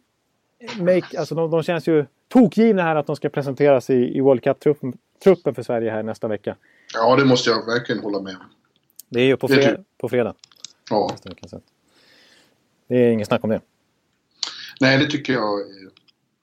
make, 0.80 1.20
alltså 1.20 1.36
de, 1.36 1.52
de 1.52 1.64
känns 1.64 1.88
ju 1.88 2.06
tokgivna 2.28 2.84
här 2.84 2.96
att 2.96 3.08
de 3.08 3.16
ska 3.16 3.30
presenteras 3.30 3.90
i, 3.90 4.18
i 4.18 4.22
World 4.22 4.44
Cup-truppen 4.44 5.56
för 5.56 5.64
Sverige 5.64 5.92
här 5.92 6.04
nästa 6.04 6.28
vecka. 6.28 6.56
Ja, 6.94 7.16
det 7.16 7.26
måste 7.26 7.50
jag 7.50 7.66
verkligen 7.66 8.02
hålla 8.02 8.22
med 8.22 8.36
om. 8.36 8.46
Det 9.10 9.22
är 9.22 9.26
ju 9.26 9.38
på, 9.38 9.48
fred 9.48 9.86
på 9.98 10.10
fredag. 10.10 10.34
Ja. 10.90 11.16
Det 12.88 12.96
är 12.96 13.12
inget 13.12 13.28
snack 13.28 13.44
om 13.44 13.50
det. 13.50 13.62
Nej, 14.80 14.98
det 14.98 15.06
tycker 15.06 15.34
jag 15.34 15.60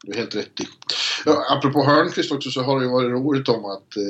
du 0.04 0.12
är 0.12 0.16
helt 0.16 0.35
rätt 0.37 0.61
i. 0.61 0.64
Ja, 1.24 1.57
apropå 1.57 1.85
Hörnqvist 1.85 2.33
också 2.33 2.50
så 2.50 2.62
har 2.62 2.78
det 2.78 2.85
ju 2.85 2.90
varit 2.90 3.11
roligt 3.11 3.48
om 3.48 3.64
att 3.64 3.96
eh, 3.96 4.02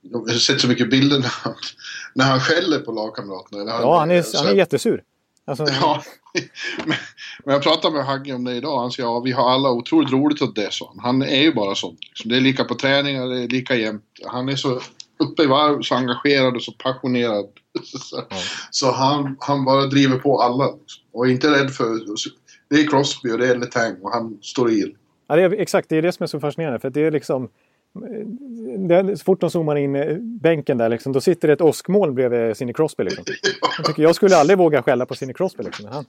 jag 0.00 0.18
har 0.18 0.28
sett 0.28 0.60
så 0.60 0.68
mycket 0.68 0.90
bilder 0.90 1.18
när 1.18 1.28
han, 1.28 1.54
när 2.14 2.24
han 2.24 2.40
skäller 2.40 2.78
på 2.78 2.92
lagkamraterna. 2.92 3.64
Ja, 3.64 3.98
han 3.98 4.10
är, 4.10 4.36
han 4.36 4.46
är 4.46 4.54
jättesur. 4.54 5.02
Alltså, 5.50 5.64
ja, 5.80 6.02
men, 6.84 6.96
men 7.44 7.52
jag 7.52 7.62
pratade 7.62 7.94
med 7.94 8.06
Hagge 8.06 8.34
om 8.34 8.44
det 8.44 8.54
idag. 8.54 8.80
Han 8.80 8.90
sa 8.90 9.02
ja, 9.02 9.20
vi 9.20 9.32
har 9.32 9.50
alla 9.50 9.70
otroligt 9.70 10.12
roligt 10.12 10.42
åt 10.42 10.56
det, 10.56 10.72
så 10.72 10.94
han. 10.98 11.22
är 11.22 11.42
ju 11.42 11.54
bara 11.54 11.74
sån. 11.74 11.96
Liksom. 12.00 12.30
Det 12.30 12.36
är 12.36 12.40
lika 12.40 12.64
på 12.64 12.74
träningar, 12.74 13.26
det 13.26 13.42
är 13.42 13.48
lika 13.48 13.76
jämt. 13.76 14.04
Han 14.26 14.48
är 14.48 14.56
så 14.56 14.80
uppe 15.18 15.42
i 15.42 15.46
varv, 15.46 15.82
så 15.82 15.94
engagerad 15.94 16.56
och 16.56 16.62
så 16.62 16.72
passionerad. 16.72 17.46
så, 17.84 18.22
ja. 18.30 18.36
så 18.70 18.92
han, 18.92 19.36
han 19.40 19.64
bara 19.64 19.86
driver 19.86 20.18
på 20.18 20.42
alla. 20.42 20.64
Liksom. 20.64 21.02
Och 21.12 21.26
är 21.26 21.30
inte 21.30 21.50
rädd 21.50 21.70
för... 21.70 22.00
Det 22.70 22.76
är 22.76 22.86
Crosby 22.86 23.30
och 23.30 23.38
det 23.38 23.48
är 23.48 23.58
Letang 23.58 23.96
och 24.02 24.12
han 24.12 24.38
står 24.42 24.70
i. 24.70 24.94
Ja, 25.28 25.36
det 25.36 25.42
är, 25.42 25.52
exakt, 25.52 25.88
det 25.88 25.96
är 25.96 26.02
det 26.02 26.12
som 26.12 26.24
är 26.24 26.26
så 26.26 26.40
fascinerande. 26.40 26.78
För 26.78 26.90
det 26.90 27.00
är 27.00 27.10
liksom 27.10 27.48
det, 28.88 29.16
så 29.16 29.24
fort 29.24 29.40
de 29.40 29.50
zoomar 29.50 29.76
in 29.76 30.18
bänken 30.40 30.78
där, 30.78 30.88
liksom, 30.88 31.12
då 31.12 31.20
sitter 31.20 31.48
det 31.48 31.54
ett 31.54 31.60
åskmoln 31.60 32.14
bredvid 32.14 32.56
Sidney 32.56 32.74
Crosby. 32.74 33.04
Liksom. 33.04 33.24
Jag, 33.76 33.86
tycker, 33.86 34.02
jag 34.02 34.14
skulle 34.14 34.36
aldrig 34.36 34.58
våga 34.58 34.82
skälla 34.82 35.06
på 35.06 35.14
Sidney 35.14 35.34
Crosby. 35.34 35.62
Liksom. 35.62 35.86
Han, 35.86 36.04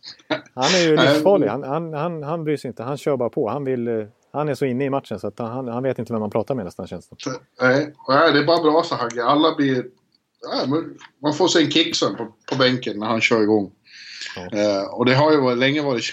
han 0.54 0.76
är 0.76 0.84
ju 0.84 0.98
livsfarlig. 0.98 1.48
Han, 1.48 1.64
han, 1.64 1.94
han, 1.94 2.24
han 2.24 2.44
bryr 2.44 2.58
sig 2.58 2.68
inte. 2.68 2.84
Han 2.84 2.98
kör 2.98 3.18
bara 3.18 3.30
på. 3.30 3.50
Han, 3.50 3.64
vill, 3.64 4.08
han 4.34 4.50
är 4.50 4.56
så 4.56 4.66
inne 4.66 4.86
i 4.86 4.90
matchen 4.90 5.20
så 5.20 5.28
att 5.28 5.40
han, 5.40 5.68
han 5.68 5.84
vet 5.84 6.00
inte 6.00 6.14
vem 6.14 6.20
man 6.20 6.30
pratar 6.30 6.56
med 6.56 6.66
nästan 6.66 6.88
känns 6.88 7.10
det 7.10 7.16
Nej, 7.62 7.94
det 8.34 8.40
är 8.40 8.46
bara 8.46 8.62
bra 8.62 8.84
så 8.84 8.96
Hagge. 8.96 9.24
Alla 9.24 9.56
blir... 9.56 9.86
Man 11.22 11.34
får 11.34 11.48
sig 11.48 11.64
en 11.66 11.72
kick 11.72 11.96
sen 11.96 12.16
på, 12.16 12.28
på 12.52 12.56
bänken 12.56 13.00
när 13.00 13.08
han 13.08 13.22
kör 13.22 13.42
igång. 13.42 13.72
Ja. 14.36 14.58
Eh, 14.60 14.84
och 14.84 15.06
det 15.06 15.16
har 15.16 15.32
ju 15.32 15.56
länge 15.56 15.82
varit 15.82 16.04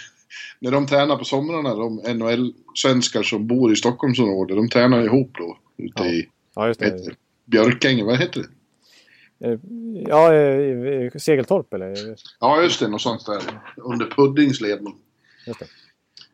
när 0.60 0.70
de 0.70 0.86
tränar 0.86 1.16
på 1.16 1.24
somrarna, 1.24 1.74
de 1.74 1.96
NHL-svenskar 1.96 3.22
som 3.22 3.46
bor 3.46 3.72
i 3.72 3.76
Stockholmsområdet, 3.76 4.56
de 4.56 4.68
tränar 4.68 5.04
ihop 5.04 5.30
då 5.38 5.58
ute 5.76 6.02
ja. 6.02 6.06
i 6.06 6.28
ja, 6.54 6.66
just 6.66 6.80
det. 6.80 7.14
Björkängen, 7.44 8.06
vad 8.06 8.18
heter 8.18 8.40
det? 8.40 8.48
Eh, 9.48 9.58
ja, 10.08 10.34
eh, 10.34 11.10
Segeltorp 11.16 11.74
eller? 11.74 12.16
Ja, 12.40 12.62
just 12.62 12.80
det, 12.80 12.88
något 12.88 13.02
sånt 13.02 13.26
där. 13.26 13.42
Under 13.76 14.06
Puddings 14.06 14.60
ledning. 14.60 14.96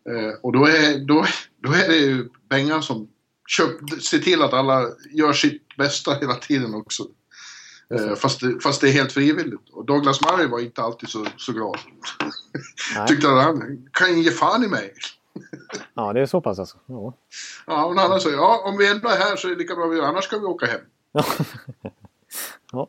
Eh, 0.08 0.40
och 0.42 0.52
då 0.52 0.66
är, 0.66 1.06
då, 1.06 1.24
då 1.58 1.72
är 1.72 1.88
det 1.88 1.96
ju 1.96 2.28
Bengan 2.48 2.82
som 2.82 3.08
köp, 3.48 4.02
ser 4.02 4.18
till 4.18 4.42
att 4.42 4.52
alla 4.52 4.86
gör 5.10 5.32
sitt 5.32 5.76
bästa 5.76 6.14
hela 6.14 6.34
tiden 6.34 6.74
också. 6.74 7.06
Eh, 7.90 8.14
fast, 8.14 8.40
det, 8.40 8.60
fast 8.60 8.80
det 8.80 8.88
är 8.88 8.92
helt 8.92 9.12
frivilligt. 9.12 9.70
Och 9.72 9.84
Douglas 9.84 10.20
Murray 10.20 10.46
var 10.46 10.60
inte 10.60 10.82
alltid 10.82 11.08
så, 11.08 11.26
så 11.36 11.52
glad. 11.52 11.78
Tyckte 13.06 13.28
att 13.28 13.44
han 13.44 13.88
kan 13.92 14.22
ge 14.22 14.30
fan 14.30 14.64
i 14.64 14.68
mig. 14.68 14.94
ja, 15.94 16.12
det 16.12 16.20
är 16.20 16.26
så 16.26 16.40
pass 16.40 16.58
alltså? 16.58 16.76
Ja. 16.86 17.12
Ja, 17.66 17.88
men 17.88 17.98
han 18.10 18.20
sa 18.20 18.30
ja, 18.30 18.62
om 18.64 18.76
vi 18.76 18.90
ändå 18.90 19.08
är 19.08 19.16
här 19.16 19.36
så 19.36 19.48
är 19.48 19.50
det 19.52 19.58
lika 19.58 19.74
bra 19.74 19.86
vi 19.86 19.96
gör, 19.96 20.04
annars 20.04 20.24
ska 20.24 20.38
vi 20.38 20.44
åka 20.44 20.66
hem. 20.66 20.80
ja. 22.72 22.88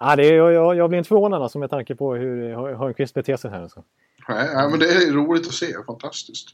Ja, 0.00 0.16
det 0.16 0.26
är, 0.28 0.34
jag, 0.34 0.76
jag 0.76 0.88
blir 0.88 0.98
inte 0.98 1.08
förvånad 1.08 1.42
alltså, 1.42 1.58
med 1.58 1.70
tanke 1.70 1.94
på 1.94 2.14
hur 2.14 2.54
Hörnqvist 2.76 3.14
beter 3.14 3.36
sig 3.36 3.50
här. 3.50 3.62
Alltså. 3.62 3.82
Nej, 4.28 4.70
men 4.70 4.78
det 4.78 4.86
är 4.86 5.12
roligt 5.12 5.46
att 5.46 5.52
se. 5.52 5.74
Fantastiskt. 5.86 6.48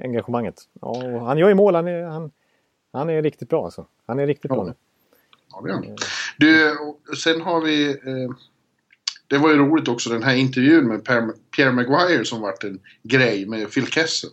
Engagemanget. 0.00 0.62
Ja, 0.80 1.18
han 1.26 1.38
gör 1.38 1.48
ju 1.48 1.54
mål. 1.54 1.74
Han 1.74 1.88
är, 1.88 2.04
han, 2.04 2.30
han 2.92 3.10
är 3.10 3.22
riktigt 3.22 3.48
bra 3.48 3.64
alltså. 3.64 3.86
Han 4.06 4.18
är 4.18 4.26
riktigt 4.26 4.50
ja. 4.50 4.54
bra 4.54 4.64
nu. 4.64 4.74
Ja, 5.50 5.60
det 5.64 5.70
är 5.70 5.74
han. 5.74 5.96
Du, 6.38 6.76
sen 7.16 7.40
har 7.40 7.60
vi... 7.60 7.88
Eh, 7.90 8.36
det 9.26 9.38
var 9.38 9.50
ju 9.50 9.56
roligt 9.56 9.88
också 9.88 10.10
den 10.10 10.22
här 10.22 10.34
intervjun 10.34 10.88
med 10.88 11.04
Pierre 11.56 11.72
Maguire 11.72 12.24
som 12.24 12.40
vart 12.40 12.64
en 12.64 12.80
grej 13.02 13.46
med 13.46 13.72
Phil 13.72 13.86
Kessel. 13.86 14.30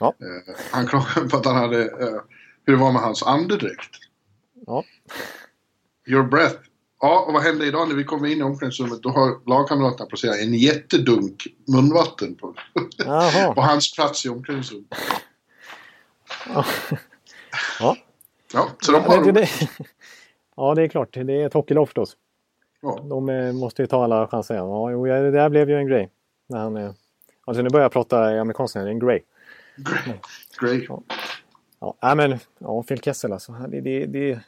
Ja. 0.00 0.14
Eh, 0.20 0.54
han 0.70 0.86
klagade 0.86 1.28
på 1.28 1.36
att 1.36 1.46
han 1.46 1.56
hade... 1.56 1.82
Eh, 1.82 2.20
hur 2.66 2.72
det 2.72 2.80
var 2.80 2.92
med 2.92 3.02
hans 3.02 3.22
andedräkt. 3.22 3.90
Ja. 4.66 4.84
Your 6.06 6.22
breath. 6.22 6.58
Ja, 7.00 7.24
och 7.26 7.32
vad 7.32 7.42
hände 7.42 7.66
idag 7.66 7.88
när 7.88 7.94
vi 7.94 8.04
kom 8.04 8.24
in 8.24 8.38
i 8.38 8.42
omklädningsrummet? 8.42 9.02
Då 9.02 9.08
har 9.08 9.48
lagkamraterna 9.50 10.06
placerat 10.06 10.36
en 10.36 10.54
jättedunk 10.54 11.46
munvatten 11.68 12.34
på, 12.34 12.54
på 13.54 13.60
hans 13.60 13.94
plats 13.94 14.26
i 14.26 14.28
omklädningsrummet. 14.28 14.88
Ja. 16.46 16.64
ja. 17.80 17.96
Ja, 18.54 18.70
så 18.80 18.92
de 18.92 19.02
har... 19.04 19.24
Det, 19.24 19.32
det, 19.32 19.48
Ja, 20.56 20.74
det 20.74 20.82
är 20.82 20.88
klart. 20.88 21.12
Det 21.12 21.42
är 21.42 21.46
ett 21.46 21.54
hockeylag 21.54 21.88
förstås. 21.88 22.16
Ja. 22.82 23.00
De 23.08 23.28
eh, 23.28 23.52
måste 23.52 23.82
ju 23.82 23.86
ta 23.86 24.04
alla 24.04 24.26
chanser. 24.28 24.54
Ja, 24.54 24.90
jo, 24.90 25.06
det 25.06 25.30
där 25.30 25.48
blev 25.48 25.70
ju 25.70 25.76
en 25.76 25.86
grej. 25.86 26.10
När 26.48 26.58
han, 26.58 26.76
eh, 26.76 26.90
alltså 27.44 27.62
nu 27.62 27.70
börjar 27.70 27.84
jag 27.84 27.92
prata 27.92 28.40
amerikanska, 28.40 28.80
en 28.80 28.98
grej. 28.98 29.24
Grej. 30.60 30.86
Ja. 30.88 31.02
Ja, 32.00 32.14
men 32.14 32.38
ja, 32.58 32.82
Phil 32.82 33.00
Kessel 33.00 33.32
alltså. 33.32 33.52
Det, 33.52 33.80
det, 33.80 34.06
det, 34.06 34.40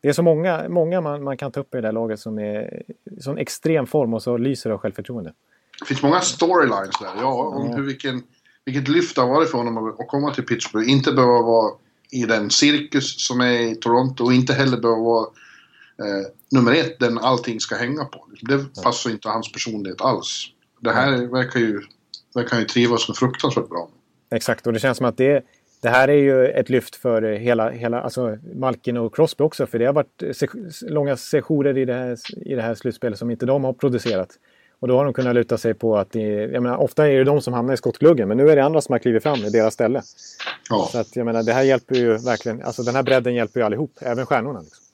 det 0.00 0.08
är 0.08 0.12
så 0.12 0.22
många, 0.22 0.68
många 0.68 1.00
man, 1.00 1.24
man 1.24 1.36
kan 1.36 1.52
ta 1.52 1.60
upp 1.60 1.74
i 1.74 1.78
det 1.78 1.82
där 1.82 1.92
laget 1.92 2.20
som 2.20 2.38
är 2.38 2.82
i 3.04 3.20
sån 3.20 3.38
extrem 3.38 3.86
form 3.86 4.14
och 4.14 4.22
så 4.22 4.36
lyser 4.36 4.70
av 4.70 4.78
självförtroende. 4.78 5.32
Det 5.78 5.84
finns 5.84 6.02
många 6.02 6.20
storylines 6.20 6.98
där. 7.00 7.10
Ja, 7.20 7.32
om 7.32 7.68
hur 7.68 7.82
vilken, 7.82 8.22
vilket 8.64 8.88
lyft 8.88 9.14
det 9.16 9.20
har 9.22 9.28
varit 9.28 9.50
för 9.50 9.58
honom 9.58 9.88
att 9.98 10.08
komma 10.08 10.34
till 10.34 10.44
Pittsburgh. 10.44 10.90
Inte 10.90 11.12
behöva 11.12 11.42
vara 11.42 11.72
i 12.10 12.24
den 12.24 12.50
cirkus 12.50 13.26
som 13.26 13.40
är 13.40 13.72
i 13.72 13.74
Toronto 13.74 14.24
och 14.24 14.32
inte 14.32 14.52
heller 14.52 14.76
behöva 14.80 15.02
vara 15.02 15.26
eh, 15.98 16.26
nummer 16.50 16.72
ett, 16.72 16.98
den 16.98 17.18
allting 17.18 17.60
ska 17.60 17.76
hänga 17.76 18.04
på. 18.04 18.26
Det 18.40 18.82
passar 18.82 19.10
inte 19.10 19.28
hans 19.28 19.52
personlighet 19.52 20.00
alls. 20.00 20.46
Det 20.80 20.92
här 20.92 21.26
verkar 21.26 21.60
ju, 21.60 21.82
verkar 22.34 22.58
ju 22.58 22.64
trivas 22.64 23.08
med 23.08 23.16
fruktansvärt 23.16 23.68
bra. 23.68 23.88
Exakt, 24.30 24.66
och 24.66 24.72
det 24.72 24.78
känns 24.78 24.98
som 24.98 25.06
att 25.06 25.16
det, 25.16 25.44
det 25.82 25.88
här 25.88 26.08
är 26.08 26.16
ju 26.16 26.46
ett 26.46 26.68
lyft 26.68 26.96
för 26.96 27.22
hela, 27.22 27.70
hela 27.70 28.00
alltså 28.00 28.38
Malkin 28.54 28.96
och 28.96 29.14
Crosby 29.14 29.44
också. 29.44 29.66
För 29.66 29.78
det 29.78 29.86
har 29.86 29.92
varit 29.92 30.22
se 30.32 30.46
långa 30.82 31.16
sessioner 31.16 31.78
i 31.78 31.84
det, 31.84 31.94
här, 31.94 32.18
i 32.36 32.54
det 32.54 32.62
här 32.62 32.74
slutspelet 32.74 33.18
som 33.18 33.30
inte 33.30 33.46
de 33.46 33.64
har 33.64 33.72
producerat. 33.72 34.28
Och 34.78 34.88
då 34.88 34.96
har 34.96 35.04
de 35.04 35.14
kunnat 35.14 35.34
luta 35.34 35.58
sig 35.58 35.74
på 35.74 35.96
att 35.96 36.12
det, 36.12 36.20
jag 36.22 36.62
menar, 36.62 36.76
ofta 36.76 37.08
är 37.08 37.18
det 37.18 37.24
de 37.24 37.40
som 37.40 37.54
hamnar 37.54 37.74
i 37.74 37.76
skottgluggen 37.76 38.28
men 38.28 38.36
nu 38.36 38.50
är 38.50 38.56
det 38.56 38.64
andra 38.64 38.80
som 38.80 38.92
har 38.92 38.98
klivit 38.98 39.22
fram 39.22 39.38
i 39.38 39.50
deras 39.50 39.74
ställe. 39.74 40.02
Ja. 40.70 40.88
Så 40.92 40.98
att 40.98 41.16
jag 41.16 41.26
menar, 41.26 41.42
det 41.42 41.52
här 41.52 41.62
hjälper 41.62 41.94
ju 41.94 42.16
verkligen, 42.16 42.62
alltså 42.62 42.82
den 42.82 42.94
här 42.94 43.02
bredden 43.02 43.34
hjälper 43.34 43.60
ju 43.60 43.66
allihop, 43.66 43.92
även 44.00 44.26
stjärnorna. 44.26 44.60
Liksom. 44.60 44.85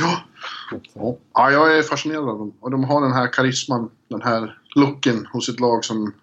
Ja. 0.00 0.24
ja, 1.34 1.50
jag 1.50 1.78
är 1.78 1.82
fascinerad 1.82 2.28
av 2.28 2.38
dem. 2.38 2.52
Och 2.60 2.70
de 2.70 2.84
har 2.84 3.00
den 3.00 3.12
här 3.12 3.32
karisman, 3.32 3.90
den 4.08 4.22
här 4.22 4.58
looken 4.76 5.26
hos 5.32 5.48
ett 5.48 5.60
lag 5.60 5.84
som 5.84 6.14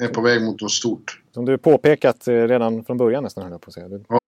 är 0.00 0.08
på 0.08 0.20
väg 0.20 0.42
mot 0.42 0.60
något 0.60 0.72
stort. 0.72 1.20
Som 1.34 1.44
du 1.44 1.58
påpekat 1.58 2.28
eh, 2.28 2.32
redan 2.34 2.84
från 2.84 2.96
början 2.96 3.22
nästan, 3.22 3.42
höll 3.42 3.52
jag 3.52 3.60
på 3.60 3.68
att 3.68 3.74
säga. 3.74 3.88
Ja. 4.08 4.18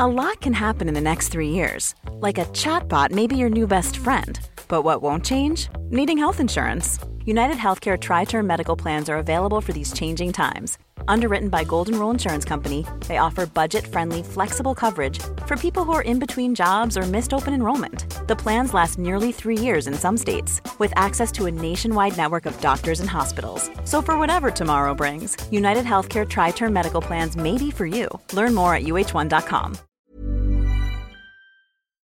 A 0.00 0.06
lot 0.06 0.40
can 0.40 0.54
happen 0.54 0.88
in 0.88 0.94
the 0.94 1.00
next 1.00 1.32
three 1.32 1.48
years. 1.48 1.94
Like 2.26 2.38
a 2.38 2.44
chatbot 2.54 3.10
may 3.10 3.26
be 3.26 3.36
your 3.36 3.50
new 3.50 3.66
best 3.66 3.96
friend. 3.96 4.38
But 4.68 4.84
what 4.84 5.02
won't 5.02 5.24
change? 5.24 5.68
Needing 5.90 6.18
health 6.18 6.40
insurance. 6.40 7.00
United 7.26 7.56
Healthcare 7.56 7.98
Tri 7.98 8.24
Term 8.24 8.46
Medical 8.46 8.76
Plans 8.76 9.08
are 9.08 9.18
available 9.18 9.60
for 9.60 9.72
these 9.72 9.92
changing 9.92 10.32
times. 10.32 10.78
Underwritten 11.08 11.48
by 11.48 11.64
Golden 11.64 11.98
Rule 11.98 12.10
Insurance 12.10 12.44
Company, 12.44 12.84
they 13.08 13.16
offer 13.16 13.46
budget 13.46 13.86
friendly, 13.86 14.22
flexible 14.22 14.74
coverage 14.74 15.18
for 15.46 15.56
people 15.56 15.84
who 15.84 15.92
are 15.92 16.02
in 16.02 16.18
between 16.18 16.54
jobs 16.54 16.96
or 16.96 17.02
missed 17.02 17.34
open 17.34 17.54
enrollment. 17.54 18.04
The 18.28 18.36
plans 18.36 18.74
last 18.74 18.98
nearly 18.98 19.32
three 19.32 19.58
years 19.58 19.86
in 19.86 19.94
some 19.94 20.16
states, 20.16 20.60
with 20.78 20.92
access 20.96 21.32
to 21.32 21.46
a 21.46 21.50
nationwide 21.50 22.16
network 22.16 22.46
of 22.46 22.60
doctors 22.60 23.00
and 23.00 23.08
hospitals. 23.10 23.70
So, 23.84 24.02
for 24.02 24.18
whatever 24.18 24.50
tomorrow 24.50 24.94
brings, 24.94 25.36
United 25.50 25.84
Healthcare 25.84 26.28
Tri 26.28 26.52
Term 26.52 26.72
Medical 26.72 27.00
Plans 27.00 27.36
may 27.36 27.56
be 27.58 27.70
for 27.70 27.86
you. 27.86 28.08
Learn 28.32 28.54
more 28.54 28.74
at 28.74 28.82
uh1.com. 28.82 29.78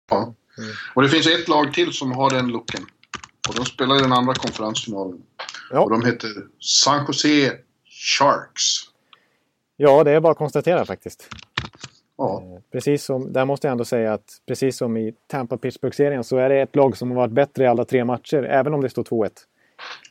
Ja. 0.09 0.33
Och 0.93 1.01
det 1.01 1.09
finns 1.09 1.27
ett 1.27 1.47
lag 1.47 1.73
till 1.73 1.93
som 1.93 2.12
har 2.12 2.29
den 2.29 2.47
looken. 2.47 2.85
Och 3.47 3.55
de 3.55 3.65
spelar 3.65 3.97
i 3.97 4.01
den 4.01 4.13
andra 4.13 4.33
konferensfinalen. 4.33 5.21
Ja. 5.71 5.79
Och 5.79 5.89
de 5.89 6.05
heter 6.05 6.29
San 6.59 7.05
Jose 7.07 7.57
Sharks. 7.89 8.88
Ja, 9.81 10.03
det 10.03 10.11
är 10.11 10.19
bara 10.19 10.31
att 10.31 10.37
konstatera 10.37 10.85
faktiskt. 10.85 11.29
Ja. 12.17 12.41
Eh, 12.41 12.61
precis 12.71 13.03
som, 13.03 13.33
där 13.33 13.45
måste 13.45 13.67
jag 13.67 13.71
ändå 13.71 13.85
säga 13.85 14.13
att 14.13 14.41
precis 14.47 14.77
som 14.77 14.97
i 14.97 15.13
Tampa-Pittsburgh-serien 15.27 16.23
så 16.23 16.37
är 16.37 16.49
det 16.49 16.61
ett 16.61 16.75
lag 16.75 16.97
som 16.97 17.09
har 17.09 17.17
varit 17.17 17.31
bättre 17.31 17.63
i 17.63 17.67
alla 17.67 17.85
tre 17.85 18.05
matcher, 18.05 18.43
även 18.43 18.73
om 18.73 18.81
det 18.81 18.89
står 18.89 19.03
2-1. 19.03 19.29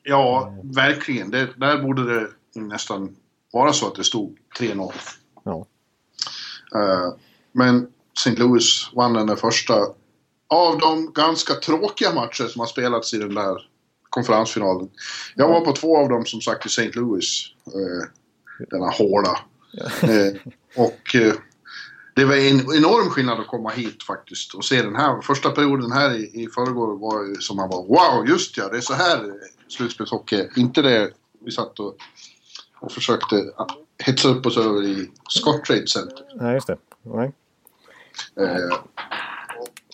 Ja, 0.02 0.54
verkligen. 0.62 1.31
Det, 1.31 1.48
där 1.57 1.83
borde 1.83 2.14
det 2.14 2.28
nästan 2.54 3.16
vara 3.52 3.72
så 3.72 3.87
att 3.87 3.94
det 3.94 4.04
stod 4.04 4.38
3-0. 4.61 4.92
Ja. 5.44 5.66
Uh, 6.74 7.14
men 7.52 7.92
St. 8.18 8.37
Louis 8.37 8.90
vann 8.94 9.12
den 9.12 9.37
första 9.37 9.74
av 10.48 10.78
de 10.78 11.12
ganska 11.12 11.54
tråkiga 11.54 12.14
matcher 12.14 12.44
som 12.44 12.61
har 12.61 12.66
spelats 12.66 13.14
i 13.14 13.18
den 13.18 13.35
där 13.35 13.57
konferensfinalen. 14.11 14.88
Jag 15.35 15.48
var 15.48 15.61
på 15.61 15.72
två 15.72 15.98
av 15.98 16.09
dem 16.09 16.26
som 16.26 16.40
sagt 16.40 16.66
i 16.66 16.68
St. 16.68 16.90
Louis. 16.94 17.44
Eh, 17.66 18.09
denna 18.70 18.90
håla. 18.90 19.38
Eh, 20.02 20.52
och 20.76 21.14
eh, 21.14 21.35
det 22.14 22.24
var 22.24 22.35
en 22.35 22.61
enorm 22.61 23.11
skillnad 23.11 23.40
att 23.40 23.46
komma 23.46 23.70
hit 23.70 24.02
faktiskt 24.02 24.54
och 24.54 24.64
se 24.64 24.83
den 24.83 24.96
här. 24.96 25.20
Första 25.20 25.50
perioden 25.50 25.92
här 25.92 26.14
i, 26.14 26.42
i 26.42 26.48
förrgår 26.54 26.98
var 26.98 27.24
ju 27.24 27.35
som 27.35 27.57
man 27.57 27.68
var 27.68 27.83
wow, 27.83 28.28
just 28.28 28.57
ja, 28.57 28.68
det 28.68 28.76
är 28.76 28.81
så 28.81 28.94
här 28.94 29.33
slutspelshockey. 29.68 30.48
Inte 30.57 30.83
det 30.83 31.11
vi 31.44 31.50
satt 31.50 31.81
och 31.81 31.96
och 32.81 32.92
försökte 32.92 33.52
hetsa 33.98 34.28
upp 34.28 34.46
oss 34.46 34.57
över 34.57 34.85
i 34.85 35.11
Scott 35.28 35.64
Trade 35.64 35.87
Center. 35.87 36.24
Nej, 36.35 36.54
just 36.54 36.66
det. 36.66 36.78
Nej. 37.02 37.33
Eh, 38.37 38.78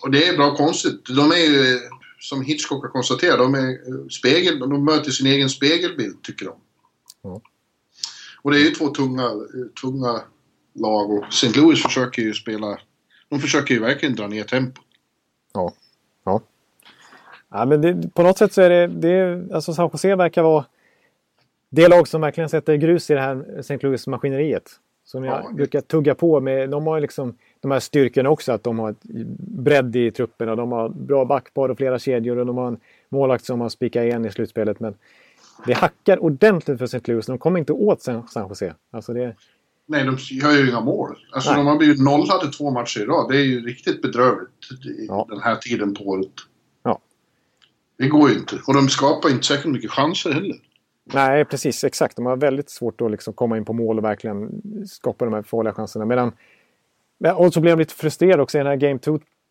och 0.01 0.11
det 0.11 0.27
är 0.27 0.37
bra 0.37 0.55
konstigt. 0.55 1.05
De 1.15 1.31
är 1.31 1.35
ju, 1.35 1.79
som 2.19 2.41
Hitchcock 2.41 2.83
har 2.83 2.89
konstaterat, 2.89 3.37
de, 3.37 3.55
är 3.55 3.69
eh, 3.69 4.07
spegel, 4.09 4.59
de 4.59 4.85
möter 4.85 5.11
sin 5.11 5.27
egen 5.27 5.49
spegelbild, 5.49 6.23
tycker 6.23 6.45
de. 6.45 6.55
Ja. 7.21 7.41
Och 8.45 8.51
det 8.51 8.57
är 8.57 8.63
ju 8.63 8.69
två 8.69 8.87
tunga, 8.87 9.29
tunga 9.81 10.21
lag 10.73 11.11
och 11.11 11.23
St. 11.29 11.59
Louis 11.59 11.83
försöker 11.83 12.21
ju 12.21 12.33
spela... 12.33 12.77
De 13.29 13.39
försöker 13.39 13.73
ju 13.73 13.79
verkligen 13.79 14.15
dra 14.15 14.27
ner 14.27 14.43
tempot. 14.43 14.85
Ja. 15.53 15.73
Ja. 16.25 16.41
ja 17.49 17.65
men 17.65 17.81
det, 17.81 18.13
på 18.13 18.23
något 18.23 18.37
sätt 18.37 18.53
så 18.53 18.61
är 18.61 18.69
det, 18.69 18.87
det... 18.87 19.47
Alltså 19.53 19.73
San 19.73 19.89
Jose 19.93 20.15
verkar 20.15 20.43
vara 20.43 20.65
det 21.69 21.87
lag 21.87 22.07
som 22.07 22.21
verkligen 22.21 22.49
sätter 22.49 22.75
grus 22.75 23.09
i 23.09 23.13
det 23.13 23.19
här 23.19 23.59
St. 23.59 23.77
Louis-maskineriet. 23.81 24.69
Som 25.05 25.23
jag 25.23 25.43
Ja. 25.43 25.51
brukar 25.53 25.81
tugga 25.81 26.15
på 26.15 26.39
med. 26.39 26.69
De 26.69 26.87
har 26.87 26.99
liksom 26.99 27.37
de 27.59 27.71
här 27.71 27.79
styrkorna 27.79 28.29
också. 28.29 28.51
Att 28.51 28.63
de 28.63 28.79
har 28.79 28.89
ett 28.89 29.03
bredd 29.39 29.95
i 29.95 30.11
truppen 30.11 30.49
och 30.49 30.57
de 30.57 30.71
har 30.71 30.89
bra 30.89 31.25
backpar 31.25 31.69
och 31.69 31.77
flera 31.77 31.99
kedjor. 31.99 32.37
Och 32.37 32.45
de 32.45 32.57
har 32.57 32.67
en 32.67 32.79
målvakt 33.09 33.45
som 33.45 33.61
har 33.61 33.69
spikat 33.69 34.03
igen 34.03 34.25
i 34.25 34.31
slutspelet. 34.31 34.79
Men 34.79 34.95
det 35.65 35.73
hackar 35.73 36.23
ordentligt 36.23 36.77
för 36.77 36.85
St. 36.85 37.11
Louis. 37.11 37.25
De 37.25 37.37
kommer 37.37 37.59
inte 37.59 37.73
åt 37.73 38.01
San 38.01 38.23
Jose. 38.35 38.75
Alltså 38.91 39.13
det, 39.13 39.35
Nej, 39.87 40.05
de 40.05 40.17
gör 40.19 40.51
ju 40.51 40.69
inga 40.69 40.81
mål. 40.81 41.15
Alltså 41.31 41.49
Nej. 41.51 41.57
de 41.59 41.67
har 41.67 41.77
blivit 41.77 42.01
nollade 42.01 42.51
två 42.51 42.71
matcher 42.71 42.99
i 43.01 43.05
rad. 43.05 43.29
Det 43.29 43.37
är 43.37 43.43
ju 43.43 43.65
riktigt 43.65 44.01
bedrövligt 44.01 44.71
i 44.85 45.05
Ja. 45.07 45.25
den 45.29 45.39
här 45.39 45.55
tiden 45.55 45.93
på 45.93 46.03
året. 46.03 46.31
Ja. 46.83 46.99
Det 47.97 48.07
går 48.07 48.29
ju 48.29 48.35
inte. 48.35 48.55
Och 48.67 48.73
de 48.73 48.89
skapar 48.89 49.29
inte 49.29 49.45
särskilt 49.45 49.73
mycket 49.73 49.91
chanser 49.91 50.31
heller. 50.31 50.55
Nej, 51.13 51.45
precis. 51.45 51.83
Exakt. 51.83 52.15
De 52.15 52.25
har 52.25 52.37
väldigt 52.37 52.69
svårt 52.69 53.01
att 53.01 53.11
liksom 53.11 53.33
komma 53.33 53.57
in 53.57 53.65
på 53.65 53.73
mål 53.73 53.97
och 53.97 54.03
verkligen 54.03 54.61
skapa 54.87 55.25
de 55.25 55.33
här 55.33 55.41
farliga 55.41 55.73
chanserna. 55.73 56.05
Medan, 56.05 56.31
och 57.35 57.53
så 57.53 57.61
blev 57.61 57.77
de 57.77 57.79
lite 57.79 57.93
frustrerade 57.93 58.43
också 58.43 58.57
i 58.57 58.59
den 58.59 58.67
här 58.67 58.75
Game 58.75 58.99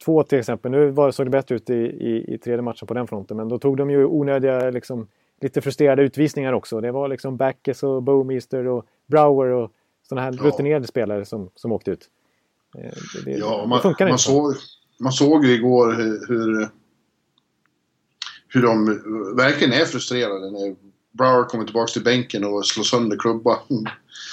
2 0.04 0.22
till 0.22 0.38
exempel. 0.38 0.70
Nu 0.70 0.90
var, 0.90 1.10
såg 1.10 1.26
det 1.26 1.30
bättre 1.30 1.54
ut 1.54 1.70
i, 1.70 1.74
i, 1.74 2.34
i 2.34 2.38
tredje 2.38 2.62
matchen 2.62 2.86
på 2.86 2.94
den 2.94 3.06
fronten. 3.06 3.36
Men 3.36 3.48
då 3.48 3.58
tog 3.58 3.76
de 3.76 3.90
ju 3.90 4.04
onödiga, 4.04 4.70
liksom, 4.70 5.08
lite 5.40 5.60
frustrerade 5.60 6.02
utvisningar 6.02 6.52
också. 6.52 6.80
Det 6.80 6.92
var 6.92 7.08
liksom 7.08 7.36
Backes 7.36 7.82
och 7.82 8.02
Bowmeister 8.02 8.66
och 8.66 8.86
Brower 9.06 9.46
och 9.46 9.72
sådana 10.08 10.22
här 10.22 10.32
Ja. 10.38 10.42
rutinerade 10.48 10.86
spelare 10.86 11.24
som, 11.24 11.50
som 11.54 11.72
åkte 11.72 11.90
ut. 11.90 12.08
Eh, 12.78 12.82
Det, 13.14 13.24
det, 13.24 13.30
Ja, 13.38 13.60
det 13.62 13.68
man, 13.68 13.82
funkar 13.82 14.08
man, 14.08 14.18
såg, 14.18 14.54
man 15.00 15.12
såg 15.12 15.44
ju 15.44 15.52
igår 15.52 15.92
hur, 15.92 16.68
hur, 18.48 18.62
de 18.62 18.86
verkligen 19.36 19.72
är 19.72 19.84
frustrerade 19.84 20.50
när 20.50 20.76
Brower 21.12 21.44
kommer 21.44 21.64
tillbaka 21.64 21.86
till 21.92 22.04
bänken 22.04 22.44
och 22.44 22.66
slår 22.66 22.84
sönder 22.84 23.16
klubba. 23.16 23.58
Mm. 23.70 23.84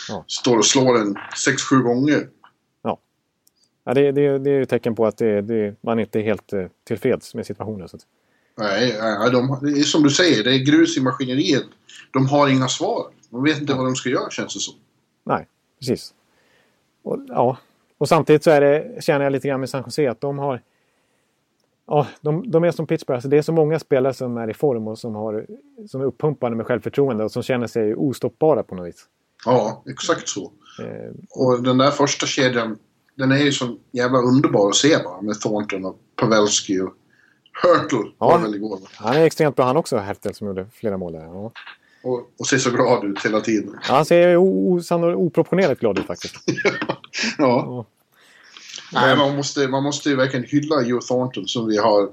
Ja. 0.10 0.24
Står 0.28 0.58
och 0.58 0.66
slår 0.66 0.94
den 0.98 1.18
6-7 1.48 1.82
gånger. 1.82 2.28
Ja, 3.84 3.94
det, 3.94 4.12
det, 4.12 4.38
det 4.40 4.50
är 4.52 4.60
ju 4.60 4.66
tecken 4.66 4.96
på 4.96 5.06
att 5.06 5.18
det, 5.18 5.42
det, 5.42 5.76
man 5.82 6.00
inte 6.00 6.20
är 6.20 6.24
helt 6.24 6.54
eh, 6.54 6.66
tillfreds 6.84 7.36
med 7.36 7.46
situationen. 7.46 7.88
Så 7.90 7.96
att, 7.96 8.06
Nej, 8.62 8.98
nej 9.02 9.32
de, 9.32 9.84
som 9.84 10.04
du 10.04 10.10
säger, 10.10 10.44
det 10.44 10.56
är 10.56 10.60
grus 10.60 10.98
i 10.98 11.02
maskineriet. 11.02 11.66
De 12.14 12.28
har 12.28 12.48
inga 12.48 12.68
svar. 12.68 13.06
De 13.30 13.44
vet 13.44 13.62
inte 13.62 13.74
vad 13.74 13.86
de 13.86 13.96
ska 13.96 14.10
göra 14.10 14.30
känns 14.30 14.54
det 14.54 14.60
som. 14.60 14.74
Nej, 15.24 15.48
precis. 15.80 16.14
Och, 17.04 17.20
ja. 17.28 17.58
och 17.98 18.10
samtidigt 18.10 18.44
så 18.44 18.52
är 18.52 18.62
det, 18.62 19.04
känner 19.04 19.24
jag 19.24 19.32
lite 19.32 19.48
grann 19.48 19.60
med 19.60 19.70
San 19.70 19.84
Jose 19.86 20.12
att 20.12 20.22
de 20.22 20.40
har... 20.40 20.62
Ja, 21.88 22.08
de, 22.22 22.52
de 22.52 22.64
är 22.64 22.72
som 22.72 22.88
Pittsburgh. 22.88 23.16
Alltså 23.16 23.30
det 23.30 23.38
är 23.38 23.42
så 23.42 23.52
många 23.52 23.80
spelare 23.80 24.14
som 24.14 24.38
är 24.38 24.50
i 24.50 24.54
form 24.54 24.88
och 24.88 25.00
som, 25.00 25.16
har, 25.16 25.46
som 25.88 26.02
är 26.02 26.06
uppumpade 26.06 26.56
med 26.56 26.66
självförtroende 26.66 27.24
och 27.24 27.32
som 27.32 27.44
känner 27.44 27.68
sig 27.68 27.96
ostoppbara 27.96 28.64
på 28.64 28.76
något 28.76 28.88
vis. 28.88 29.06
Ja, 29.46 29.84
exakt 29.90 30.30
så. 30.30 30.52
Eh, 30.80 31.12
Och 31.30 31.64
den 31.64 31.78
där 31.78 31.92
första 31.92 32.26
kedjan, 32.26 32.78
den 33.16 33.32
är 33.32 33.38
ju 33.38 33.52
så 33.52 33.78
jävla 33.92 34.18
underbar 34.18 34.70
att 34.70 34.76
se 34.76 34.98
bara. 35.04 35.22
Med 35.22 35.40
Thornton 35.40 35.86
och 35.86 36.00
Pavelski 36.16 36.80
och 36.80 36.94
Hurtle 37.64 38.12
var 38.18 38.32
Ja. 38.32 38.38
det 38.38 38.44
väl 38.44 38.56
igår. 38.56 38.80
han 38.96 39.16
är 39.16 39.22
extremt 39.26 39.56
bra 39.56 39.66
han 39.66 39.78
också, 39.78 39.98
Hertel, 39.98 40.34
som 40.36 40.48
gjorde 40.48 40.66
flera 40.74 40.98
mål 40.98 41.14
där. 41.14 41.24
Ja. 41.24 41.52
Och, 42.04 42.32
och 42.40 42.48
ser 42.48 42.58
så 42.58 42.70
glad 42.72 43.04
ut 43.04 43.26
hela 43.26 43.42
tiden. 43.42 43.74
Ja, 43.88 43.94
Han 43.96 44.06
ser 44.06 44.36
osann- 44.38 45.14
oproportionerligt 45.16 45.80
glad 45.82 46.00
ut 46.00 46.06
faktiskt. 46.06 46.36
Ja. 47.38 47.86
Nej, 48.94 49.18
man 49.18 49.36
måste, 49.36 49.68
man 49.68 49.84
måste 49.84 50.10
ju 50.10 50.16
verkligen 50.16 50.46
hylla 50.46 50.82
Joe 50.82 51.02
Thornton 51.02 51.48
som 51.48 51.68
vi 51.68 51.78
har... 51.78 52.10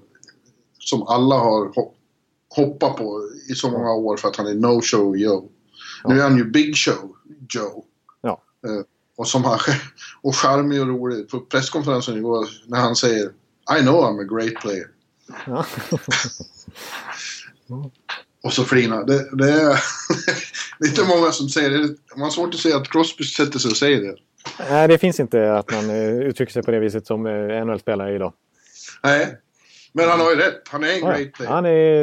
Som 0.79 1.03
alla 1.03 1.35
har 1.39 1.67
ho- 1.69 1.93
hoppat 2.57 2.97
på 2.97 3.21
i 3.51 3.55
så 3.55 3.71
många 3.71 3.93
år 3.93 4.17
för 4.17 4.29
att 4.29 4.37
han 4.37 4.47
är 4.47 4.55
no-show 4.55 5.17
Joe. 5.17 5.49
Nu 6.05 6.19
är 6.19 6.23
han 6.23 6.37
ju 6.37 6.45
Big 6.45 6.77
Show 6.77 7.17
Joe. 7.55 7.85
Ja. 8.21 8.43
Eh, 8.67 8.81
och 9.17 9.29
som 9.29 9.45
han 9.45 9.59
och 10.23 10.37
charmig 10.37 10.81
och 10.81 10.87
rolig. 10.89 11.29
På 11.29 11.41
presskonferensen 11.41 12.17
igår 12.17 12.49
när 12.67 12.81
han 12.81 12.97
säger 12.97 13.25
I 13.79 13.81
know 13.83 13.95
I'm 14.05 14.21
a 14.21 14.25
great 14.25 14.55
player. 14.63 14.87
Ja. 15.47 15.65
Och 18.45 18.53
så 18.53 18.65
flinar. 18.65 19.05
Det, 19.05 19.37
det, 19.37 19.51
är, 19.53 19.81
det 20.79 20.87
är 20.87 20.89
inte 20.89 21.05
många 21.17 21.33
som 21.33 21.49
säger 21.49 21.71
det. 21.71 21.89
Man 22.15 22.23
har 22.23 22.31
svårt 22.31 22.55
att 22.55 22.61
säga 22.61 22.77
att 22.77 22.89
Crosby 22.89 23.25
sätter 23.25 23.59
sig 23.59 23.71
och 23.71 23.77
säger 23.77 24.01
det. 24.03 24.15
Nej, 24.71 24.89
det 24.89 24.99
finns 24.99 25.21
inte 25.21 25.55
att 25.55 25.73
man 25.73 25.91
eh, 25.91 26.09
uttrycker 26.19 26.53
sig 26.53 26.63
på 26.63 26.71
det 26.71 26.79
viset 26.79 27.07
som 27.07 27.27
eh, 27.27 27.65
NHL-spelare 27.65 28.15
idag. 28.15 28.33
Nej. 29.03 29.37
Men 29.93 30.09
han 30.09 30.21
har 30.21 30.31
ju 30.31 30.37
rätt. 30.37 30.69
Han 30.69 30.85
är 30.85 30.89
en 30.89 30.99
Ja, 30.99 31.07
great 31.11 31.33
player. 31.33 31.51
han 31.53 31.67
är 31.67 32.03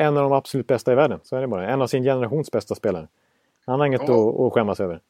en 0.00 0.16
av 0.16 0.22
de 0.22 0.32
absolut 0.32 0.66
bästa 0.66 0.92
i 0.92 0.94
världen. 0.94 1.20
Så 1.22 1.36
är 1.36 1.40
det 1.40 1.48
bara. 1.48 1.68
En 1.68 1.82
av 1.82 1.86
sin 1.86 2.02
generations 2.04 2.50
bästa 2.50 2.74
spelare. 2.74 3.08
Han 3.66 3.80
har 3.80 3.86
inget 3.86 4.00
Ja. 4.06 4.30
att, 4.30 4.40
att 4.40 4.52
skämmas 4.52 4.80
över. 4.80 5.00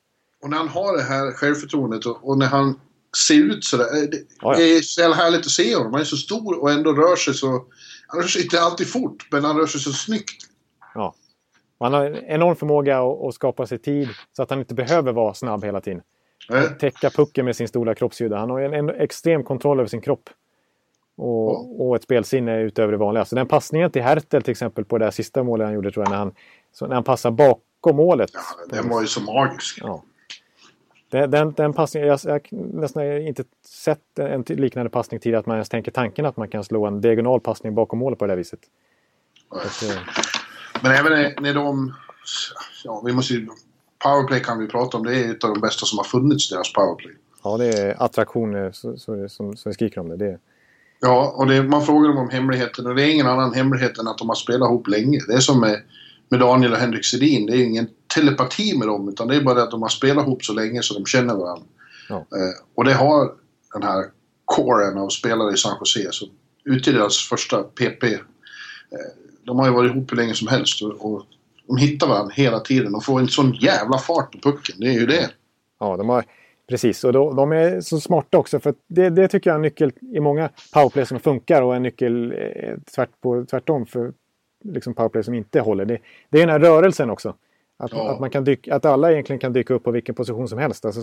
Och 0.42 0.50
när 0.50 0.56
han 0.56 0.68
har 0.68 0.96
det 0.96 1.02
här 1.02 1.32
självförtroendet 1.32 2.06
och, 2.06 2.28
och 2.28 2.38
när 2.38 2.46
han 2.46 2.80
ser 3.26 3.34
ut 3.34 3.64
sådär. 3.64 3.84
eh, 3.96 4.08
Det, 4.10 4.16
Ja, 4.16 4.52
ja. 4.52 4.58
det 4.58 4.62
är 4.76 4.80
så 4.80 5.00
jävla 5.00 5.16
härligt 5.16 5.40
att 5.40 5.50
se 5.52 5.74
honom. 5.76 5.92
Han 5.92 6.00
är 6.00 6.04
så 6.04 6.16
stor 6.16 6.60
och 6.62 6.70
ändå 6.70 6.92
rör 6.92 7.16
sig 7.16 7.34
så... 7.34 7.64
Han 8.06 8.20
rör 8.20 8.28
sig 8.28 8.42
inte 8.42 8.60
alltid 8.60 8.88
fort, 8.92 9.26
men 9.30 9.44
han 9.44 9.56
rör 9.58 9.66
sig 9.66 9.80
så 9.80 9.92
snyggt. 9.92 10.42
Ja. 10.94 11.14
Han 11.80 11.92
har 11.92 12.04
en 12.04 12.16
enorm 12.16 12.56
förmåga 12.56 13.00
att, 13.00 13.34
skapa 13.34 13.66
sig 13.66 13.78
tid 13.78 14.08
så 14.32 14.42
att 14.42 14.50
han 14.50 14.58
inte 14.58 14.74
behöver 14.74 15.12
vara 15.12 15.34
snabb 15.34 15.64
hela 15.64 15.80
tiden. 15.80 16.02
Eh, 16.52 16.62
Täcka 16.62 17.10
pucken 17.10 17.44
med 17.44 17.56
sin 17.56 17.68
stora 17.68 17.94
kroppshydda. 17.94 18.38
Han 18.38 18.50
har 18.50 18.60
en, 18.60 18.74
en 18.74 18.90
extrem 18.90 19.44
kontroll 19.44 19.78
över 19.78 19.88
sin 19.88 20.00
kropp. 20.00 20.30
Och, 21.16 21.86
och 21.88 21.96
ett 21.96 22.02
spelsinne 22.02 22.60
utöver 22.60 22.92
det 22.92 22.98
vanliga. 22.98 23.24
Så 23.24 23.34
den 23.34 23.48
passningen 23.48 23.90
till 23.90 24.02
Hertel 24.02 24.42
till 24.42 24.50
exempel 24.50 24.84
på 24.84 24.98
det 24.98 25.04
där 25.04 25.10
sista 25.10 25.42
målet 25.42 25.66
han 25.66 25.74
gjorde 25.74 25.90
tror 25.92 26.04
jag 26.04 26.10
när 26.10 26.18
han, 26.18 26.32
när 26.80 26.94
han 26.94 27.04
passar 27.04 27.30
bakom 27.30 27.96
målet. 27.96 28.30
Ja, 28.32 28.40
den 28.76 28.88
var 28.88 29.00
ju 29.00 29.06
så 29.06 29.20
magisk. 29.20 29.78
Ja. 29.82 30.02
Den, 31.10 31.30
den, 31.30 31.52
den 31.52 31.72
passningen, 31.72 32.08
jag 32.08 32.20
jag 32.24 32.48
nästan 32.50 33.12
inte 33.12 33.44
sett 33.66 34.18
en 34.18 34.44
liknande 34.48 34.90
passning 34.90 35.20
tidigare. 35.20 35.40
Att 35.40 35.46
man 35.46 35.56
ens 35.56 35.68
tänker 35.68 35.92
tanken 35.92 36.26
att 36.26 36.36
man 36.36 36.48
kan 36.48 36.64
slå 36.64 36.86
en 36.86 37.00
diagonal 37.00 37.40
passning 37.40 37.74
bakom 37.74 37.98
målet 37.98 38.18
på 38.18 38.26
det 38.26 38.32
där 38.32 38.36
viset. 38.36 38.60
Att, 39.48 39.82
eh, 39.82 39.98
Men 40.82 40.92
även 40.92 41.42
när, 41.42 41.54
de... 41.54 41.94
Ja, 42.84 43.02
vi 43.06 43.12
måste 43.12 43.34
ju... 43.34 43.48
Powerplay 44.04 44.40
kan 44.40 44.58
vi 44.58 44.66
prata 44.66 44.96
om. 44.96 45.06
Det 45.06 45.24
är 45.24 45.30
ett 45.30 45.44
av 45.44 45.54
de 45.54 45.60
bästa 45.60 45.86
som 45.86 45.98
har 45.98 46.04
funnits, 46.04 46.50
deras 46.50 46.72
powerplay. 46.72 47.14
ja, 47.44 47.56
det 47.56 47.78
är 47.78 48.02
attraktion 48.02 48.56
eh, 48.56 48.70
som, 48.72 49.28
som 49.28 49.54
vi 49.64 49.72
skriker 49.72 50.00
om 50.00 50.08
det. 50.08 50.16
det. 50.16 50.38
Ja, 51.00 51.34
och 51.36 51.46
det, 51.46 51.62
man 51.62 51.86
frågar 51.86 52.08
dem 52.08 52.18
om 52.18 52.30
hemligheten 52.30 52.86
och 52.86 52.94
det 52.94 53.02
är 53.02 53.12
ingen 53.12 53.26
annan 53.26 53.54
hemlighet 53.54 53.98
än 53.98 54.08
att 54.08 54.18
de 54.18 54.28
har 54.28 54.36
spelat 54.36 54.68
ihop 54.68 54.88
länge. 54.88 55.20
Det 55.28 55.34
är 55.34 55.40
som 55.40 55.60
med, 55.60 55.82
med 56.28 56.40
Daniel 56.40 56.72
och 56.72 56.78
Henrik 56.78 57.04
Sedin. 57.04 57.46
Det 57.46 57.56
är 57.56 57.64
ingen 57.64 57.88
telepati 58.14 58.78
med 58.78 58.88
dem 58.88 59.08
utan 59.08 59.28
det 59.28 59.36
är 59.36 59.42
bara 59.42 59.54
det 59.54 59.62
att 59.62 59.70
de 59.70 59.82
har 59.82 59.88
spelat 59.88 60.26
ihop 60.26 60.44
så 60.44 60.52
länge 60.52 60.82
så 60.82 60.94
de 60.94 61.06
känner 61.06 61.34
varandra. 61.34 61.66
Ja. 62.08 62.16
Eh, 62.16 62.64
och 62.74 62.84
det 62.84 62.94
har 62.94 63.32
den 63.72 63.82
här 63.82 64.04
coren 64.44 64.98
av 64.98 65.08
spelare 65.08 65.52
i 65.54 65.56
San 65.56 65.76
Jose 65.80 66.12
som 66.12 66.28
utgör 66.64 66.94
deras 66.94 67.16
första 67.16 67.62
PP. 67.62 68.04
Eh, 68.04 68.18
de 69.44 69.58
har 69.58 69.66
ju 69.66 69.72
varit 69.72 69.90
ihop 69.92 70.12
hur 70.12 70.16
länge 70.16 70.34
som 70.34 70.48
helst 70.48 70.82
och, 70.82 71.12
och 71.14 71.22
de 71.66 71.76
hittar 71.76 72.06
varandra 72.06 72.32
hela 72.36 72.60
tiden 72.60 72.94
och 72.94 73.04
får 73.04 73.20
en 73.20 73.28
sån 73.28 73.52
jävla 73.52 73.98
fart 73.98 74.32
på 74.32 74.50
pucken. 74.50 74.76
Det 74.78 74.86
är 74.86 75.00
ju 75.00 75.06
det. 75.06 75.30
Ja, 75.80 75.96
de 75.96 76.08
har, 76.08 76.24
precis. 76.68 77.04
Och 77.04 77.12
då, 77.12 77.32
de 77.32 77.52
är 77.52 77.80
så 77.80 78.00
smarta 78.00 78.38
också. 78.38 78.60
För 78.60 78.74
det, 78.88 79.10
det 79.10 79.28
tycker 79.28 79.50
jag 79.50 79.54
är 79.54 79.58
en 79.58 79.62
nyckel 79.62 79.92
i 80.00 80.20
många 80.20 80.50
powerplay 80.72 81.06
som 81.06 81.20
funkar 81.20 81.62
och 81.62 81.76
en 81.76 81.82
nyckel 81.82 82.32
eh, 82.32 82.74
tvärt 82.94 83.20
på, 83.20 83.44
tvärtom 83.50 83.86
för 83.86 84.12
liksom 84.64 84.94
powerplay 84.94 85.24
som 85.24 85.34
inte 85.34 85.60
håller. 85.60 85.84
Det, 85.84 85.98
det 86.30 86.38
är 86.38 86.46
den 86.46 86.50
här 86.50 86.70
rörelsen 86.70 87.10
också. 87.10 87.34
Att, 87.80 87.92
Ja. 87.92 88.10
att, 88.10 88.20
man 88.20 88.30
kan 88.30 88.44
dyka, 88.44 88.74
att 88.74 88.84
alla 88.84 89.12
egentligen 89.12 89.40
kan 89.40 89.52
dyka 89.52 89.74
upp 89.74 89.84
på 89.84 89.90
vilken 89.90 90.14
position 90.14 90.48
som 90.48 90.58
helst. 90.58 90.84
Alltså, 90.84 91.00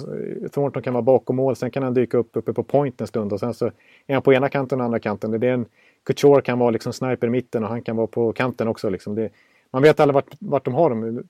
Thornton 0.51 0.83
kan 0.83 0.93
vara 0.93 1.01
bakom 1.01 1.35
mål, 1.35 1.55
sen 1.55 1.71
kan 1.71 1.83
han 1.83 1.93
dyka 1.93 2.17
upp 2.17 2.29
uppe 2.33 2.53
på 2.53 2.63
point 2.63 3.01
en 3.01 3.07
stund 3.07 3.33
och 3.33 3.39
sen 3.39 3.53
så 3.53 3.71
är 4.07 4.13
han 4.13 4.21
på 4.21 4.33
ena 4.33 4.49
kanten 4.49 4.79
och 4.79 4.85
andra 4.85 4.99
kanten. 4.99 5.39
Det 5.39 5.47
är 5.47 5.53
en, 5.53 5.65
Couture 6.03 6.41
kan 6.41 6.59
vara 6.59 6.71
liksom 6.71 6.93
sniper 6.93 7.27
i 7.27 7.29
mitten 7.29 7.63
och 7.63 7.69
han 7.69 7.81
kan 7.81 7.95
vara 7.95 8.07
på 8.07 8.33
kanten 8.33 8.67
också. 8.67 8.89
Liksom. 8.89 9.15
Det, 9.15 9.29
man 9.71 9.81
vet 9.81 9.99
aldrig 9.99 10.13
vart, 10.13 10.35
vart 10.39 10.65
de 10.65 10.73
har 10.73 10.89
dem, 10.89 11.23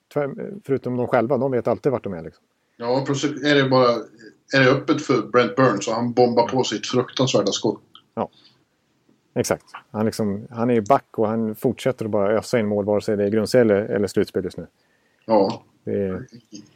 förutom 0.63 0.97
de 0.97 1.07
själva. 1.07 1.37
De 1.37 1.51
vet 1.51 1.67
alltid 1.67 1.91
vart 1.91 2.03
de 2.03 2.13
är. 2.13 2.23
Liksom. 2.23 2.43
Ja, 2.77 3.05
är 3.43 3.55
det 3.63 3.69
bara... 3.69 3.89
Är 4.55 4.59
det 4.59 4.71
öppet 4.71 5.01
för 5.01 5.21
Brent 5.21 5.55
Burns 5.55 5.87
och 5.87 5.93
han 5.93 6.13
bombar 6.13 6.47
på 6.47 6.63
sitt 6.63 6.87
fruktansvärda 6.87 7.51
skott. 7.51 7.81
Exakt. 9.35 9.65
Han, 9.91 10.05
liksom, 10.05 10.47
han 10.49 10.69
är 10.69 10.73
ju 10.73 10.81
back 10.81 11.17
och 11.17 11.27
han 11.27 11.55
fortsätter 11.55 12.05
att 12.05 12.11
bara 12.11 12.31
ösa 12.31 12.59
in 12.59 12.67
mål 12.67 12.85
vare 12.85 13.01
sig 13.01 13.17
det 13.17 13.23
är 13.23 13.29
grundserie 13.29 13.61
eller, 13.61 13.75
eller 13.75 14.07
slutspel 14.07 14.43
just 14.43 14.57
nu. 14.57 14.67
Ja. 15.25 15.63
är... 15.85 16.25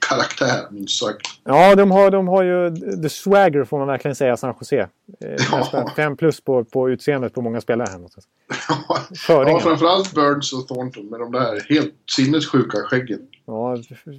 Karaktär, 0.10 0.68
minst 0.72 1.00
sagt. 1.00 1.22
Ja, 1.43 1.76
de 1.76 1.91
har, 1.91 2.12
de 2.12 2.28
har 2.28 2.43
ju 2.43 2.76
the 3.02 3.10
swagger 3.10 3.64
får 3.64 3.78
man 3.78 3.88
verkligen 3.88 4.16
säga, 4.16 4.38
San 4.38 4.54
Jose. 4.60 4.80
Eh, 4.80 5.36
Ja. 5.52 5.91
Fem 5.95 6.18
plus 6.18 6.41
på, 6.41 6.64
på 6.64 6.89
utseendet 6.89 7.34
på 7.34 7.41
många 7.41 7.62
spelare 7.62 7.88
här. 7.89 7.97
någonstans. 7.97 8.28
ja, 8.88 9.00
Föringen. 9.18 9.60
framförallt 9.62 10.14
Burns 10.14 10.54
och 10.54 10.68
Thornton 10.68 11.06
med 11.06 11.20
de 11.20 11.32
där 11.32 11.66
helt 11.70 11.93
sinnessjuka 12.16 12.78
skäggen. 12.78 13.20
Ja, 13.45 13.78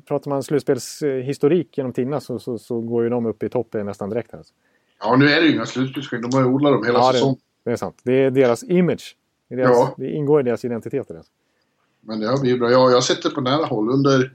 pratar 0.08 0.28
man 0.30 0.42
slutspelshistorik 0.42 1.78
genom 1.78 1.92
tiderna 1.92 2.20
så, 2.20 2.38
så, 2.38 2.58
så 2.58 2.80
går 2.80 3.02
ju 3.04 3.08
de 3.10 3.26
upp 3.26 3.42
i 3.42 3.48
toppen 3.48 3.86
nästan 3.86 4.10
direkt. 4.10 4.32
Här. 4.32 4.38
alltså. 4.38 4.54
Ja, 5.00 5.16
nu 5.16 5.28
är 5.28 5.40
det 5.40 5.46
ju 5.46 5.52
inga 5.54 5.66
slutspelsskägg. 5.66 6.22
De 6.22 6.36
har 6.36 6.40
ju 6.44 6.48
odlat 6.52 6.72
dem 6.72 6.84
hela 6.86 6.98
Ja, 6.98 7.06
det, 7.06 7.12
säsongen. 7.12 7.36
det 7.64 7.70
är 7.70 7.76
sant. 7.76 7.98
Det 8.02 8.12
är 8.24 8.30
deras 8.30 8.62
image. 8.64 9.16
Det, 9.48 9.54
är 9.54 9.58
deras, 9.58 9.70
Ja. 9.76 9.94
det 9.96 10.10
ingår 10.10 10.40
i 10.40 10.42
deras 10.42 10.64
identitet. 10.64 11.10
Alltså. 11.10 11.32
Men 12.00 12.20
det 12.20 12.28
har 12.28 12.38
blivit 12.38 12.60
bra. 12.60 12.70
Ja, 12.70 12.88
jag 12.88 12.96
har 12.96 13.00
sett 13.00 13.22
det 13.22 13.30
på 13.30 13.40
nära 13.40 13.66
håll. 13.66 13.90
Under 13.90 14.32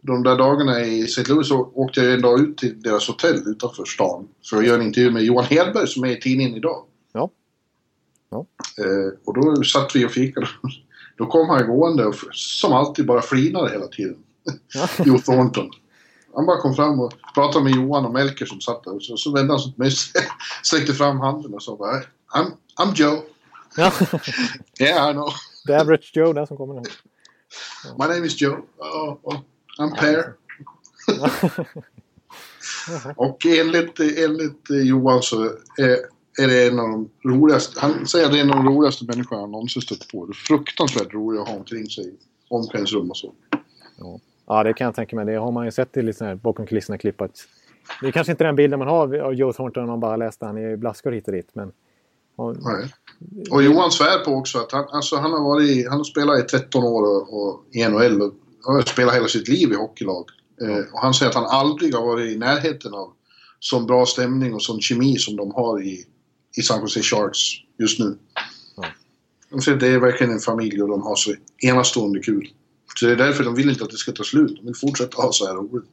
de 0.00 0.22
där 0.22 0.36
dagarna 0.36 0.80
i 0.80 1.02
St. 1.02 1.24
Louis 1.28 1.48
så 1.48 1.70
åkte 1.74 2.00
jag 2.00 2.14
en 2.14 2.22
dag 2.22 2.40
ut 2.40 2.58
till 2.58 2.82
deras 2.82 3.08
hotell 3.08 3.42
utanför 3.46 3.84
stan 3.84 4.28
för 4.50 4.56
att 4.56 4.66
göra 4.66 4.76
en 4.76 4.86
intervju 4.86 5.10
med 5.10 5.22
Johan 5.22 5.44
Hedberg 5.44 5.86
som 5.86 6.04
är 6.04 6.08
i 6.08 6.20
tidningen 6.20 6.54
idag. 6.56 6.84
Ja. 7.12 7.30
Ja. 8.30 8.46
Eh, 8.78 9.18
och 9.24 9.34
då 9.34 9.64
satt 9.64 9.96
vi 9.96 10.06
och 10.06 10.10
fikade. 10.10 10.48
Då 11.16 11.26
kom 11.26 11.48
han 11.48 11.66
gående 11.66 12.06
och 12.06 12.14
som 12.32 12.72
alltid 12.72 13.06
bara 13.06 13.22
flinade 13.22 13.70
hela 13.70 13.86
tiden. 13.86 14.16
Ja. 14.74 14.88
Jo 15.04 15.18
Thornton. 15.18 15.70
Han 16.34 16.46
bara 16.46 16.60
kom 16.60 16.74
fram 16.74 17.00
och 17.00 17.12
pratade 17.34 17.64
med 17.64 17.74
Johan 17.74 18.04
och 18.04 18.12
Melker 18.12 18.46
som 18.46 18.60
satt 18.60 18.84
där. 18.84 18.94
Och 18.94 19.02
så, 19.02 19.16
så 19.16 19.32
vände 19.32 19.52
han 19.52 19.60
sig 19.60 19.72
till 19.72 19.78
mig 19.78 19.90
sträckte 20.62 20.94
fram 20.94 21.20
handen 21.20 21.54
och 21.54 21.62
sa 21.62 21.76
bara 21.76 22.00
I'm, 22.34 22.50
I'm 22.78 22.94
Joe. 22.94 23.22
Ja. 23.76 23.92
Yeah, 24.80 25.10
I 25.10 25.12
know. 25.12 25.32
Är 25.68 25.80
Average 25.80 26.12
Joe 26.14 26.32
där 26.32 26.46
som 26.46 26.56
kommer 26.56 26.74
nu. 26.74 26.82
My 27.98 28.14
name 28.14 28.26
is 28.26 28.40
Joe. 28.40 28.56
Oh, 28.78 29.18
oh, 29.22 29.40
I'm 29.78 29.96
Per. 29.98 30.32
Och 33.16 33.46
enligt, 33.46 34.00
enligt 34.00 34.66
Johan 34.70 35.22
så 35.22 35.44
är, 35.78 35.98
är 36.42 36.48
det 36.48 36.66
en 36.66 36.78
av 36.80 36.88
de 36.88 37.10
roligaste, 37.24 37.80
han 37.80 38.06
säger 38.06 38.26
att 38.26 38.32
det 38.32 38.38
är 38.38 38.42
en 38.42 38.50
av 38.50 38.56
de 38.56 38.68
roligaste 38.68 39.04
människorna 39.04 39.40
han 39.40 39.50
någonsin 39.50 39.82
stött 39.82 40.08
på. 40.08 40.26
Det 40.26 40.30
är 40.30 40.34
fruktansvärt 40.34 41.14
roligt 41.14 41.40
att 41.40 41.48
ha 41.48 41.56
omkring 41.56 41.86
sig 41.86 42.08
i 42.08 42.12
omklädningsrum 42.48 43.10
och 43.10 43.16
så. 43.16 43.32
Ja, 44.46 44.62
det 44.62 44.72
kan 44.72 44.84
jag 44.84 44.94
tänka 44.94 45.16
mig. 45.16 45.26
Det 45.26 45.34
har 45.34 45.52
man 45.52 45.64
ju 45.64 45.70
sett 45.70 45.96
i 45.96 46.02
lite 46.02 46.24
här 46.24 46.34
bakom 46.34 46.66
kulisserna 46.66 46.98
klipp. 46.98 47.20
Att 47.20 47.36
det 48.00 48.06
är 48.06 48.12
kanske 48.12 48.30
inte 48.30 48.44
den 48.44 48.56
bilden 48.56 48.78
man 48.78 48.88
har 48.88 49.18
av 49.18 49.34
Joe 49.34 49.52
Thornton 49.52 49.82
om 49.82 49.88
man 49.88 50.00
bara 50.00 50.16
läst 50.16 50.40
han 50.40 50.58
i 50.58 50.76
blaskor 50.76 51.12
hit 51.12 51.26
och 51.26 51.32
dit. 51.32 51.50
Men, 51.52 51.72
Nej. 52.38 52.92
Och 53.50 53.62
Johan 53.62 53.90
svär 53.90 54.24
på 54.24 54.30
också 54.30 54.58
att 54.58 54.72
han, 54.72 54.84
alltså 54.88 55.16
han 55.16 55.32
har 55.32 55.40
varit, 55.40 55.88
han 55.88 55.98
har 55.98 56.04
spelat 56.04 56.40
i 56.40 56.42
13 56.42 56.84
år 56.84 57.02
och, 57.02 57.42
och, 57.42 57.64
i 57.72 57.88
NHL 57.88 58.22
och 58.22 58.32
har 58.64 58.82
spelat 58.82 59.14
hela 59.14 59.28
sitt 59.28 59.48
liv 59.48 59.72
i 59.72 59.74
hockeylag. 59.74 60.24
Eh, 60.62 60.92
och 60.92 61.00
han 61.00 61.14
säger 61.14 61.30
att 61.30 61.36
han 61.36 61.46
aldrig 61.46 61.94
har 61.94 62.06
varit 62.06 62.32
i 62.32 62.38
närheten 62.38 62.94
av 62.94 63.12
sån 63.60 63.86
bra 63.86 64.06
stämning 64.06 64.54
och 64.54 64.62
sån 64.62 64.80
kemi 64.80 65.18
som 65.18 65.36
de 65.36 65.50
har 65.50 65.82
i, 65.82 66.04
i 66.56 66.62
San 66.62 66.80
Jose 66.80 67.02
Sharks 67.02 67.38
just 67.78 67.98
nu. 67.98 68.18
Ja. 68.76 68.84
De 69.50 69.60
säger 69.60 69.76
att 69.76 69.80
det 69.80 69.88
är 69.88 69.98
verkligen 69.98 70.32
en 70.32 70.40
familj 70.40 70.82
och 70.82 70.88
de 70.88 71.02
har 71.02 71.16
så 71.16 71.34
enastående 71.58 72.20
kul. 72.20 72.48
Så 72.94 73.06
det 73.06 73.12
är 73.12 73.16
därför 73.16 73.44
de 73.44 73.54
vill 73.54 73.70
inte 73.70 73.84
att 73.84 73.90
det 73.90 73.96
ska 73.96 74.12
ta 74.12 74.24
slut. 74.24 74.56
De 74.56 74.66
vill 74.66 74.74
fortsätta 74.74 75.22
ha 75.22 75.32
så 75.32 75.46
här 75.46 75.54
roligt. 75.54 75.92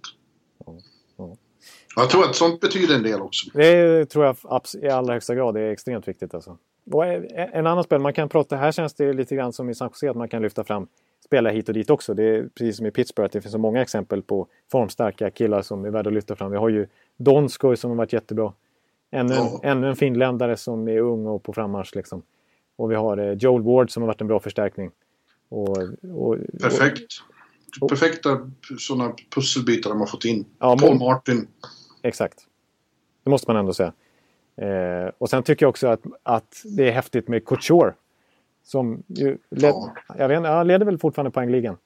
Ja. 1.99 2.03
Ja. 2.03 2.03
Jag 2.03 2.09
tror 2.09 2.23
att 2.23 2.35
sånt 2.35 2.59
betyder 2.59 2.95
en 2.95 3.03
del 3.03 3.21
också. 3.21 3.49
Det 3.53 4.05
tror 4.05 4.25
jag 4.25 4.35
i 4.81 4.89
allra 4.89 5.13
högsta 5.13 5.35
grad 5.35 5.53
det 5.53 5.61
är 5.61 5.71
extremt 5.71 6.07
viktigt. 6.07 6.33
Alltså. 6.33 6.57
Och 6.91 7.05
en 7.05 7.25
en 7.35 7.67
annan 7.67 7.83
spel, 7.83 7.99
man 8.01 8.13
kan 8.13 8.29
prata, 8.29 8.55
här 8.55 8.71
känns 8.71 8.93
det 8.93 9.13
lite 9.13 9.35
grann 9.35 9.53
som 9.53 9.69
i 9.69 9.75
San 9.75 9.89
Jose 9.89 10.09
att 10.09 10.15
man 10.17 10.29
kan 10.29 10.41
lyfta 10.41 10.63
fram 10.63 10.87
spelare 11.25 11.53
hit 11.53 11.67
och 11.67 11.73
dit 11.73 11.89
också. 11.89 12.13
Det 12.13 12.23
är 12.23 12.49
precis 12.55 12.77
som 12.77 12.85
i 12.85 12.91
Pittsburgh, 12.91 13.25
att 13.25 13.31
det 13.31 13.41
finns 13.41 13.51
så 13.51 13.57
många 13.57 13.81
exempel 13.81 14.21
på 14.21 14.47
formstarka 14.71 15.31
killar 15.31 15.61
som 15.61 15.85
är 15.85 15.89
värda 15.89 16.09
att 16.09 16.13
lyfta 16.13 16.35
fram. 16.35 16.51
Vi 16.51 16.57
har 16.57 16.69
ju 16.69 16.87
Donskoj 17.17 17.77
som 17.77 17.89
har 17.89 17.97
varit 17.97 18.13
jättebra. 18.13 18.53
Ännu, 19.11 19.33
Ja. 19.33 19.59
ännu 19.63 19.87
en 19.89 19.95
finländare 19.95 20.57
som 20.57 20.87
är 20.87 20.99
ung 20.99 21.27
och 21.27 21.43
på 21.43 21.53
frammarsch. 21.53 21.95
Liksom. 21.95 22.21
Och 22.75 22.91
vi 22.91 22.95
har 22.95 23.17
eh, 23.17 23.33
Joel 23.33 23.61
Ward 23.63 23.91
som 23.91 24.03
har 24.03 24.07
varit 24.07 24.21
en 24.21 24.27
bra 24.27 24.39
förstärkning. 24.39 24.91
Och, 25.49 25.77
och, 26.13 26.37
Perfekt. 26.61 27.13
Perfekta 27.89 28.51
sådana 28.79 29.13
pusselbitar 29.35 29.89
de 29.89 29.99
har 29.99 30.07
fått 30.07 30.25
in. 30.25 30.45
Ja, 30.59 30.77
Paul 30.79 30.99
Martin. 30.99 31.47
Exakt. 32.01 32.39
Det 33.23 33.29
måste 33.29 33.49
man 33.51 33.59
ändå 33.59 33.73
säga. 33.73 33.93
Eh, 34.55 35.11
och 35.17 35.29
sen 35.29 35.43
tycker 35.43 35.65
jag 35.65 35.69
också 35.69 35.87
att, 35.87 36.01
att 36.23 36.61
det 36.77 36.87
är 36.87 36.91
häftigt 36.91 37.27
med 37.27 37.45
Couture. 37.45 37.93
Som 38.63 39.03
ju 39.07 39.37
led, 39.49 39.71
Ja. 39.73 39.93
jag 40.17 40.27
vet, 40.27 40.43
han 40.45 40.67
leder 40.67 40.85
väl 40.85 40.97
fortfarande 40.97 41.31
poängligan 41.31 41.77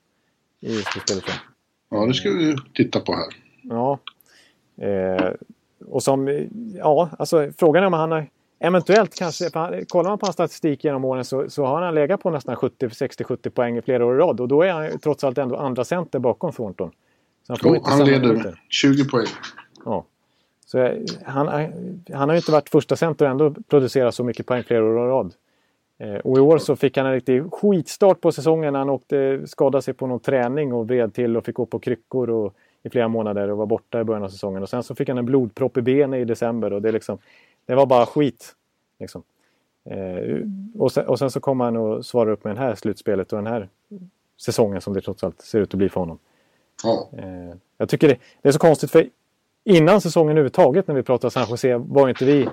i 0.59 0.76
slutspelet. 0.76 1.24
Ja, 1.89 2.05
det 2.05 2.14
ska 2.14 2.30
vi 2.30 2.55
titta 2.74 2.99
på 2.99 3.14
här. 3.14 3.26
Ja. 3.61 3.99
Eh, 4.86 5.32
och 5.88 6.03
som, 6.03 6.47
ja, 6.78 7.09
alltså 7.20 7.51
frågan 7.57 7.84
är 7.84 7.88
om 7.88 7.93
han 7.93 8.11
har 8.11 8.28
eventuellt 8.59 9.16
kanske, 9.16 9.49
han, 9.53 9.86
kollar 9.86 10.09
man 10.09 10.20
på 10.20 10.26
hans 10.26 10.34
statistik 10.34 10.84
genom 10.84 11.05
åren 11.05 11.26
så, 11.26 11.49
så 11.49 11.66
har 11.66 11.82
han 11.82 11.95
legat 11.95 12.22
på 12.22 12.30
nästan 12.30 12.55
70, 12.55 12.88
60-70 12.88 13.49
poäng 13.49 13.78
i 13.78 13.82
flera 13.82 14.05
år 14.05 14.16
i 14.16 14.18
rad. 14.18 14.39
Och 14.39 14.47
då 14.47 14.61
är 14.61 14.72
han 14.72 14.99
trots 14.99 15.24
allt 15.24 15.38
ändå 15.38 15.55
andra 15.57 15.84
center 15.86 16.20
bakom 16.20 16.51
Thornton. 16.51 16.91
Så 17.47 17.53
han 17.53 17.59
Jo, 17.64 17.82
han 17.86 18.05
leder 18.05 18.28
minuter. 18.28 18.61
20 18.70 19.05
poäng. 19.09 19.28
Ja. 19.86 20.05
Så 20.65 20.77
jag- 20.77 21.05
han, 21.25 21.47
han 22.13 22.29
har 22.29 22.31
ju 22.31 22.38
inte 22.38 22.51
varit 22.51 22.69
första 22.69 22.95
center 22.95 23.25
och 23.25 23.31
ändå 23.31 23.53
producerat 23.67 24.15
så 24.15 24.23
mycket 24.23 24.45
poäng 24.45 24.63
flera 24.63 24.84
år 24.84 25.05
i 25.05 25.09
rad. 25.09 25.34
Eh, 25.97 26.15
och 26.15 26.38
i 26.38 26.41
år 26.41 26.57
så 26.57 26.75
fick 26.75 26.97
han 26.97 27.05
en 27.05 27.13
riktig 27.13 27.51
skitstart 27.53 28.21
på 28.21 28.31
säsongen. 28.31 28.75
Han 28.75 28.89
åkte, 28.89 29.41
skadade 29.47 29.81
sig 29.81 29.93
på 29.93 30.07
någon 30.07 30.19
träning 30.19 30.73
och 30.73 30.88
vred 30.88 31.13
till 31.13 31.38
och 31.38 31.45
fick 31.45 31.55
gå 31.55 31.65
på 31.65 31.79
kryckor 31.79 32.29
och, 32.29 32.53
i 32.84 32.89
flera 32.89 33.07
månader 33.07 33.49
och 33.51 33.57
var 33.57 33.65
borta 33.65 34.01
i 34.01 34.03
början 34.03 34.23
av 34.23 34.29
säsongen. 34.29 34.63
Och 34.63 34.69
sen 34.69 34.84
så 34.84 34.95
fick 34.95 35.09
han 35.09 35.17
en 35.17 35.25
blodpropp 35.25 35.77
i 35.77 35.81
benet 35.81 36.19
i 36.19 36.25
december 36.25 36.73
och 36.73 36.81
det, 36.81 36.91
liksom, 36.91 37.17
det 37.65 37.75
var 37.75 37.86
bara 37.86 38.05
skit. 38.05 38.55
Liksom. 38.99 39.23
Eh, 39.86 40.38
och, 40.77 40.91
sen, 40.91 41.07
och 41.07 41.19
sen 41.19 41.31
så 41.31 41.39
kom 41.39 41.59
han 41.59 41.77
och 41.77 42.05
svarade 42.05 42.31
upp 42.31 42.43
med 42.43 42.55
det 42.55 42.59
här 42.59 42.75
slutspelet 42.75 43.34
och 43.34 43.38
den 43.43 43.47
här 43.53 43.69
säsongen 44.41 44.81
som 44.81 44.93
det 44.93 45.01
trots 45.01 45.23
allt 45.23 45.41
ser 45.41 45.59
ut 45.59 45.73
att 45.73 45.77
bli 45.77 45.89
för 45.89 45.99
honom. 45.99 46.19
Ja. 46.84 47.09
Eh, 47.17 47.55
jag 47.77 47.89
tycker 47.89 48.07
det, 48.07 48.17
det 48.41 48.47
är 48.49 48.51
så 48.53 48.59
konstigt 48.59 48.91
för 48.91 49.09
innan 49.66 50.01
säsongen 50.01 50.32
överhuvudtaget 50.32 50.88
när 50.88 50.95
vi 50.95 51.03
pratade 51.03 51.32
San 51.32 51.49
Jose 51.49 51.78
var 51.78 52.09
inte 52.09 52.26
vi 52.26 52.41
eh, 52.41 52.49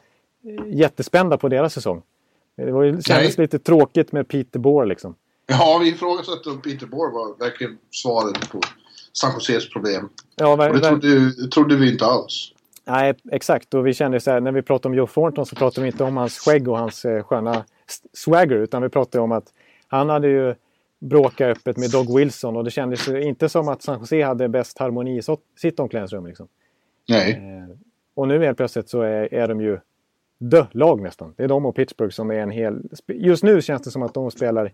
jättespända 0.69 1.39
på 1.39 1.49
deras 1.49 1.75
säsong. 1.75 2.03
Det 2.57 2.73
var 2.73 2.83
ju, 2.83 2.91
kändes 3.03 3.39
Nej. 3.39 3.45
lite 3.45 3.59
tråkigt 3.59 4.13
med 4.13 4.29
Peter 4.29 4.59
Bohr 4.59 4.87
liksom. 4.87 5.15
ja, 5.47 5.79
vi 5.83 5.89
ifrågasatte 5.89 6.51
om 6.51 6.61
Peter 6.63 6.87
Bohr 6.87 7.13
var 7.13 7.39
verkligen 7.39 7.79
svaret 7.91 8.51
på 8.51 8.61
San 9.13 9.33
Joses 9.35 9.71
problem. 9.73 10.09
Ja, 10.37 10.57
ver, 10.57 10.71
Och 10.71 10.77
det 10.77 10.89
trodde, 10.89 11.49
trodde 11.55 11.77
vi 11.77 11.93
inte 11.93 12.05
alls. 12.05 12.53
nej, 12.85 13.15
exakt. 13.33 13.75
Och 13.75 13.87
vi 13.87 13.95
kände 13.95 14.21
så 14.21 14.31
här, 14.31 14.41
när 14.41 14.53
vi 14.53 14.63
pratade 14.63 14.89
om 14.89 14.95
Joe 14.95 15.07
Thornton 15.07 15.47
så 15.47 15.57
pratade 15.57 15.81
vi 15.81 15.87
inte 15.87 16.05
om 16.05 16.17
hans 16.17 16.39
skägg 16.39 16.69
och 16.69 16.79
hans 16.79 17.05
eh, 17.05 17.23
sköna 17.23 17.65
swagger 18.13 18.57
utan 18.57 18.83
vi 18.83 18.89
pratade 18.89 19.25
om 19.25 19.33
att 19.33 19.45
han 19.89 20.09
hade 20.09 20.29
ju 20.29 20.55
bråkat 21.01 21.57
öppet 21.57 21.77
med 21.77 21.91
Doug 21.91 22.17
Wilson 22.17 22.57
och 22.57 22.65
det 22.65 22.71
kändes 22.71 23.09
inte 23.09 23.49
som 23.49 23.69
att 23.69 23.83
San 23.83 23.99
Jose 24.01 24.25
hade 24.25 24.49
bäst 24.49 24.79
harmoni 24.79 25.19
i 25.19 25.23
sitt 25.61 25.81
omklädningsrum. 25.81 26.27
Liksom. 26.27 26.49
Nej. 27.09 27.33
Eh, 27.33 27.77
och 28.15 28.29
nu 28.29 28.45
helt 28.45 28.57
plötsligt 28.57 28.89
så 28.89 29.01
är, 29.03 29.35
är 29.35 29.49
de 29.49 29.61
ju 29.61 29.79
dö-lag 30.39 31.01
nästan. 31.03 31.35
Det 31.37 31.43
är 31.45 31.49
de 31.49 31.67
och 31.67 31.75
Pittsburgh 31.77 32.13
som 32.13 32.31
är 32.31 32.35
en 32.39 32.51
hel... 32.51 32.83
Just 33.07 33.43
nu 33.43 33.63
känns 33.63 33.83
det 33.83 33.91
som 33.91 34.03
att 34.03 34.15
de 34.15 34.31
spelar 34.31 34.73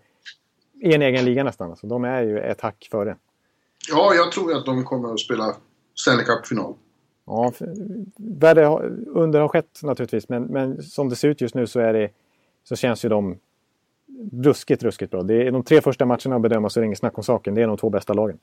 i 0.82 0.94
en 0.94 1.02
egen 1.02 1.24
liga 1.24 1.44
nästan. 1.44 1.70
Alltså, 1.70 1.86
de 1.86 2.04
är 2.04 2.22
ju 2.22 2.38
ett 2.38 2.60
hack 2.60 2.88
före. 2.90 3.16
Ja, 3.90 4.14
jag 4.14 4.32
tror 4.32 4.54
att 4.56 4.66
de 4.66 4.84
kommer 4.84 5.12
att 5.12 5.20
spela 5.20 5.56
Stanley 5.94 6.24
Cup-final. 6.24 6.74
Ja, 7.26 7.52
har- 8.54 8.92
under 9.06 9.40
har 9.40 9.48
skett 9.48 9.80
naturligtvis, 9.82 10.28
men, 10.28 10.42
men 10.42 10.82
som 10.82 11.08
det 11.08 11.16
ser 11.16 11.28
ut 11.28 11.40
just 11.40 11.54
nu 11.54 11.66
så, 11.66 11.80
är 11.80 11.92
det, 11.92 12.10
så 12.64 12.76
känns 12.76 13.04
ju 13.04 13.08
de 13.08 13.38
ruskigt, 14.32 14.82
ruskigt 14.82 15.10
bra. 15.10 15.22
Det 15.22 15.46
är 15.46 15.50
de 15.52 15.62
tre 15.62 15.80
första 15.80 16.04
matcherna 16.06 16.36
att 16.36 16.42
bedöma 16.42 16.70
så 16.70 16.80
är 16.80 16.82
det 16.82 16.86
inget 16.86 16.98
snack 16.98 17.18
om 17.18 17.24
saken. 17.24 17.54
Det 17.54 17.62
är 17.62 17.66
de 17.66 17.76
två 17.76 17.90
bästa 17.90 18.12
lagen. 18.12 18.38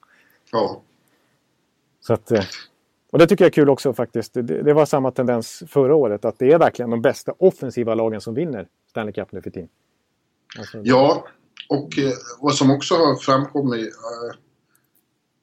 Ja. 0.51 0.81
Så 1.99 2.13
att, 2.13 2.31
eh, 2.31 2.43
och 3.13 3.19
det 3.19 3.27
tycker 3.27 3.45
jag 3.45 3.49
är 3.49 3.53
kul 3.53 3.69
också 3.69 3.93
faktiskt. 3.93 4.33
Det, 4.33 4.41
det 4.41 4.73
var 4.73 4.85
samma 4.85 5.11
tendens 5.11 5.63
förra 5.67 5.95
året, 5.95 6.25
att 6.25 6.39
det 6.39 6.51
är 6.51 6.59
verkligen 6.59 6.89
de 6.89 7.01
bästa 7.01 7.33
offensiva 7.39 7.95
lagen 7.95 8.21
som 8.21 8.33
vinner 8.33 8.67
Stanley 8.89 9.13
Cup 9.13 9.31
nu 9.31 9.41
för 9.41 9.49
tiden. 9.49 9.69
Alltså, 10.59 10.77
Ja, 10.83 11.27
och 11.69 11.99
eh, 11.99 12.11
vad 12.39 12.55
som 12.55 12.71
också 12.71 12.95
har 12.95 13.15
framkommit. 13.15 13.81
Eh, 13.81 14.37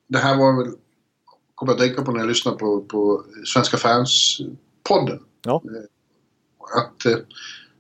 det 0.07 0.19
här 0.19 0.39
var 0.39 0.57
väl... 0.57 0.73
Kommer 1.55 1.73
jag 1.73 1.81
att 1.81 1.87
tänka 1.87 2.03
på 2.03 2.13
när 2.13 2.21
jag 2.21 2.29
lyssnade 2.29 2.57
på, 2.57 2.81
på 2.81 3.25
Svenska 3.45 3.77
fans-podden. 3.77 5.21
Ja. 5.45 5.63
Att 6.77 7.07
eh, 7.07 7.19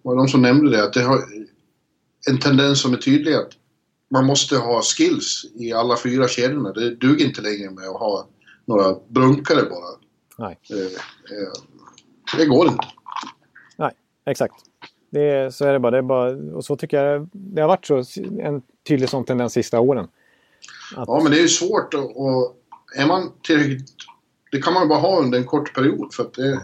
var 0.02 0.14
det 0.14 0.20
de 0.20 0.28
som 0.28 0.42
nämnde 0.42 0.70
det, 0.70 0.84
att 0.84 0.92
det 0.92 1.02
har 1.02 1.20
en 2.30 2.38
tendens 2.38 2.80
som 2.80 2.92
är 2.92 2.96
tydlig 2.96 3.34
att 3.34 3.52
man 4.10 4.26
måste 4.26 4.56
ha 4.56 4.82
skills 4.82 5.46
i 5.54 5.72
alla 5.72 5.96
fyra 5.96 6.28
kedjorna. 6.28 6.72
Det 6.72 6.94
duger 6.94 7.26
inte 7.26 7.42
längre 7.42 7.70
med 7.70 7.88
att 7.88 8.00
ha 8.00 8.28
några 8.70 8.96
brunkare 9.08 9.62
bara. 9.62 9.88
Nej. 10.38 10.58
Eh, 10.70 10.78
eh, 10.78 11.52
det 12.38 12.46
går 12.46 12.68
inte. 12.68 12.86
Nej, 13.76 13.92
exakt. 14.26 14.54
Det 15.10 15.30
är, 15.30 15.50
så 15.50 15.64
är 15.64 15.72
det 15.72 15.78
bara. 15.78 15.90
Det 15.90 15.98
är 15.98 16.02
bara. 16.02 16.30
Och 16.56 16.64
så 16.64 16.76
tycker 16.76 17.04
jag 17.04 17.28
det 17.32 17.60
har 17.60 17.68
varit 17.68 17.86
så 17.86 18.04
en 18.40 18.62
tydlig 18.88 19.08
sån 19.08 19.24
tendens 19.24 19.52
sista 19.52 19.80
åren. 19.80 20.08
Att, 20.96 21.08
Ja, 21.08 21.20
men 21.22 21.32
det 21.32 21.38
är 21.38 21.42
ju 21.42 21.48
svårt 21.48 21.94
att, 21.94 22.00
att 22.00 22.56
är 22.96 23.06
man 23.06 23.32
tillräckligt... 23.42 23.94
Det 24.52 24.62
kan 24.62 24.74
man 24.74 24.88
bara 24.88 24.98
ha 24.98 25.20
under 25.20 25.38
en 25.38 25.44
kort 25.44 25.74
period 25.74 26.14
för 26.14 26.22
att 26.22 26.34
det, 26.34 26.60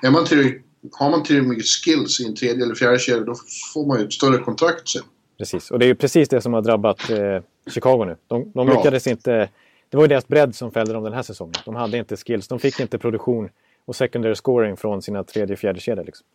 det, 0.00 0.06
är 0.06 0.10
man 0.10 0.24
tillräckligt, 0.24 0.62
har 0.92 1.10
man 1.10 1.22
tillräckligt 1.22 1.48
mycket 1.48 1.66
skills 1.66 2.20
i 2.20 2.26
en 2.26 2.34
tredje 2.34 2.64
eller 2.64 2.74
fjärde 2.74 2.98
kedja 2.98 3.24
då 3.24 3.34
får 3.74 3.86
man 3.86 3.98
ju 3.98 4.06
ett 4.06 4.12
större 4.12 4.38
kontrakt 4.38 4.88
sen. 4.88 5.02
Precis, 5.38 5.70
och 5.70 5.78
det 5.78 5.84
är 5.84 5.86
ju 5.86 5.94
precis 5.94 6.28
det 6.28 6.40
som 6.40 6.52
har 6.52 6.62
drabbat 6.62 7.10
eh, 7.10 7.42
Chicago 7.70 8.04
nu. 8.04 8.16
De, 8.26 8.52
de 8.54 8.68
lyckades 8.68 9.06
ja. 9.06 9.12
inte... 9.12 9.48
Det 9.88 9.96
var 9.96 10.04
ju 10.04 10.08
deras 10.08 10.28
bredd 10.28 10.54
som 10.54 10.70
fällde 10.70 10.92
dem 10.92 11.04
den 11.04 11.12
här 11.12 11.22
säsongen. 11.22 11.54
De 11.64 11.74
hade 11.74 11.98
inte 11.98 12.16
skills, 12.16 12.48
de 12.48 12.58
fick 12.58 12.80
inte 12.80 12.98
produktion 12.98 13.50
och 13.84 13.96
secondary 13.96 14.34
scoring 14.34 14.76
från 14.76 15.02
sina 15.02 15.24
tredje 15.24 15.52
och 15.52 15.58
fjärde 15.58 15.80
kedjor. 15.80 16.04
Liksom. 16.04 16.26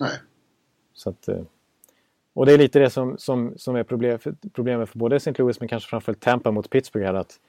Nej. 0.00 0.12
Så 0.94 1.10
att, 1.10 1.28
eh, 1.28 1.42
och 2.34 2.46
det 2.46 2.52
är 2.52 2.58
lite 2.58 2.78
det 2.78 2.90
som, 2.90 3.18
som, 3.18 3.54
som 3.56 3.76
är 3.76 3.84
problem, 3.84 4.18
problemet 4.52 4.88
för 4.88 4.98
både 4.98 5.16
St. 5.16 5.34
Louis 5.38 5.60
men 5.60 5.68
kanske 5.68 5.90
framförallt 5.90 6.20
Tampa 6.20 6.50
mot 6.50 6.70
Pittsburgh 6.70 7.06
här. 7.06 7.14
Att, 7.14 7.40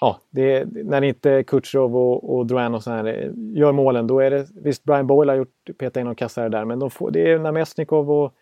ja, 0.00 0.20
är, 0.36 0.66
när 0.84 1.02
inte 1.02 1.42
Kutjerov 1.42 1.96
och, 1.96 2.36
och 2.36 2.46
Drouin 2.46 2.74
och 2.74 2.82
så 2.82 2.90
här 2.90 3.04
eh, 3.04 3.30
gör 3.34 3.72
målen 3.72 4.06
då 4.06 4.20
är 4.20 4.30
det... 4.30 4.46
Visst, 4.54 4.84
Brian 4.84 5.06
Boyle 5.06 5.28
har 5.28 5.36
gjort, 5.36 5.70
petat 5.78 6.00
in 6.00 6.06
och 6.06 6.18
kassar 6.18 6.48
där 6.48 6.64
men 6.64 6.78
de 6.78 6.90
får, 6.90 7.10
det 7.10 7.32
är 7.32 7.38
Namestnikov 7.38 8.10
och, 8.10 8.34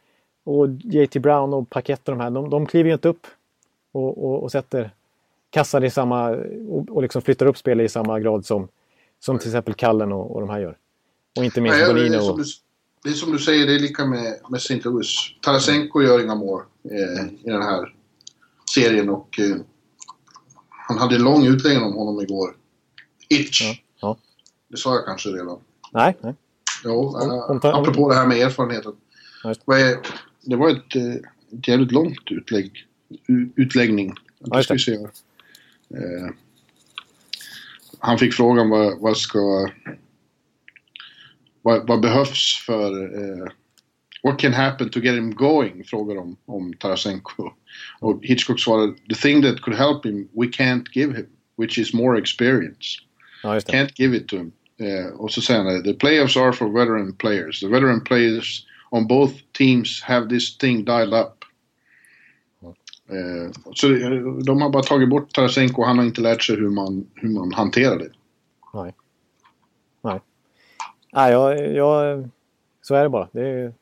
och 0.45 0.69
JT 0.69 1.17
Brown 1.17 1.55
och 1.55 1.71
Paket 1.71 2.09
och 2.09 2.17
de 2.17 2.21
här. 2.21 2.31
De, 2.31 2.51
de 2.51 2.67
kliver 2.67 2.89
ju 2.89 2.95
inte 2.95 3.09
upp 3.09 3.27
och, 3.93 4.25
och, 4.25 4.43
och 4.43 4.53
sätter 4.53 4.91
kassar 5.53 5.85
i 5.85 5.91
samma... 5.91 6.31
Och, 6.69 6.89
och 6.89 7.03
liksom 7.03 7.23
flyttar 7.23 7.47
upp 7.47 7.59
spelet 7.59 7.85
i 7.85 7.89
samma 7.89 8.21
grad 8.21 8.47
som, 8.47 8.69
som 9.21 9.39
till 9.39 9.49
exempel 9.49 9.75
Kallen 9.75 10.13
och, 10.13 10.35
och 10.35 10.41
de 10.41 10.51
här 10.51 10.61
gör. 10.61 10.77
Och 11.39 11.45
inte 11.45 11.61
minst 11.61 11.87
Bonino. 11.87 12.19
Och, 12.19 12.41
det 13.05 13.09
är 13.09 13.13
som 13.13 13.33
du 13.33 13.39
säger, 13.39 13.67
det 13.67 13.75
är 13.75 13.79
lika 13.79 14.07
med, 14.07 14.41
med 14.49 14.59
St. 14.59 14.81
Louis. 14.85 15.09
Tarasenko 15.43 16.03
gör 16.03 16.23
inga 16.25 16.35
mål 16.35 16.63
eh, 16.85 17.25
i 17.45 17.51
den 17.51 17.63
här 17.63 17.95
serien 18.75 19.11
och 19.11 19.41
eh, 19.41 19.57
han 20.69 20.99
hade 20.99 21.15
en 21.15 21.23
lång 21.23 21.47
utläggning 21.47 21.85
om 21.85 21.95
honom 21.95 22.21
igår. 22.21 22.57
Itch. 23.29 23.63
Ja, 23.63 23.77
ja. 24.01 24.17
Det 24.69 24.77
sa 24.77 24.95
jag 24.95 25.07
kanske 25.07 25.29
redan. 25.29 25.59
Nej. 25.93 26.17
nej. 26.21 26.35
Jo, 26.85 27.19
äh, 27.21 27.71
apropå 27.75 28.09
det 28.09 28.15
här 28.15 28.27
med 28.27 28.39
erfarenheten. 28.39 28.93
Ja, 29.45 29.55
det 30.45 30.57
var 30.57 30.71
ett, 30.71 30.97
eh, 30.97 31.59
ett 31.59 31.69
jävligt 31.69 31.93
långt 31.93 32.31
utlägg, 32.31 32.87
utläggning. 33.57 34.15
Ja, 34.39 34.63
ska 34.63 34.75
vi 34.75 34.81
se. 34.81 34.99
Eh, 35.97 36.35
han 37.99 38.19
fick 38.19 38.35
frågan 38.35 38.69
vad, 38.69 39.01
vad 39.01 39.17
ska 39.17 39.71
vad, 41.63 41.89
vad 41.89 42.01
behövs 42.01 42.63
för... 42.67 43.03
Eh, 43.03 43.47
what 44.23 44.39
can 44.39 44.53
happen 44.53 44.89
to 44.89 45.01
get 45.01 45.15
him 45.15 45.35
going? 45.35 45.85
Frågar 45.85 46.15
de 46.15 46.37
om 46.47 46.75
Tarasenko. 46.75 47.53
Och 48.01 48.21
Hitchcock 48.23 48.61
svarade 48.61 48.95
The 49.09 49.15
thing 49.15 49.43
that 49.43 49.61
could 49.61 49.79
help 49.79 50.07
him 50.07 50.29
we 50.33 50.47
can't 50.47 50.85
give 50.93 51.17
him, 51.17 51.27
which 51.57 51.79
is 51.79 51.95
more 51.95 52.19
experience. 52.19 52.99
Ja, 53.43 53.61
can't 53.61 53.93
give 53.95 54.17
it 54.17 54.29
to 54.29 54.37
him. 54.37 54.53
Eh, 54.81 55.13
och 55.15 55.33
så 55.33 55.41
säger 55.41 55.61
han 55.61 55.83
The 55.83 55.93
playoffs 55.93 56.37
are 56.37 56.53
for 56.53 56.73
veteran 56.73 57.13
players. 57.13 57.61
The 57.61 57.69
veteran 57.69 58.01
players 58.01 58.67
on 58.91 59.07
both 59.07 59.35
teams 59.53 60.03
have 60.03 60.29
this 60.29 60.59
thing 60.59 60.85
dialed 60.85 61.15
up. 61.15 61.42
Eh, 63.13 63.51
så 63.75 63.87
de 64.45 64.63
har 64.63 64.71
bara 64.71 64.83
tagit 64.83 65.09
bort 65.09 65.33
Tarasenko 65.33 65.83
och 65.83 65.89
han 65.89 65.99
har 65.99 66.05
inte 66.05 66.21
lärt 66.21 66.43
sig 66.43 66.57
hur 66.57 66.71
man, 66.71 67.07
hur 67.15 67.29
man 67.29 67.53
hanterar 67.53 67.99
det. 67.99 68.11
Nej. 68.75 68.95
Nej. 70.03 70.21
Nej, 71.13 71.33
jag, 71.33 71.73
jag, 71.73 72.29
så 72.83 72.95
är 72.95 73.03
det 73.03 73.09
bara. 73.09 73.29
Det 73.33 73.49
är, 73.49 73.73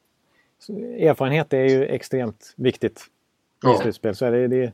erfarenhet 0.99 1.53
är 1.53 1.64
ju 1.64 1.85
extremt 1.85 2.55
viktigt 2.57 3.07
ja. 3.62 3.74
i 3.74 3.78
slutspel. 3.78 4.14
Så 4.14 4.26
är 4.26 4.33
det, 4.33 4.49
det, 4.49 4.72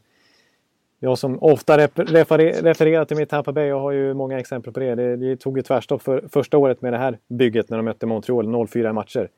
jag 0.98 1.18
som 1.18 1.42
ofta 1.42 1.78
referer, 1.78 2.62
refererar 2.62 3.04
till 3.04 3.16
mitt 3.16 3.28
Tampa 3.28 3.52
Bay, 3.52 3.66
jag 3.66 3.80
har 3.80 3.92
ju 3.92 4.14
många 4.14 4.38
exempel 4.38 4.72
på 4.72 4.80
det. 4.80 4.94
Det, 4.94 5.16
det 5.16 5.36
tog 5.36 5.56
ju 5.56 5.62
tvärstopp 5.62 6.02
för 6.02 6.24
första 6.28 6.58
året 6.58 6.82
med 6.82 6.92
det 6.92 6.98
här 6.98 7.18
bygget 7.28 7.70
när 7.70 7.76
de 7.76 7.84
mötte 7.84 8.06
Montreal, 8.06 8.46
0-4 8.46 8.92
matcher. 8.92 9.30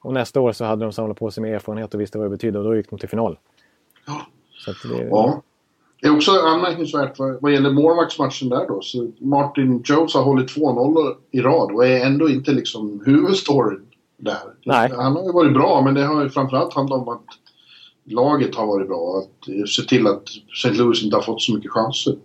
Och 0.00 0.12
nästa 0.12 0.40
år 0.40 0.52
så 0.52 0.64
hade 0.64 0.84
de 0.84 0.92
samlat 0.92 1.18
på 1.18 1.30
sig 1.30 1.42
med 1.42 1.54
erfarenhet 1.54 1.94
och 1.94 2.00
visste 2.00 2.18
vad 2.18 2.26
det 2.26 2.30
betydde 2.30 2.58
och 2.58 2.64
då 2.64 2.76
gick 2.76 2.90
de 2.90 2.98
till 2.98 3.08
final. 3.08 3.38
Ja. 4.06 4.26
Så 4.64 4.88
det, 4.88 5.08
ja. 5.08 5.42
Det 6.00 6.06
är 6.06 6.16
också 6.16 6.30
anmärkningsvärt 6.30 7.18
vad, 7.18 7.42
vad 7.42 7.52
gäller 7.52 7.70
målvaktsmatchen 7.70 8.48
där 8.48 8.68
då. 8.68 8.80
Så 8.82 9.10
Martin 9.18 9.82
Jones 9.84 10.14
har 10.14 10.22
hållit 10.22 10.56
2-0 10.56 11.14
i 11.30 11.40
rad 11.40 11.72
och 11.72 11.86
är 11.86 12.06
ändå 12.06 12.28
inte 12.28 12.52
liksom 12.52 13.02
huvudstoryn 13.06 13.86
där. 14.16 14.38
Nej. 14.64 14.90
Han 14.96 15.16
har 15.16 15.22
ju 15.22 15.32
varit 15.32 15.52
bra 15.52 15.82
men 15.84 15.94
det 15.94 16.04
har 16.04 16.22
ju 16.22 16.30
framförallt 16.30 16.74
handlat 16.74 17.00
om 17.00 17.08
att 17.08 17.24
laget 18.04 18.54
har 18.54 18.66
varit 18.66 18.88
bra. 18.88 19.18
Att 19.18 19.68
se 19.68 19.82
till 19.82 20.06
att 20.06 20.22
St. 20.52 20.70
Louis 20.70 21.04
inte 21.04 21.16
har 21.16 21.22
fått 21.22 21.42
så 21.42 21.54
mycket 21.54 21.70
chanser. 21.70 22.16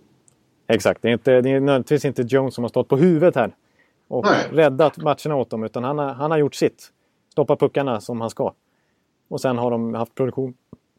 Exakt, 0.68 1.02
det 1.02 1.08
är, 1.08 1.12
inte, 1.12 1.40
det 1.40 1.50
är 1.50 1.60
nödvändigtvis 1.60 2.04
inte 2.04 2.22
Jones 2.22 2.54
som 2.54 2.64
har 2.64 2.68
stått 2.68 2.88
på 2.88 2.96
huvudet 2.96 3.34
här 3.34 3.54
och 4.08 4.24
Nej. 4.24 4.48
räddat 4.52 4.96
matcherna 4.96 5.36
åt 5.36 5.50
dem 5.50 5.64
utan 5.64 5.84
han 5.84 5.98
har, 5.98 6.14
han 6.14 6.30
har 6.30 6.38
gjort 6.38 6.54
sitt. 6.54 6.92
Stoppat 7.32 7.60
puckarna 7.60 8.00
som 8.00 8.20
han 8.20 8.30
ska. 8.30 8.52
Och 9.28 9.40
sen 9.40 9.58
har 9.58 9.70
de 9.70 9.94
haft 9.94 10.14
produktion 10.14 10.54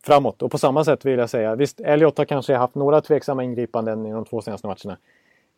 framåt. 0.08 0.42
Och 0.42 0.52
på 0.52 0.58
samma 0.58 0.84
sätt 0.84 1.06
vill 1.06 1.20
jag 1.20 1.30
säga, 1.30 1.56
visst 1.56 1.80
Elliot 1.80 2.18
har 2.18 2.26
kanske 2.26 2.56
haft 2.56 2.76
några 2.76 3.02
tveksamma 3.02 3.44
ingripanden 3.44 4.06
i 4.06 4.12
de 4.12 4.26
två 4.26 4.42
senaste 4.42 4.68
matcherna. 4.68 4.98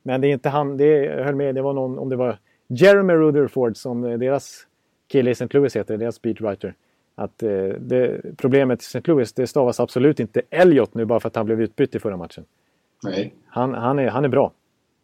Men 0.03 0.21
det 0.21 0.27
är 0.27 0.33
inte 0.33 0.49
han, 0.49 0.77
det 0.77 0.85
jag 0.85 1.25
höll 1.25 1.35
med, 1.35 1.55
det 1.55 1.61
var 1.61 1.73
någon, 1.73 1.99
om 1.99 2.09
det 2.09 2.15
var 2.15 2.37
Jeremy 2.67 3.13
Rutherford 3.13 3.77
som 3.77 4.01
deras 4.01 4.67
kille 5.07 5.29
i 5.29 5.31
St. 5.31 5.47
Louis 5.51 5.75
heter, 5.75 5.97
deras 5.97 6.15
speechwriter. 6.15 6.73
Att 7.15 7.43
eh, 7.43 7.49
det, 7.79 8.21
problemet 8.37 8.81
i 8.81 8.85
St. 8.85 9.01
Louis, 9.03 9.33
det 9.33 9.47
stavas 9.47 9.79
absolut 9.79 10.19
inte 10.19 10.41
Elliot 10.49 10.93
nu 10.93 11.05
bara 11.05 11.19
för 11.19 11.27
att 11.27 11.35
han 11.35 11.45
blev 11.45 11.61
utbytt 11.61 11.95
i 11.95 11.99
förra 11.99 12.17
matchen. 12.17 12.45
Nej. 13.03 13.33
Han, 13.47 13.73
han, 13.73 13.99
är, 13.99 14.07
han 14.07 14.25
är 14.25 14.29
bra. 14.29 14.51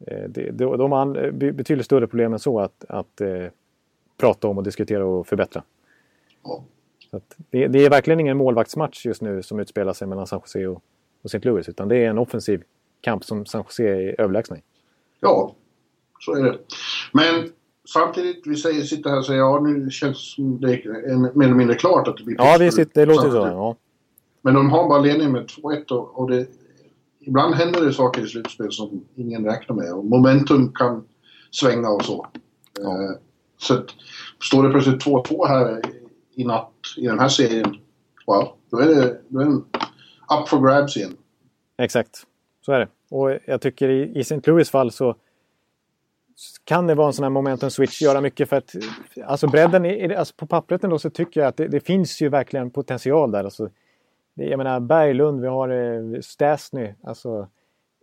Eh, 0.08 0.30
det, 0.30 0.52
de, 0.52 0.78
de 0.78 0.92
har 0.92 1.32
betydligt 1.32 1.86
större 1.86 2.08
problem 2.08 2.34
än 2.34 2.40
så 2.40 2.60
att, 2.60 2.86
att 2.90 3.22
eh, 3.22 3.48
prata 4.18 4.48
om 4.48 4.58
och 4.58 4.64
diskutera 4.64 5.06
och 5.06 5.28
förbättra. 5.28 5.64
Ja. 6.44 6.64
Det, 7.50 7.68
det, 7.68 7.86
är 7.86 7.90
verkligen 7.90 8.20
ingen 8.20 8.38
målvaktsmatch 8.38 9.06
just 9.06 9.22
nu 9.22 9.44
som 9.44 9.60
utspelar 9.60 9.94
sig 9.94 10.08
mellan 10.08 10.28
San 10.28 10.40
Jose 10.40 10.68
och, 10.68 10.84
och 11.24 11.26
St. 11.26 11.40
Louis. 11.50 11.70
Utan 11.70 11.88
det 11.88 11.98
är 11.98 12.10
en 12.10 12.18
offensiv 12.18 12.64
kamp 13.02 13.24
som 13.24 13.46
San 13.46 13.62
Jose 13.62 13.84
är 13.84 14.22
överlägsna 14.22 14.58
i. 14.58 14.62
Ja, 15.20 15.56
så 16.20 16.36
är 16.36 16.44
det. 16.44 16.58
Men 17.14 17.50
samtidigt, 17.94 18.48
vi 18.48 18.56
säger, 18.56 18.84
sitter 18.84 19.10
här 19.10 19.18
och 19.18 19.26
säger 19.26 19.40
ja 19.40 19.60
nu 19.60 19.90
känns 19.90 20.36
det 20.38 20.74
är 20.74 21.38
mer 21.38 21.46
eller 21.46 21.56
mindre 21.56 21.76
klart 21.76 22.08
att 22.08 22.18
det 22.18 22.24
blir 22.24 22.36
Ja, 22.38 22.58
vi 22.60 22.72
sitter, 22.72 23.06
det 23.06 23.14
låter 23.14 23.30
så. 23.30 23.38
Ja. 23.38 23.76
Men 24.42 24.54
de 24.54 24.70
har 24.70 24.90
bara 24.90 25.00
ledning 25.00 25.32
med 25.32 25.46
2-1 25.46 25.92
och, 25.92 26.20
och 26.20 26.32
det, 26.32 26.48
ibland 27.20 27.56
händer 27.56 27.86
det 27.86 27.94
saker 27.94 28.26
i 28.26 28.28
slutspel 28.28 28.72
som 28.72 29.06
ingen 29.16 29.46
räknar 29.46 29.76
med. 29.76 29.94
Och 29.94 30.06
momentum 30.06 30.72
kan 30.74 31.04
svänga 31.52 31.90
och 31.90 32.06
så. 32.06 32.28
Ja. 32.80 33.04
Eh, 33.04 33.18
så 33.58 33.74
att, 33.74 33.86
står 34.44 34.64
det 34.64 34.70
plötsligt 34.70 35.06
2-2 35.06 35.48
här 35.48 35.82
i 36.36 36.44
natt 36.44 36.72
i 36.98 37.08
den 37.08 37.20
här 37.20 37.30
serien, 37.30 37.76
wow, 38.28 38.48
då 38.70 38.78
är 38.78 38.88
det, 38.88 39.22
då 39.28 39.40
är 39.40 39.46
det 39.46 39.52
up 40.40 40.50
for 40.50 40.68
grabs 40.68 40.98
igen. 40.98 41.18
Exakt, 41.78 42.26
så 42.66 42.72
är 42.72 42.80
det. 42.80 42.88
Och 43.10 43.40
jag 43.46 43.62
tycker 43.62 43.90
i, 43.90 44.12
i 44.16 44.20
St. 44.20 44.42
Louis 44.44 44.70
fall 44.70 44.92
så 44.92 45.16
kan 46.64 46.88
det 46.88 46.96
vara 46.96 47.08
en 47.08 47.14
sån 47.14 47.24
här 47.24 47.30
momentum 47.30 47.70
switch 47.70 48.02
göra 48.02 48.22
mycket 48.22 48.50
för 48.50 48.56
att 48.56 48.76
alltså 49.26 49.48
bredden 49.48 49.86
i, 49.86 50.16
alltså 50.16 50.34
på 50.38 50.48
pappret 50.48 50.84
ändå 50.84 51.00
så 51.00 51.10
tycker 51.10 51.42
jag 51.42 51.48
att 51.48 51.58
det, 51.58 51.68
det 51.68 51.80
finns 51.80 52.22
ju 52.22 52.30
verkligen 52.30 52.72
potential 52.72 53.32
där. 53.32 53.44
Alltså, 53.44 53.70
jag 54.34 54.58
menar 54.58 54.80
Berglund, 54.80 55.42
vi 55.42 55.48
har 55.48 55.70
eh, 55.70 56.20
Stasny, 56.22 56.94
alltså 57.04 57.48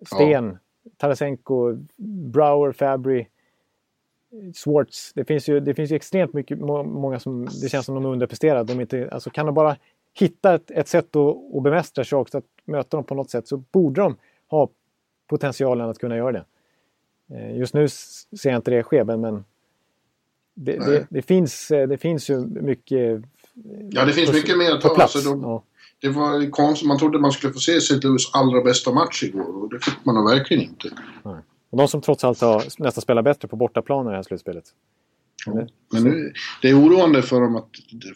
Sten, 0.07 0.47
ja. 0.47 0.91
Tarasenko, 0.97 1.72
Brower, 2.33 2.72
Fabry. 2.72 3.26
Swartz. 4.55 5.12
Det 5.14 5.24
finns 5.24 5.49
ju, 5.49 5.61
det 5.61 5.74
finns 5.74 5.91
ju 5.91 5.97
extremt 5.97 6.33
mycket, 6.33 6.59
många 6.59 7.20
som 7.20 7.49
det 7.62 7.68
känns 7.68 7.87
som 7.87 7.95
de 7.95 8.07
underpresterar. 8.07 8.64
De 8.64 8.80
inte, 8.80 9.09
alltså 9.12 9.30
kan 9.30 9.47
de 9.47 9.55
bara 9.55 9.76
hitta 10.14 10.55
ett, 10.55 10.70
ett 10.70 10.89
sätt 10.89 11.16
att, 11.16 11.37
att 11.57 11.62
bemästra 11.62 12.05
Sharks, 12.05 12.35
att 12.35 12.45
möta 12.64 12.97
dem 12.97 13.05
på 13.05 13.14
något 13.14 13.30
sätt, 13.30 13.49
så 13.49 13.57
borde 13.57 14.01
de 14.01 14.16
ha 14.49 14.68
potentialen 15.26 15.91
att 15.91 15.99
kunna 15.99 16.16
göra 16.16 16.33
det. 16.33 16.45
Eh, 17.35 17.59
just 17.59 17.74
nu 17.74 17.89
ser 17.89 18.51
jag 18.51 18.57
inte 18.57 18.70
det 18.70 18.83
ske, 18.83 19.05
men 19.05 19.45
det, 20.55 20.78
det, 20.78 21.07
det, 21.11 21.22
finns, 21.22 21.70
eh, 21.70 21.89
det 21.89 21.99
finns 21.99 22.30
ju 22.30 22.47
mycket... 22.47 23.22
Ja, 23.91 24.05
det 24.05 24.12
finns 24.12 24.30
på, 24.30 24.37
mycket 24.37 24.59
mer 24.59 24.72
att 24.72 24.80
ta. 24.80 25.03
Alltså 25.03 25.30
de, 25.30 25.43
ja. 25.43 25.62
Det 26.01 26.09
var 26.09 26.51
konstigt. 26.51 26.89
Man 26.89 26.99
trodde 26.99 27.18
man 27.18 27.33
skulle 27.33 27.53
få 27.53 27.59
se 27.59 27.76
St. 27.76 27.95
Louis 28.03 28.30
allra 28.33 28.62
bästa 28.62 28.93
match 28.93 29.22
igår 29.22 29.62
och 29.62 29.70
det 29.70 29.80
fick 29.80 30.05
man 30.05 30.24
verkligen 30.24 30.62
inte. 30.62 30.91
Nej. 31.22 31.35
Och 31.73 31.79
de 31.79 31.89
som 31.89 32.01
trots 32.01 32.25
allt 32.25 32.41
har 32.41 32.83
nästan 32.83 33.03
spelat 33.03 33.25
bättre 33.25 33.49
på 33.49 33.57
bortaplan 33.57 34.07
i 34.07 34.11
det 34.11 34.16
här 34.16 34.23
slutspelet. 34.23 34.64
Ja, 35.47 35.66
men 35.93 36.05
nu, 36.05 36.33
det 36.62 36.68
är 36.68 36.81
oroande 36.81 37.23
för 37.23 37.41
dem 37.41 37.57
att 37.57 37.68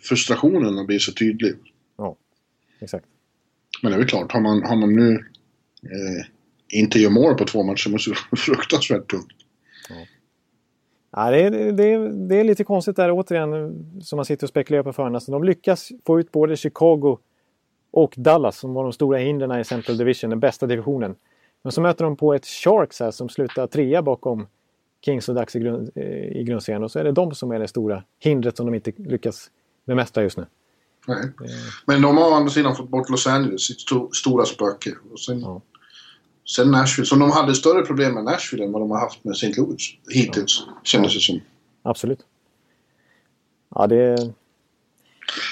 frustrationen 0.03 0.87
blir 0.87 0.99
så 0.99 1.13
tydlig. 1.13 1.55
Ja, 1.97 2.17
exakt. 2.81 3.07
Men 3.83 3.93
det 3.93 3.97
är 3.97 3.99
väl 3.99 4.09
klart, 4.09 4.33
har 4.33 4.41
man, 4.41 4.63
har 4.63 4.77
man 4.77 4.93
nu 4.93 5.13
eh, 5.83 6.27
inte 6.69 6.99
gör 6.99 7.11
mål 7.11 7.35
på 7.35 7.45
två 7.45 7.63
matcher 7.63 7.91
måste 7.91 8.11
det 8.11 8.17
vara 8.31 8.37
fruktansvärt 8.37 9.11
tungt. 9.11 9.33
Ja. 9.89 10.07
Ja, 11.11 11.31
det, 11.31 11.43
är, 11.43 11.73
det, 11.73 11.85
är, 11.85 12.29
det 12.29 12.37
är 12.37 12.45
lite 12.45 12.65
konstigt 12.65 12.97
där 12.97 13.11
återigen 13.11 14.01
som 14.03 14.17
man 14.17 14.25
sitter 14.25 14.45
och 14.45 14.49
spekulerar 14.49 14.83
på 14.83 14.93
förhand. 14.93 15.15
Alltså, 15.15 15.33
de 15.33 15.45
lyckas 15.45 15.93
få 16.07 16.21
ut 16.21 16.33
både 16.33 16.57
Chicago 16.57 17.19
och 17.91 18.15
Dallas 18.17 18.59
som 18.59 18.75
var 18.75 18.83
de 18.83 18.93
stora 18.93 19.19
hindren 19.19 19.61
i 19.61 19.65
Central 19.65 19.97
Division, 19.97 20.31
den 20.31 20.41
bästa 20.41 20.67
divisionen. 20.67 21.15
Men 21.67 21.73
så 21.73 21.81
möter 21.81 22.05
de 22.05 22.17
på 22.17 22.35
ett 22.35 22.47
Sharks 22.47 23.01
här 23.01 23.11
som 23.11 23.29
slutar 23.29 23.67
trea 23.67 24.03
bakom 24.03 24.47
Kings 25.05 25.29
och 25.29 25.35
Ducks 25.35 25.57
i, 25.57 25.61
grund, 25.61 25.99
i 26.33 26.45
grundserien. 26.45 26.85
Och 26.85 26.91
så 26.91 26.99
är 26.99 27.05
det 27.05 27.13
de 27.13 27.35
som 27.35 27.51
är 27.51 27.59
det 27.59 27.69
stora 27.69 28.03
hindret 28.19 28.57
som 28.57 28.67
de 28.67 28.75
inte 28.75 28.93
lyckas 28.97 29.51
bemästra 29.87 30.23
just 30.23 30.37
nu. 30.37 30.47
Nej. 31.07 31.33
Men 31.87 32.03
de 32.03 32.17
har 32.17 32.31
å 32.31 32.35
andra 32.35 32.51
sidan 32.51 32.77
fått 32.77 32.89
bort 32.89 33.09
Los 33.09 33.27
Angeles, 33.27 33.67
sitt 33.67 33.81
sto 33.81 34.13
stora 34.13 34.45
spöke. 34.45 34.95
Och 35.13 35.21
sen, 35.21 35.41
ja. 35.41 35.61
sen 36.57 36.71
Nashville. 36.71 37.07
Så 37.07 37.15
de 37.17 37.31
hade 37.31 37.55
större 37.55 37.83
problem 37.83 38.15
med 38.15 38.25
Nashville 38.25 38.65
än 38.65 38.73
vad 38.73 38.83
de 38.83 38.91
har 38.91 38.99
haft 38.99 39.25
med 39.25 39.33
St. 39.33 39.53
Louis 39.57 39.95
hittills, 40.11 40.65
ja. 40.67 40.81
kändes 40.83 41.15
det 41.15 41.21
som. 41.21 41.41
Absolut. 41.83 42.21
Ja, 43.75 43.87
det... 43.87 44.33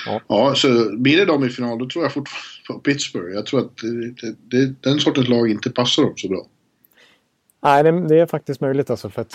Ja. 0.07 0.21
ja, 0.29 0.55
så 0.55 0.97
blir 0.97 1.17
det 1.17 1.25
dem 1.25 1.45
i 1.45 1.49
final 1.49 1.79
då 1.79 1.89
tror 1.89 2.05
jag 2.05 2.13
fortfarande 2.13 2.45
på 2.69 2.79
Pittsburgh. 2.79 3.35
Jag 3.35 3.47
tror 3.47 3.61
att 3.61 3.77
det, 3.77 4.37
det, 4.51 4.75
den 4.81 5.01
sortens 5.01 5.29
lag 5.29 5.51
inte 5.51 5.71
passar 5.71 6.03
dem 6.03 6.13
så 6.17 6.29
bra. 6.29 6.47
Nej, 7.63 7.83
det, 7.83 8.09
det 8.09 8.21
är 8.21 8.27
faktiskt 8.27 8.61
möjligt 8.61 8.91
alltså. 8.91 9.11
För 9.11 9.23
att, 9.23 9.35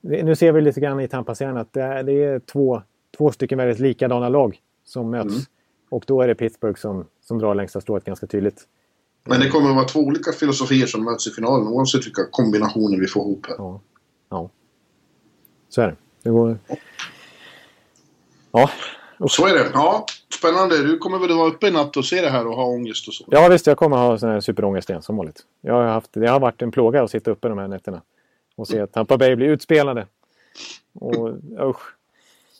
nu 0.00 0.36
ser 0.36 0.52
vi 0.52 0.60
lite 0.60 0.80
grann 0.80 1.00
i 1.00 1.08
Tampa-serien 1.08 1.56
att 1.56 1.72
det 1.72 1.82
är, 1.82 2.02
det 2.02 2.24
är 2.24 2.38
två, 2.40 2.82
två 3.16 3.32
stycken 3.32 3.58
väldigt 3.58 3.78
likadana 3.78 4.28
lag 4.28 4.60
som 4.84 5.10
möts. 5.10 5.34
Mm. 5.34 5.44
Och 5.90 6.04
då 6.06 6.22
är 6.22 6.28
det 6.28 6.34
Pittsburgh 6.34 6.80
som, 6.80 7.06
som 7.24 7.38
drar 7.38 7.54
längsta 7.54 7.80
strået 7.80 8.04
ganska 8.04 8.26
tydligt. 8.26 8.66
Men 9.24 9.40
det 9.40 9.48
kommer 9.48 9.68
att 9.68 9.76
vara 9.76 9.84
två 9.84 10.00
olika 10.00 10.32
filosofier 10.32 10.86
som 10.86 11.04
möts 11.04 11.26
i 11.26 11.30
finalen 11.30 11.68
oavsett 11.68 12.06
vilka 12.06 12.24
kombinationer 12.30 12.98
vi 12.98 13.06
får 13.06 13.22
ihop 13.22 13.46
här. 13.46 13.54
Ja, 13.58 13.80
ja. 14.28 14.50
så 15.68 15.82
är 15.82 15.86
det. 15.86 15.96
det 16.22 16.30
går... 16.30 16.58
Ja. 18.52 18.70
Så 19.26 19.46
är 19.46 19.54
det. 19.54 19.70
Ja, 19.74 20.06
spännande. 20.38 20.82
Du 20.82 20.98
kommer 20.98 21.18
väl 21.18 21.36
vara 21.36 21.48
uppe 21.48 21.66
i 21.66 21.70
natt 21.70 21.96
och 21.96 22.04
se 22.04 22.20
det 22.20 22.30
här 22.30 22.46
och 22.46 22.56
ha 22.56 22.64
ångest 22.64 23.08
och 23.08 23.14
så? 23.14 23.24
Ja, 23.28 23.48
visst. 23.48 23.66
Jag 23.66 23.76
kommer 23.76 23.96
ha 23.96 24.18
sån 24.18 24.30
här 24.30 24.40
superångest 24.40 24.90
igen 24.90 25.02
som 25.02 25.16
vanligt. 25.16 25.42
Jag 25.60 25.74
har 25.74 25.84
haft, 25.84 26.10
det 26.12 26.26
har 26.28 26.40
varit 26.40 26.62
en 26.62 26.70
plåga 26.70 27.02
att 27.02 27.10
sitta 27.10 27.30
uppe 27.30 27.48
de 27.48 27.58
här 27.58 27.68
nätterna. 27.68 28.02
Och 28.56 28.68
se 28.68 28.80
att 28.80 28.92
Tampa 28.92 29.18
Bay 29.18 29.36
blir 29.36 29.48
utspelade. 29.48 30.06
Och 30.94 31.28
usch. 31.60 31.94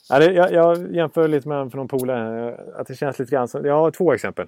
Ja, 0.08 0.18
det, 0.18 0.32
jag, 0.32 0.52
jag, 0.52 0.94
jämför 0.94 1.28
lite 1.28 1.48
med 1.48 1.70
för 1.70 1.78
någon 1.78 1.88
polare. 1.88 2.60
Att 2.76 2.86
det 2.86 2.94
känns 2.94 3.18
lite 3.18 3.30
grann 3.30 3.48
som, 3.48 3.64
Jag 3.64 3.74
har 3.74 3.90
två 3.90 4.12
exempel. 4.12 4.46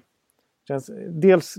Känns, 0.67 0.89
dels 1.09 1.55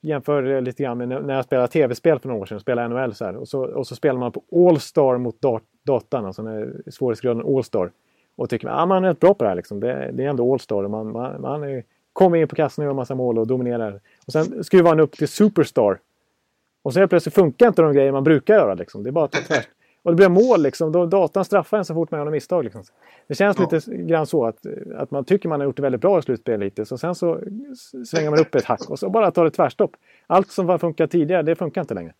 jämför 0.00 0.60
lite 0.60 0.82
grann 0.82 0.98
med 0.98 1.08
när 1.08 1.34
jag 1.34 1.44
spelade 1.44 1.68
tv-spel 1.68 2.18
för 2.18 2.28
några 2.28 2.42
år 2.42 2.46
sedan. 2.46 2.60
Spelade 2.60 2.88
NHL 2.88 3.14
så 3.14 3.24
här. 3.24 3.36
Och 3.36 3.48
så, 3.48 3.64
och 3.64 3.86
så 3.86 3.96
spelar 3.96 4.20
man 4.20 4.32
på 4.32 4.42
All-Star 4.52 5.18
mot 5.18 5.40
dat 5.40 5.62
datan. 5.86 6.26
Alltså 6.26 6.42
svårighetsgraden 6.90 7.56
All-Star. 7.56 7.90
Och 8.38 8.50
tycker 8.50 8.68
att 8.68 8.80
ah, 8.80 8.86
man 8.86 9.04
är 9.04 9.08
rätt 9.08 9.20
bra 9.20 9.34
på 9.34 9.44
det 9.44 9.50
här. 9.50 9.56
Liksom. 9.56 9.80
Det, 9.80 10.10
det 10.12 10.24
är 10.24 10.28
ändå 10.28 10.52
All-Star. 10.52 10.88
Man, 10.88 11.12
man, 11.12 11.40
man 11.40 11.62
är, 11.62 11.84
kommer 12.12 12.38
in 12.38 12.48
på 12.48 12.56
kassen 12.56 12.84
och 12.84 12.86
gör 12.88 12.94
massa 12.94 13.14
mål 13.14 13.38
och 13.38 13.46
dominerar. 13.46 14.00
Och 14.26 14.32
sen 14.32 14.64
skruvar 14.64 14.90
man 14.90 15.00
upp 15.00 15.12
till 15.12 15.28
Superstar. 15.28 15.98
Och 16.82 16.92
så 16.92 16.98
helt 16.98 17.10
plötsligt 17.10 17.34
funkar 17.34 17.68
inte 17.68 17.82
de 17.82 17.92
grejer 17.92 18.12
man 18.12 18.24
brukar 18.24 18.54
göra. 18.54 18.74
Liksom. 18.74 19.02
Det 19.02 19.10
är 19.10 19.12
bara 19.12 19.24
att 19.24 19.32
tvärt. 19.32 19.68
Och 20.02 20.12
det 20.12 20.16
blir 20.16 20.28
mål 20.28 20.62
liksom. 20.62 20.92
Då 20.92 21.06
datan 21.06 21.44
straffar 21.44 21.78
en 21.78 21.84
så 21.84 21.94
fort 21.94 22.10
man 22.10 22.20
gör 22.20 22.24
något 22.24 22.32
misstag. 22.32 22.64
Liksom. 22.64 22.82
Det 23.26 23.34
känns 23.34 23.56
ja. 23.58 23.68
lite 23.72 23.96
grann 23.96 24.26
så 24.26 24.46
att, 24.46 24.66
att 24.96 25.10
man 25.10 25.24
tycker 25.24 25.48
man 25.48 25.60
har 25.60 25.64
gjort 25.64 25.76
det 25.76 25.82
väldigt 25.82 26.00
bra 26.00 26.18
i 26.18 26.22
slutspel 26.22 26.62
hittills. 26.62 26.92
Och 26.92 27.00
sen 27.00 27.14
så 27.14 27.40
svänger 28.06 28.30
man 28.30 28.38
upp 28.38 28.54
ett 28.54 28.64
hack 28.64 28.90
och 28.90 28.98
så 28.98 29.10
bara 29.10 29.30
tar 29.30 29.44
det 29.44 29.50
tvärstopp. 29.50 29.90
Allt 30.26 30.50
som 30.50 30.78
funkat 30.78 31.10
tidigare, 31.10 31.42
det 31.42 31.54
funkar 31.54 31.80
inte 31.80 31.94
längre. 31.94 32.12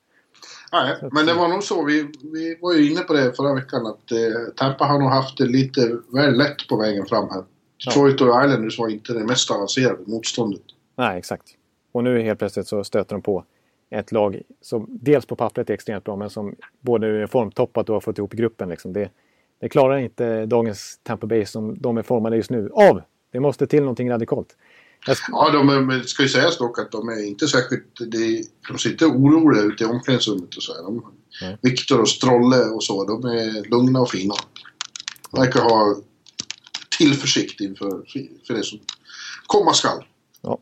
Nej, 0.72 0.97
men 1.12 1.26
det 1.26 1.34
var 1.34 1.49
nog 1.49 1.62
så. 1.62 1.84
Vi, 1.84 2.09
vi 2.32 2.59
var 2.61 2.72
ju 2.72 2.91
inne 2.91 3.01
på 3.01 3.12
det 3.12 3.32
förra 3.36 3.55
veckan 3.55 3.86
att 3.86 4.12
eh, 4.12 4.18
Tampa 4.57 4.84
har 4.84 4.99
nog 4.99 5.09
haft 5.09 5.39
det 5.39 5.47
lite 5.47 5.99
väl 6.14 6.36
lätt 6.36 6.68
på 6.68 6.76
vägen 6.76 7.07
fram 7.07 7.28
här. 7.30 7.45
Detroit 7.86 8.20
och 8.20 8.28
Islanders 8.28 8.78
var 8.78 8.89
inte 8.89 9.12
det 9.12 9.24
mest 9.24 9.51
avancerade 9.51 9.99
motståndet. 10.07 10.62
Nej, 10.97 11.18
exakt. 11.18 11.45
Och 11.93 12.05
nu 12.05 12.22
helt 12.22 12.39
plötsligt 12.39 12.66
så 12.66 12.84
stöter 12.84 13.14
de 13.14 13.22
på 13.22 13.45
ett 13.91 14.12
lag 14.12 14.43
som 14.61 14.86
dels 14.89 15.26
på 15.26 15.36
pappret 15.36 15.70
är 15.70 15.74
extremt 15.74 16.05
bra 16.05 16.16
men 16.16 16.30
som 16.30 16.55
både 16.80 17.07
är 17.07 17.26
formtoppat 17.26 17.89
och 17.89 17.95
har 17.95 18.01
fått 18.01 18.18
ihop 18.18 18.32
gruppen. 18.32 18.68
Liksom. 18.68 18.93
Det, 18.93 19.11
det 19.61 19.68
klarar 19.68 19.99
inte 19.99 20.47
dagens 20.47 21.01
Tampa 21.03 21.26
Bay 21.26 21.45
som 21.45 21.78
de 21.80 21.99
är 21.99 22.03
formade 22.03 22.36
just 22.36 22.51
nu 22.51 22.70
av. 22.72 23.03
Det 23.30 23.41
måste 23.41 23.66
till 23.66 23.80
någonting 23.80 24.11
radikalt. 24.11 24.57
Ja, 25.29 25.51
de 25.51 26.03
ska 26.07 26.23
ju 26.23 26.29
sägas 26.29 26.59
dock 26.59 26.79
att 26.79 26.93
de 26.93 27.09
är 27.09 27.27
inte 27.27 27.49
särskilt... 27.49 27.97
De, 28.11 28.45
de 28.69 28.79
ser 28.79 28.91
inte 28.91 29.07
oroliga 29.07 29.63
ut 29.63 29.81
i 29.81 29.85
omklädningsrummet 29.85 30.57
och 30.57 30.63
så. 30.63 30.83
De, 30.83 31.03
Viktor 31.63 32.01
och 32.01 32.09
Strolle 32.09 32.65
och 32.65 32.85
så, 32.85 33.05
de 33.05 33.25
är 33.25 33.71
lugna 33.71 34.01
och 34.01 34.11
fina. 34.11 34.35
De 35.31 35.41
verkar 35.41 35.61
ha 35.61 35.97
tillförsikt 36.99 37.61
inför 37.61 38.03
för 38.47 38.55
det 38.55 38.65
som 38.65 38.79
komma 39.47 39.73
skall. 39.73 40.05
Ja. 40.43 40.59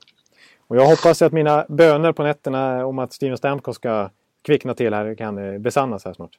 Och 0.67 0.77
jag 0.77 0.87
hoppas 0.87 1.23
att 1.23 1.33
mina 1.33 1.67
böner 1.69 2.13
på 2.13 2.23
nätterna 2.23 2.87
om 2.87 2.99
att 2.99 3.13
Steven 3.13 3.37
Stamkos 3.37 3.77
ska 3.77 4.11
kvickna 4.47 4.75
till 4.75 4.95
här 4.95 5.15
kan 5.15 5.39
eh, 5.39 5.59
besannas 5.59 6.05
här 6.05 6.13
snart. 6.13 6.39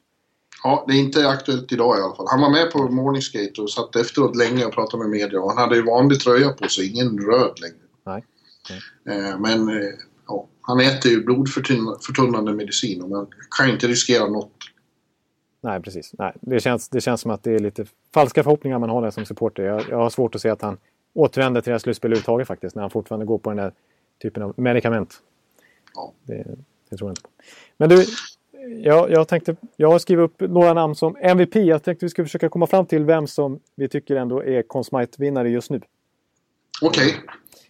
Ja, 0.62 0.84
det 0.88 0.94
är 0.94 0.98
inte 0.98 1.28
aktuellt 1.28 1.72
idag 1.72 1.98
i 1.98 2.02
alla 2.02 2.14
fall. 2.14 2.26
Han 2.30 2.40
var 2.40 2.50
med 2.50 2.70
på 2.70 2.88
Morningsgate 2.88 3.62
och 3.62 3.70
satt 3.70 3.96
efteråt 3.96 4.36
länge 4.36 4.64
och 4.64 4.72
pratade 4.72 5.02
med 5.02 5.10
media. 5.10 5.40
Och 5.40 5.48
han 5.48 5.58
hade 5.58 5.76
ju 5.76 5.82
vanlig 5.82 6.20
tröja 6.20 6.48
på 6.48 6.68
sig, 6.68 6.92
ingen 6.92 7.18
röd 7.18 7.60
längre. 7.60 7.87
Nej. 8.08 8.24
Nej. 9.04 9.18
Eh, 9.18 9.38
men 9.40 9.68
eh, 9.68 9.88
ja, 10.26 10.48
han 10.60 10.80
äter 10.80 11.12
ju 11.12 11.24
blodförtunnande 11.24 12.52
medicin 12.52 13.02
och 13.02 13.10
man 13.10 13.26
kan 13.58 13.70
inte 13.70 13.86
riskera 13.86 14.26
något. 14.26 14.52
Nej, 15.60 15.82
precis. 15.82 16.14
Nej, 16.18 16.32
det, 16.40 16.60
känns, 16.60 16.88
det 16.88 17.00
känns 17.00 17.20
som 17.20 17.30
att 17.30 17.42
det 17.42 17.54
är 17.54 17.58
lite 17.58 17.86
falska 18.14 18.42
förhoppningar 18.42 18.78
man 18.78 18.90
har 18.90 19.02
där 19.02 19.10
som 19.10 19.26
supporter. 19.26 19.62
Jag, 19.62 19.82
jag 19.90 19.96
har 19.96 20.10
svårt 20.10 20.34
att 20.34 20.40
se 20.40 20.48
att 20.48 20.62
han 20.62 20.78
återvänder 21.14 21.60
till 21.60 21.70
det 21.70 21.74
här 21.74 21.78
slutspelet 21.78 22.12
överhuvudtaget 22.12 22.48
faktiskt. 22.48 22.76
När 22.76 22.82
han 22.82 22.90
fortfarande 22.90 23.26
går 23.26 23.38
på 23.38 23.50
den 23.50 23.56
där 23.56 23.72
typen 24.22 24.42
av 24.42 24.54
medicament. 24.56 25.14
Ja. 25.94 26.12
Det, 26.22 26.46
det 26.90 26.96
tror 26.96 27.08
jag 27.08 27.12
inte 27.12 27.22
på. 27.22 27.28
Men 27.76 27.88
du, 27.88 28.04
jag, 28.82 29.10
jag, 29.10 29.28
tänkte, 29.28 29.56
jag 29.76 29.90
har 29.90 29.98
skrivit 29.98 30.24
upp 30.24 30.40
några 30.40 30.74
namn 30.74 30.94
som 30.94 31.16
MVP. 31.16 31.56
Jag 31.56 31.82
tänkte 31.82 32.06
vi 32.06 32.10
ska 32.10 32.24
försöka 32.24 32.48
komma 32.48 32.66
fram 32.66 32.86
till 32.86 33.04
vem 33.04 33.26
som 33.26 33.60
vi 33.74 33.88
tycker 33.88 34.16
ändå 34.16 34.44
är 34.44 34.62
Conn 34.62 34.84
vinnare 35.18 35.50
just 35.50 35.70
nu. 35.70 35.80
Okej. 36.82 37.06
Okay. 37.06 37.20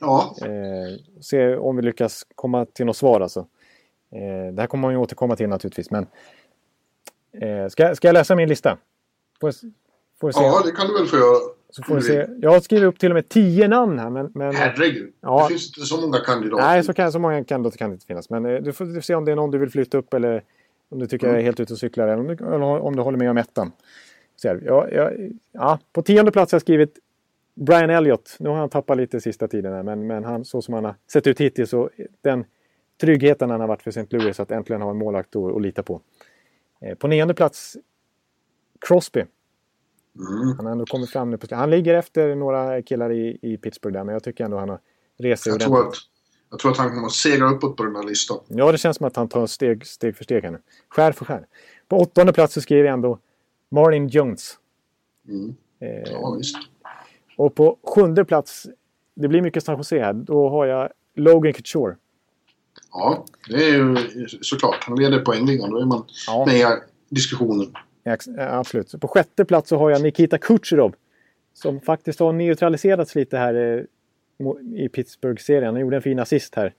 Ja. 0.01 0.35
Eh, 0.43 1.21
se 1.21 1.57
om 1.57 1.77
vi 1.77 1.83
lyckas 1.83 2.27
komma 2.35 2.65
till 2.65 2.87
något 2.87 2.97
svar 2.97 3.21
alltså. 3.21 3.41
Eh, 4.13 4.53
det 4.53 4.61
här 4.61 4.67
kommer 4.67 4.83
man 4.83 4.93
ju 4.93 4.99
återkomma 4.99 5.37
till 5.37 5.49
naturligtvis. 5.49 5.91
Men, 5.91 6.07
eh, 7.33 7.69
ska, 7.69 7.95
ska 7.95 8.09
jag 8.09 8.15
läsa 8.15 8.35
min 8.35 8.49
lista? 8.49 8.79
Får, 9.41 9.53
får 10.21 10.33
ja, 10.35 10.63
det 10.65 10.73
kan 10.73 10.87
du 10.87 10.95
väl 10.95 11.07
få 11.07 11.17
göra. 11.17 11.39
Så 11.71 11.83
får 11.83 12.01
se. 12.01 12.27
Jag 12.41 12.51
har 12.51 12.61
skrivit 12.61 12.85
upp 12.85 12.99
till 12.99 13.11
och 13.11 13.15
med 13.15 13.29
tio 13.29 13.69
namn 13.69 13.99
här. 13.99 14.11
Men, 14.11 14.31
men, 14.35 14.55
Herregud, 14.55 15.13
ja. 15.21 15.43
det 15.43 15.49
finns 15.49 15.67
inte 15.67 15.81
så 15.81 16.01
många 16.01 16.19
kandidater. 16.19 16.65
Nej, 16.65 16.85
så, 16.85 16.95
kan, 16.95 17.13
så 17.13 17.19
många 17.19 17.45
kandidater 17.45 17.79
kan 17.79 17.91
det 17.91 17.95
inte 17.95 18.07
finnas. 18.07 18.31
Men 18.31 18.47
eh, 18.47 18.63
du 18.63 18.73
får, 18.73 18.85
du 18.85 18.95
får 18.95 19.01
se 19.01 19.15
om 19.15 19.25
det 19.25 19.33
är 19.33 19.37
någon 19.37 19.51
du 19.51 19.59
vill 19.59 19.71
flytta 19.71 19.99
upp 19.99 20.15
eller 20.15 20.45
om 20.89 20.99
du 20.99 21.07
tycker 21.07 21.27
mm. 21.27 21.35
jag 21.35 21.41
är 21.41 21.45
helt 21.45 21.61
ute 21.61 21.73
och 21.73 21.79
cyklar. 21.79 22.09
Eller 22.09 22.21
om 22.21 22.27
du, 22.27 22.33
eller 22.33 22.63
om 22.63 22.97
du 22.97 23.03
håller 23.03 23.19
med 23.19 23.31
om 23.31 23.37
ettan. 23.37 23.73
Så 24.37 24.49
ja, 24.49 24.89
ja, 24.93 25.11
ja, 25.53 25.79
på 25.93 26.03
tionde 26.03 26.31
plats 26.31 26.53
har 26.53 26.57
jag 26.57 26.63
skrivit 26.63 26.99
Brian 27.59 27.91
Elliott. 27.91 28.37
Nu 28.39 28.49
har 28.49 28.57
han 28.57 28.69
tappat 28.69 28.97
lite 28.97 29.21
sista 29.21 29.49
tiden 29.49 29.73
här, 29.73 29.83
men, 29.83 30.07
men 30.07 30.25
han, 30.25 30.45
så 30.45 30.63
som 30.63 30.75
han 30.75 30.85
har 30.85 30.95
sett 31.13 31.27
ut 31.27 31.41
hittills 31.41 31.71
så 31.71 31.91
den 32.23 32.45
tryggheten 33.01 33.51
han 33.51 33.61
har 33.61 33.69
varit 33.69 33.83
för 33.83 33.91
St. 33.91 34.17
Louis 34.17 34.41
att 34.41 34.51
äntligen 34.51 34.83
ha 34.83 34.91
en 34.91 34.99
målvakt 34.99 35.37
att, 35.37 35.57
att 35.57 35.63
lita 35.63 35.83
på. 35.83 36.01
Eh, 36.81 36.95
på 36.95 37.07
nionde 37.07 37.35
plats 37.35 37.77
Crosby. 38.81 39.21
Mm. 39.21 40.57
Han 40.57 40.67
har 40.67 40.73
ändå 40.73 40.87
kommit 40.87 41.11
fram 41.11 41.31
nu. 41.31 41.37
På, 41.37 41.55
han 41.55 41.71
ligger 41.71 41.95
efter 41.95 42.35
några 42.35 42.83
killar 42.83 43.13
i, 43.13 43.39
i 43.43 43.57
Pittsburgh 43.57 43.95
där, 43.95 44.05
men 44.05 44.13
jag 44.13 44.23
tycker 44.23 44.45
ändå 44.45 44.59
han 44.59 44.69
har 44.69 44.79
sig 45.37 45.53
jag 45.53 45.61
tror, 45.61 45.89
att, 45.89 45.95
jag 46.51 46.59
tror 46.59 46.71
att 46.71 46.79
han 46.79 46.89
kommer 46.89 47.07
att 47.07 47.13
segra 47.13 47.51
uppåt 47.51 47.77
på 47.77 47.85
den 47.85 47.97
här 47.97 48.03
listan. 48.03 48.39
Ja, 48.49 48.73
det 48.73 48.79
känns 48.79 48.97
som 48.97 49.07
att 49.07 49.17
han 49.17 49.29
tar 49.29 49.47
steg, 49.47 49.87
steg 49.87 50.17
för 50.17 50.25
steg 50.25 50.45
här 50.45 50.51
nu. 50.51 50.59
Skär 50.89 51.13
för 51.13 51.25
skär. 51.25 51.47
På 51.89 51.97
åttonde 51.97 52.33
plats 52.33 52.55
så 52.55 52.61
skriver 52.61 52.85
jag 52.85 52.93
ändå 52.93 53.19
Martin 53.69 54.09
Jones. 54.09 54.59
Mm. 55.29 55.55
Eh, 55.81 56.13
ja, 56.13 56.35
visst. 56.39 56.57
Och 57.39 57.55
på 57.55 57.79
sjunde 57.83 58.25
plats, 58.25 58.67
det 59.15 59.29
blir 59.29 59.43
mycket 59.43 59.65
San 59.65 59.77
Jose 59.77 59.99
här, 59.99 60.13
då 60.13 60.49
har 60.49 60.67
jag 60.67 60.89
Logan 61.15 61.53
Couture. 61.53 61.97
Ja, 62.93 63.25
det 63.49 63.65
är 63.65 63.73
ju 63.73 63.97
såklart. 64.41 64.85
Han 64.85 64.99
leder 64.99 65.19
poängligan. 65.19 65.71
Då 65.71 65.79
är 65.79 65.85
man 65.85 66.05
ja. 66.27 66.47
med 66.47 66.57
i 66.57 66.65
diskussionen. 67.09 67.67
Ja, 68.03 68.17
absolut. 68.37 69.01
På 69.01 69.09
sjätte 69.09 69.45
plats 69.45 69.69
så 69.69 69.77
har 69.77 69.91
jag 69.91 70.03
Nikita 70.03 70.39
Kucherov. 70.39 70.95
Som 71.55 71.81
faktiskt 71.81 72.21
har 72.21 72.33
neutraliserats 72.33 73.15
lite 73.15 73.39
här 73.39 73.55
eh, 73.55 74.85
i 74.85 74.89
Pittsburgh-serien. 74.89 75.75
Han 75.75 75.81
gjorde 75.81 75.97
en 75.97 76.03
fin 76.03 76.19
assist 76.19 76.55
här. 76.55 76.75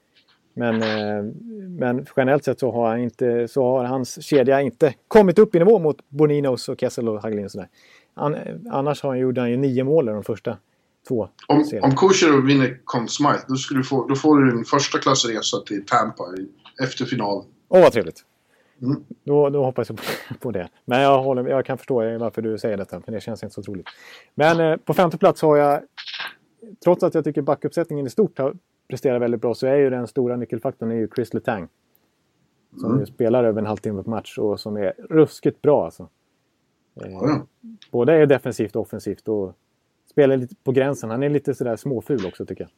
Men, 0.53 0.81
eh, 0.81 1.33
men 1.69 2.05
generellt 2.15 2.43
sett 2.43 2.59
så 2.59 2.71
har, 2.71 2.97
inte, 2.97 3.47
så 3.47 3.63
har 3.63 3.83
hans 3.83 4.23
kedja 4.23 4.61
inte 4.61 4.93
kommit 5.07 5.39
upp 5.39 5.55
i 5.55 5.59
nivå 5.59 5.79
mot 5.79 6.09
Boninos 6.09 6.69
och 6.69 6.79
Kessel 6.79 7.09
och 7.09 7.21
Hagelin. 7.21 7.45
Och 7.45 7.51
sådär. 7.51 7.67
Han, 8.13 8.35
annars 8.71 9.03
har 9.03 9.09
han, 9.09 9.19
gjorde 9.19 9.41
han 9.41 9.51
ju 9.51 9.57
nio 9.57 9.83
mål 9.83 10.09
i 10.09 10.11
de 10.11 10.23
första 10.23 10.57
två. 11.07 11.29
Om, 11.47 11.65
om 11.81 11.95
Kucherov 11.95 12.45
vinner 12.45 12.81
Conn 12.83 13.07
Smythe 13.07 13.43
då, 13.47 13.55
skulle 13.55 13.79
du 13.79 13.83
få, 13.83 14.07
då 14.07 14.15
får 14.15 14.39
du 14.39 14.51
en 14.51 14.65
första 14.65 14.97
klassresa 14.97 15.57
till 15.65 15.85
Tampa 15.85 16.23
efter 16.83 17.05
finalen. 17.05 17.45
Åh, 17.69 17.81
vad 17.81 17.91
trevligt! 17.91 18.25
Mm. 18.81 19.03
Då, 19.23 19.49
då 19.49 19.63
hoppas 19.63 19.89
jag 19.89 19.97
på, 19.97 20.03
på, 20.39 20.51
det. 20.51 20.69
Men 20.85 21.01
jag, 21.01 21.23
håller, 21.23 21.47
jag 21.47 21.65
kan 21.65 21.77
förstå 21.77 22.17
varför 22.17 22.41
du 22.41 22.57
säger 22.57 22.77
detta, 22.77 23.01
för 23.01 23.11
det 23.11 23.21
känns 23.21 23.43
inte 23.43 23.53
så 23.53 23.63
troligt. 23.63 23.87
Men 24.35 24.59
eh, 24.59 24.77
på 24.77 24.93
femte 24.93 25.17
plats 25.17 25.41
har 25.41 25.57
jag, 25.57 25.81
trots 26.83 27.03
att 27.03 27.13
jag 27.13 27.23
tycker 27.23 27.41
backuppsättningen 27.41 28.07
i 28.07 28.09
stort 28.09 28.37
har 28.37 28.53
presterat 28.89 29.21
väldigt 29.21 29.41
bra, 29.41 29.53
så 29.53 29.67
är 29.67 29.75
ju 29.75 29.89
den 29.89 30.07
stora 30.07 30.35
nyckelfaktorn 30.35 30.91
är 30.91 30.95
ju 30.95 31.07
Chris 31.15 31.33
Letang. 31.33 31.67
Som 32.77 32.93
mm. 32.93 33.05
spelar 33.05 33.43
över 33.43 33.61
en 33.61 33.67
halvtimme 33.67 34.03
på 34.03 34.09
match 34.09 34.37
och 34.37 34.59
som 34.59 34.77
är 34.77 34.93
ruskigt 35.09 35.61
bra 35.61 35.85
alltså. 35.85 36.09
Eh, 37.05 37.37
både 37.91 38.13
är 38.13 38.25
defensivt 38.25 38.75
och 38.75 38.81
offensivt 38.81 39.27
och 39.27 39.53
spelar 40.09 40.37
lite 40.37 40.55
på 40.63 40.71
gränsen. 40.71 41.09
Han 41.09 41.23
är 41.23 41.29
lite 41.29 41.55
sådär 41.55 41.75
småful 41.75 42.25
också 42.25 42.45
tycker 42.45 42.63
jag. 42.63 42.71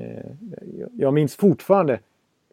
Eh, 0.00 0.30
jag 0.92 1.14
minns 1.14 1.36
fortfarande 1.36 2.00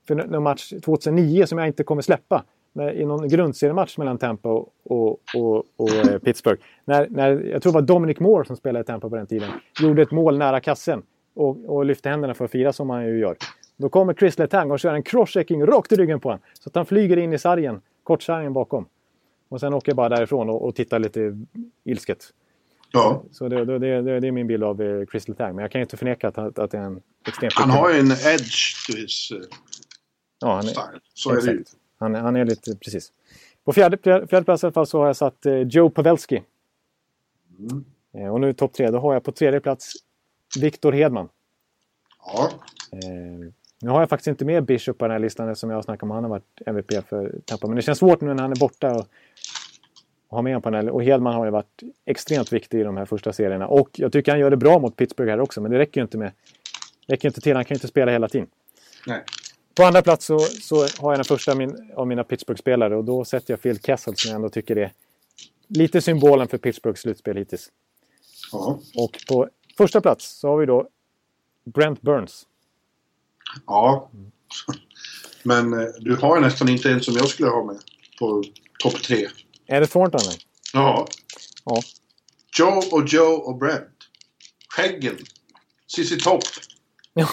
för 0.08 0.16
någon 0.16 0.44
match 0.44 0.74
2009 0.86 1.46
som 1.46 1.58
jag 1.58 1.68
inte 1.68 1.84
kommer 1.84 2.02
släppa. 2.02 2.44
När, 2.74 2.94
I 2.94 3.06
någon 3.06 3.28
grundseriematch 3.28 3.98
mellan 3.98 4.18
Tampa 4.18 4.50
och, 4.50 4.74
och, 4.84 5.20
och, 5.36 5.66
och 5.76 5.90
eh, 5.90 6.20
Pittsburgh. 6.20 6.62
När, 6.86 7.08
när, 7.10 7.32
jag 7.32 7.62
tror 7.62 7.72
det 7.72 7.76
var 7.76 7.82
Dominic 7.82 8.20
Moore 8.20 8.46
som 8.46 8.56
spelade 8.56 8.84
i 8.84 8.86
Tampa 8.86 9.10
på 9.10 9.16
den 9.16 9.28
tiden. 9.28 9.50
Gjorde 9.82 10.02
ett 10.02 10.12
mål 10.12 10.38
nära 10.38 10.60
kassen 10.60 11.04
och, 11.36 11.66
och 11.66 11.86
lyfte 11.86 12.10
händerna 12.10 12.34
för 12.34 12.46
att 12.46 12.52
fira 12.52 12.74
som 12.74 12.90
han 12.90 13.06
ju 13.06 13.20
gör. 13.20 13.38
Då 13.78 13.90
kommer 13.90 14.14
Chris 14.14 14.40
Letang 14.40 14.72
och 14.72 14.80
kör 14.80 14.94
en 14.94 15.04
crosschecking 15.04 15.66
rakt 15.66 15.92
i 15.92 15.96
ryggen 15.96 16.20
på 16.20 16.30
honom. 16.30 16.42
Så 16.60 16.70
att 16.70 16.76
han 16.76 16.86
flyger 16.86 17.18
in 17.18 17.34
i 17.34 17.38
sargen, 17.38 17.82
kortsargen 18.04 18.54
bakom. 18.54 18.86
Och 19.50 19.60
sen 19.60 19.74
åker 19.74 19.90
jag 19.90 19.98
bara 19.98 20.10
därifrån 20.10 20.50
och, 20.50 20.68
och 20.68 20.76
tittar 20.76 21.00
lite 21.00 21.38
ilsket. 21.84 22.34
Ja. 22.92 23.24
Så 23.32 23.50
det, 23.50 23.66
det, 23.66 23.80
det, 23.80 24.20
det, 24.20 24.28
är 24.28 24.32
min 24.32 24.48
bild 24.48 24.64
av 24.64 24.82
eh, 24.82 25.06
Crystal 25.06 25.36
Tang. 25.36 25.56
Men 25.56 25.62
jag 25.62 25.72
kan 25.72 25.82
inte 25.82 25.98
förneka 25.98 26.28
att, 26.28 26.60
att 26.60 26.72
det 26.72 26.78
är 26.78 26.82
en 26.82 27.02
extremt... 27.28 27.54
Han 27.54 27.70
har 27.70 27.94
ju 27.94 28.00
en 28.00 28.12
edge 28.12 28.88
to 28.88 28.98
his 28.98 29.32
uh, 29.32 29.42
ja, 30.42 30.56
han 30.56 30.66
är, 30.66 30.70
style. 30.70 31.00
Så 31.14 31.30
exakt. 31.30 31.48
är 31.48 31.52
det 31.52 31.58
ju. 31.58 31.64
Han, 31.98 32.16
han 32.16 32.36
är 32.36 32.46
lite, 32.46 32.76
precis. 32.76 33.12
På 33.66 33.74
fjärde, 33.74 33.98
fjärde 34.04 34.44
plats 34.44 34.64
i 34.64 34.66
alla 34.66 34.74
fall 34.74 34.88
så 34.88 35.00
har 35.00 35.08
jag 35.08 35.16
satt 35.16 35.46
eh, 35.46 35.60
Joe 35.60 35.90
Pavelski. 35.90 36.44
Mm. 37.60 37.86
Eh, 38.14 38.34
och 38.34 38.42
nu 38.42 38.54
topp 38.54 38.74
tre. 38.74 38.92
Då 38.92 39.00
har 39.00 39.14
jag 39.14 39.24
på 39.24 39.32
tredje 39.32 39.60
plats 39.60 39.94
Viktor 40.60 40.92
Hedman. 40.92 41.30
Ja. 42.26 42.52
Eh, 42.92 43.52
nu 43.82 43.90
har 43.90 44.00
jag 44.00 44.10
faktiskt 44.10 44.28
inte 44.28 44.46
med 44.46 44.66
Bishop 44.66 44.98
på 44.98 45.06
den 45.06 45.12
här 45.12 45.20
listan 45.20 45.56
som 45.56 45.70
jag 45.70 45.78
har 45.78 45.82
snackat 45.82 46.04
om. 46.04 46.12
Han 46.12 46.24
har 46.24 46.30
varit 46.30 46.62
MVP 46.66 47.08
för 47.10 47.36
Tampa. 47.46 47.68
Men 47.68 47.76
det 47.76 47.82
känns 47.82 48.00
svårt 48.00 48.22
nu 48.22 48.34
när 48.34 48.42
han 48.42 48.52
är 48.52 48.60
borta. 48.60 48.92
Och, 48.92 49.08
och 50.28 50.38
ha 50.38 50.42
med 50.42 50.54
honom 50.54 50.62
på 50.62 50.70
den 50.70 50.86
här. 50.86 50.94
Och 50.94 51.04
Hedman 51.04 51.36
har 51.36 51.46
ju 51.46 51.52
varit 51.52 51.84
extremt 52.06 52.54
viktig 52.54 52.80
i 52.80 52.84
de 52.84 52.98
här 52.98 53.06
första 53.06 53.34
serierna. 53.34 53.68
Och 53.68 53.90
jag 53.94 54.12
tycker 54.12 54.32
han 54.32 54.40
gör 54.40 54.50
det 54.50 54.58
bra 54.58 54.80
mot 54.80 54.96
Pittsburgh 54.96 55.32
här 55.32 55.40
också. 55.40 55.62
Men 55.62 55.72
det 55.72 55.80
räcker 55.80 56.02
ju 56.02 56.04
inte 56.04 56.18
med... 56.18 56.32
räcker 57.08 57.28
inte 57.28 57.42
till. 57.42 57.56
Han 57.56 57.66
kan 57.66 57.76
ju 57.76 57.78
inte 57.78 57.88
spela 57.88 58.12
hela 58.12 58.30
tiden. 58.30 58.48
Nej. 59.08 59.24
På 59.76 59.84
andra 59.84 60.02
plats 60.02 60.26
så, 60.26 60.40
så 60.40 60.76
har 60.76 61.12
jag 61.12 61.18
den 61.18 61.26
första 61.26 61.56
min, 61.56 61.92
av 61.96 62.08
mina 62.08 62.24
Pittsburgh-spelare. 62.24 62.96
Och 62.96 63.04
då 63.04 63.26
sätter 63.26 63.54
jag 63.54 63.62
Phil 63.62 63.80
Kessel 63.80 64.16
som 64.16 64.30
jag 64.30 64.36
ändå 64.36 64.50
tycker 64.50 64.76
är 64.76 64.92
lite 65.68 66.02
symbolen 66.02 66.48
för 66.48 66.58
Pittsburghs 66.58 67.00
slutspel 67.00 67.38
hittills. 67.38 67.72
Ja. 68.52 68.80
Och 68.98 69.18
på 69.28 69.50
första 69.78 70.02
plats 70.02 70.40
så 70.40 70.48
har 70.48 70.58
vi 70.58 70.66
då 70.66 70.88
Brent 71.66 72.02
Burns. 72.02 72.46
Ja. 73.66 74.10
Men 75.44 75.74
eh, 75.74 75.88
du 76.00 76.16
har 76.16 76.40
nästan 76.40 76.70
inte 76.70 76.92
en 76.92 77.02
som 77.02 77.14
jag 77.14 77.28
skulle 77.28 77.50
ha 77.50 77.66
med 77.66 77.80
på 78.20 78.44
topp 78.80 78.94
tre. 78.94 79.28
Är 79.68 79.82
det 79.82 79.88
Thornton? 79.88 80.22
Ja. 80.74 81.08
ja. 81.66 81.82
Joe 82.60 82.82
och 82.92 83.08
Joe 83.08 83.34
och 83.34 83.58
Brent. 83.58 83.90
Skäggen. 84.70 85.18
Cissi 85.88 86.20
Topp. 86.20 86.44
Ja. 87.14 87.28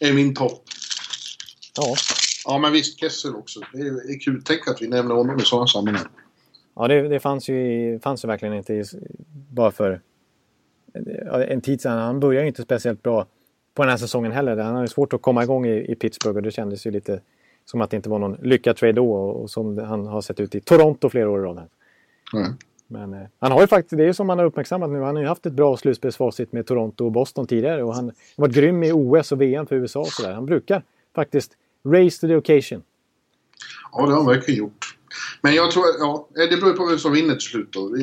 är 0.00 0.12
min 0.12 0.34
topp. 0.34 0.64
Ja. 1.76 1.96
Ja, 2.44 2.58
men 2.58 2.72
visst 2.72 3.00
Kessel 3.00 3.34
också. 3.34 3.60
Det 3.72 3.78
är, 3.78 4.10
är 4.14 4.20
kul. 4.20 4.42
Tänk 4.44 4.68
att 4.68 4.82
vi 4.82 4.88
nämner 4.88 5.14
honom 5.14 5.40
i 5.40 5.42
sådana 5.42 5.66
sammanhang. 5.66 6.06
Ja, 6.76 6.88
det, 6.88 7.08
det 7.08 7.20
fanns, 7.20 7.48
ju, 7.48 8.00
fanns 8.00 8.24
ju 8.24 8.28
verkligen 8.28 8.54
inte 8.54 8.84
bara 9.50 9.70
för 9.70 10.00
en 11.48 11.60
tid 11.60 11.80
sedan. 11.80 11.98
Han 11.98 12.20
började 12.20 12.44
ju 12.44 12.48
inte 12.48 12.62
speciellt 12.62 13.02
bra 13.02 13.26
på 13.74 13.82
den 13.82 13.90
här 13.90 13.96
säsongen 13.96 14.32
heller. 14.32 14.56
Han 14.56 14.74
har 14.74 14.82
ju 14.82 14.88
svårt 14.88 15.12
att 15.12 15.22
komma 15.22 15.42
igång 15.42 15.66
i, 15.66 15.92
i 15.92 15.94
Pittsburgh 15.94 16.36
och 16.36 16.42
det 16.42 16.50
kändes 16.50 16.86
ju 16.86 16.90
lite 16.90 17.20
som 17.64 17.80
att 17.80 17.90
det 17.90 17.96
inte 17.96 18.08
var 18.08 18.18
någon 18.18 18.36
lyckad 18.42 18.76
trade 18.76 18.92
då 18.92 19.12
och 19.12 19.50
som 19.50 19.78
han 19.78 20.06
har 20.06 20.20
sett 20.20 20.40
ut 20.40 20.54
i 20.54 20.60
Toronto 20.60 21.08
flera 21.08 21.30
år 21.30 21.40
i 21.40 21.42
rad. 21.42 21.62
Mm. 22.34 22.52
Men 22.86 23.14
eh, 23.14 23.28
han 23.38 23.52
har 23.52 23.60
ju 23.60 23.66
faktiskt, 23.66 23.96
det 23.96 24.02
är 24.02 24.06
ju 24.06 24.14
som 24.14 24.26
man 24.26 24.38
har 24.38 24.46
uppmärksammat 24.46 24.90
nu, 24.90 25.00
han 25.00 25.16
har 25.16 25.22
ju 25.22 25.28
haft 25.28 25.46
ett 25.46 25.52
bra 25.52 25.76
slutspelsfacit 25.76 26.52
med 26.52 26.66
Toronto 26.66 27.04
och 27.04 27.12
Boston 27.12 27.46
tidigare 27.46 27.82
och 27.82 27.94
han 27.94 28.04
har 28.04 28.14
varit 28.36 28.54
grym 28.54 28.82
i 28.82 28.92
OS 28.92 29.32
och 29.32 29.40
VM 29.40 29.66
för 29.66 29.76
USA 29.76 30.00
och 30.00 30.08
sådär. 30.08 30.32
Han 30.32 30.46
brukar 30.46 30.82
faktiskt 31.14 31.52
raise 31.84 32.20
to 32.20 32.26
the 32.26 32.36
occasion. 32.36 32.82
Ja, 33.92 34.06
det 34.06 34.12
har 34.12 34.16
han 34.16 34.26
verkligen 34.26 34.58
gjort. 34.58 34.96
Men 35.42 35.54
jag 35.54 35.70
tror, 35.70 35.84
ja, 35.98 36.28
det 36.34 36.60
beror 36.60 36.72
på 36.72 36.86
vem 36.86 36.98
som 36.98 37.12
vinner 37.12 37.34
till 37.34 37.40
slut 37.40 37.72
då. 37.72 37.96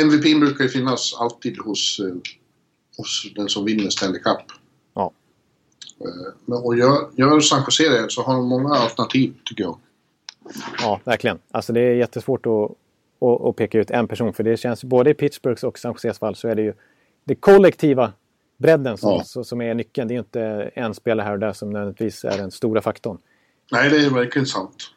MVP 0.00 0.40
brukar 0.40 0.64
ju 0.64 0.70
finnas 0.70 1.14
alltid 1.18 1.58
hos, 1.58 2.00
eh, 2.00 2.14
hos 2.96 3.32
den 3.34 3.48
som 3.48 3.64
vinner 3.64 3.90
Stanley 3.90 4.20
Cup. 4.20 4.38
Ja. 4.94 5.12
Eh, 6.48 6.54
och 6.54 6.76
gör, 6.76 7.10
gör 7.16 7.40
San 7.40 7.62
Jose 7.66 7.88
det 7.88 8.10
så 8.10 8.22
har 8.22 8.34
de 8.34 8.48
många 8.48 8.74
alternativ 8.74 9.34
tycker 9.44 9.64
jag. 9.64 9.78
Ja, 10.78 11.00
verkligen. 11.04 11.38
Alltså 11.50 11.72
det 11.72 11.80
är 11.80 11.94
jättesvårt 11.94 12.46
att, 12.46 12.70
att, 13.28 13.40
att 13.40 13.56
peka 13.56 13.78
ut 13.78 13.90
en 13.90 14.08
person 14.08 14.32
för 14.32 14.42
det 14.42 14.56
känns 14.56 14.84
både 14.84 15.10
i 15.10 15.14
Pittsburghs 15.14 15.64
och 15.64 15.78
San 15.78 15.92
Joses 15.92 16.18
fall 16.18 16.36
så 16.36 16.48
är 16.48 16.54
det 16.54 16.62
ju 16.62 16.74
det 17.24 17.34
kollektiva 17.34 18.12
bredden 18.56 18.98
som, 18.98 19.22
ja. 19.34 19.44
som 19.44 19.60
är 19.60 19.74
nyckeln. 19.74 20.08
Det 20.08 20.12
är 20.12 20.16
ju 20.16 20.20
inte 20.20 20.70
en 20.74 20.94
spelare 20.94 21.24
här 21.24 21.32
och 21.32 21.38
där 21.38 21.52
som 21.52 21.70
nödvändigtvis 21.70 22.24
är 22.24 22.38
den 22.38 22.50
stora 22.50 22.82
faktorn. 22.82 23.18
Nej, 23.72 23.90
det 23.90 23.96
är 23.96 24.10
verkligen 24.10 24.46
sant. 24.46 24.90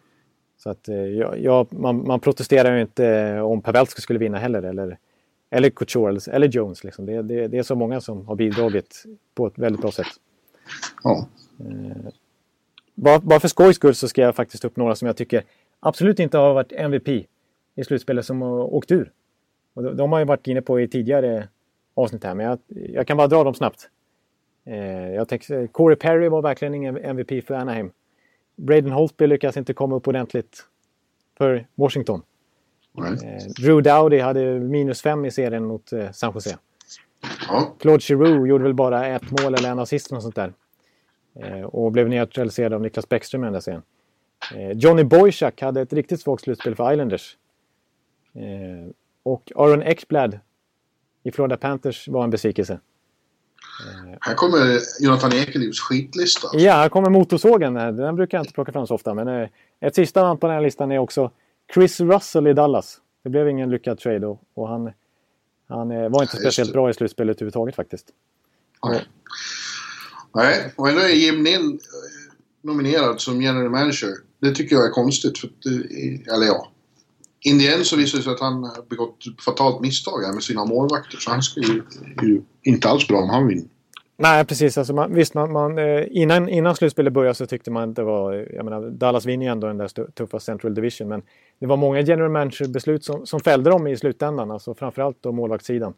Så 0.58 0.70
att, 0.70 0.90
eh, 0.90 0.96
ja, 0.96 1.66
man, 1.70 2.08
man 2.08 2.20
protesterar 2.20 2.76
ju 2.76 2.82
inte 2.82 3.40
om 3.42 3.62
Pavelski 3.62 4.02
skulle 4.02 4.20
vinna 4.20 4.38
heller. 4.38 4.64
Eller, 4.64 4.98
eller 5.50 5.70
Couture 5.70 6.20
eller 6.32 6.48
Jones. 6.48 6.84
Liksom. 6.84 7.06
Det, 7.06 7.22
det, 7.22 7.48
det, 7.48 7.58
är 7.58 7.64
så 7.64 7.76
många 7.76 8.02
som 8.02 8.28
har 8.28 8.36
bidragit 8.36 9.04
på 9.36 9.48
ett 9.48 9.58
väldigt 9.58 9.82
bra 9.82 9.92
sätt. 9.92 10.08
Ja. 11.04 11.28
Eh, 11.60 12.12
bara, 12.96 13.20
bara 13.20 13.40
för 13.40 13.48
skojs 13.48 13.76
skull 13.76 13.96
så 13.96 14.08
ska 14.08 14.22
jag 14.22 14.36
faktiskt 14.36 14.66
upp 14.66 14.76
några 14.76 14.96
som 14.96 15.06
jag 15.06 15.18
tycker 15.18 15.44
absolut 15.80 16.20
inte 16.20 16.38
har 16.38 16.54
varit 16.54 16.72
MVP 16.72 17.08
i 17.76 17.84
slutspelet 17.84 18.26
som 18.26 18.42
har 18.42 18.74
åkt 18.74 18.92
ur. 18.92 19.12
Och 19.74 19.84
de, 19.84 19.98
de 19.98 20.12
har 20.12 20.20
ju 20.20 20.26
varit 20.26 20.48
inne 20.48 20.62
på 20.62 20.80
i 20.80 20.88
tidigare 20.88 21.48
avsnitt 21.94 22.24
här, 22.24 22.36
men 22.36 22.46
jag, 22.46 22.60
jag 22.68 23.08
kan 23.08 23.18
bara 23.18 23.28
dra 23.28 23.44
dem 23.44 23.54
snabbt. 23.54 23.90
Eh, 24.66 25.14
jag 25.14 25.28
tänkte, 25.28 25.68
Corey 25.68 25.96
Perry 25.96 26.30
var 26.30 26.42
verkligen 26.42 26.74
ingen 26.74 26.98
MVP 26.98 27.46
för 27.46 27.54
Anaheim. 27.54 27.92
Braden 28.58 28.92
Holtby 28.92 29.28
lyckas 29.28 29.58
inte 29.58 29.74
komma 29.74 29.96
upp 29.96 30.08
ordentligt 30.08 30.66
för 31.38 31.68
Washington. 31.76 32.22
Eh, 32.98 33.44
Drew 33.62 33.82
Dowdy 33.82 34.20
hade 34.20 34.60
minus 34.60 35.02
fem 35.02 35.26
i 35.26 35.32
serien 35.32 35.66
mot 35.66 35.94
eh, 35.94 36.12
San 36.12 36.32
Jose. 36.34 36.58
Ja. 37.48 37.76
Claude 37.80 38.04
Giroux 38.04 38.50
gjorde 38.50 38.64
väl 38.64 38.74
bara 38.74 39.08
ett 39.08 39.32
mål 39.32 39.54
eller 39.54 39.72
en 39.72 39.80
assist 39.80 40.12
och 40.12 40.22
sånt 40.22 40.36
där. 40.36 40.54
Eh, 41.40 41.62
och 41.62 41.92
blev 41.92 42.10
neutraliserad 42.10 42.74
av 42.74 42.82
Niklas 42.82 43.10
Bäckström 43.10 43.44
i 43.44 43.46
den 43.46 43.54
där 43.54 43.60
serien. 43.60 43.82
Eh, 44.56 44.72
Johnny 44.72 45.04
Boychuk 45.04 45.62
hade 45.62 45.82
ett 45.82 45.94
riktigt 45.94 46.22
svagt 46.22 46.44
slutspel 46.44 46.76
för 46.76 46.94
Islanders. 46.94 47.38
Och 49.24 49.52
Aaron 49.56 49.84
Ekblad 49.84 50.40
i 51.24 51.32
Florida 51.32 51.58
Panthers 51.58 52.08
var 52.08 52.24
en 52.24 52.30
besvikelse. 52.30 52.80
Här 54.22 54.34
kommer 54.34 54.80
Jonathan 55.00 55.34
Ekelivs 55.34 55.80
skitlista. 55.80 56.48
Ja, 56.54 56.74
här 56.74 56.90
kommer 56.90 57.10
motorsågen. 57.10 57.74
Den 57.74 58.16
brukar 58.16 58.38
jag 58.38 58.44
inte 58.44 58.54
plocka 58.54 58.72
fram 58.72 58.88
så 58.88 58.96
ofta. 58.96 59.14
Men 59.14 59.28
eh, 59.28 59.50
ett 59.80 59.96
sista 59.96 60.24
namn 60.24 60.40
på 60.40 60.48
den 60.48 60.56
här 60.56 60.64
listan 60.64 60.92
är 60.92 60.98
också 60.98 61.32
Chris 61.74 62.00
Russell 62.00 62.48
i 62.48 62.54
Dallas. 62.54 62.98
Det 63.24 63.30
blev 63.30 63.50
ingen 63.50 63.70
lyckad 63.70 64.00
trade 64.00 64.28
och, 64.28 64.42
och 64.54 64.70
han, 64.70 64.92
han 65.68 65.92
eh, 65.92 66.10
var 66.10 66.22
inte 66.22 66.38
ja, 66.38 66.42
speciellt 66.42 66.74
bra 66.74 66.90
i 66.90 66.94
slutspelet 66.94 67.38
överhuvudtaget 67.38 67.76
faktiskt. 67.76 68.08
Nej, 68.84 69.06
Nej. 70.36 70.74
och 70.76 70.90
ändå 70.90 71.02
är 71.02 71.10
Jim 71.10 71.44
Nill 71.44 71.66
eh, 71.66 71.78
nominerad 72.62 73.22
som 73.22 73.42
general 73.42 73.70
manager. 73.70 74.10
Det 74.40 74.52
tycker 74.52 74.76
jag 74.76 74.86
är 74.86 74.92
konstigt. 74.92 75.38
För, 75.38 75.50
eller 76.34 76.46
ja, 76.46 76.72
Indien 77.42 77.86
så 77.86 77.96
visar 77.96 78.18
det 78.18 78.24
sig 78.24 78.34
att 78.34 78.40
han 78.40 78.64
har 78.64 78.90
begått 78.90 79.24
fatalt 79.46 79.82
misstag 79.82 80.34
med 80.34 80.44
sina 80.44 80.66
målvakter. 80.66 81.18
Så 81.18 81.32
han 81.32 81.44
ska 81.44 81.62
ju, 81.62 81.84
ju 82.22 82.42
inte 82.64 82.90
alls 82.90 83.08
bra 83.08 83.18
om 83.18 83.30
han 83.30 83.48
vinner. 83.48 83.66
Nej, 84.20 84.46
precis. 84.46 84.78
Alltså 84.78 84.94
man, 84.94 85.14
visst, 85.14 85.34
man, 85.34 85.52
man, 85.52 85.78
eh, 85.78 86.04
innan, 86.10 86.50
innan 86.50 86.76
slutspelet 86.76 87.14
började 87.14 87.36
så 87.36 87.46
tyckte 87.46 87.72
man 87.72 87.90
att 87.90 87.96
det 87.96 88.04
var... 88.04 88.34
Jag 88.54 88.66
menar, 88.66 88.90
Dallas 88.90 89.26
vinner 89.26 89.46
ju 89.46 89.52
ändå 89.52 89.68
den 89.68 89.78
där 89.78 90.12
tuffa 90.12 90.40
Central 90.40 90.74
Division. 90.74 91.08
Men 91.08 91.22
det 91.60 91.66
var 91.66 91.78
många 91.78 92.02
general 92.02 92.32
manager-beslut 92.32 93.04
som, 93.04 93.26
som 93.26 93.40
fällde 93.40 93.70
dem 93.70 93.88
i 93.88 93.98
slutändan. 93.98 94.52
Alltså 94.52 94.74
framförallt 94.74 95.18
då 95.22 95.32
målvaktssidan. 95.32 95.94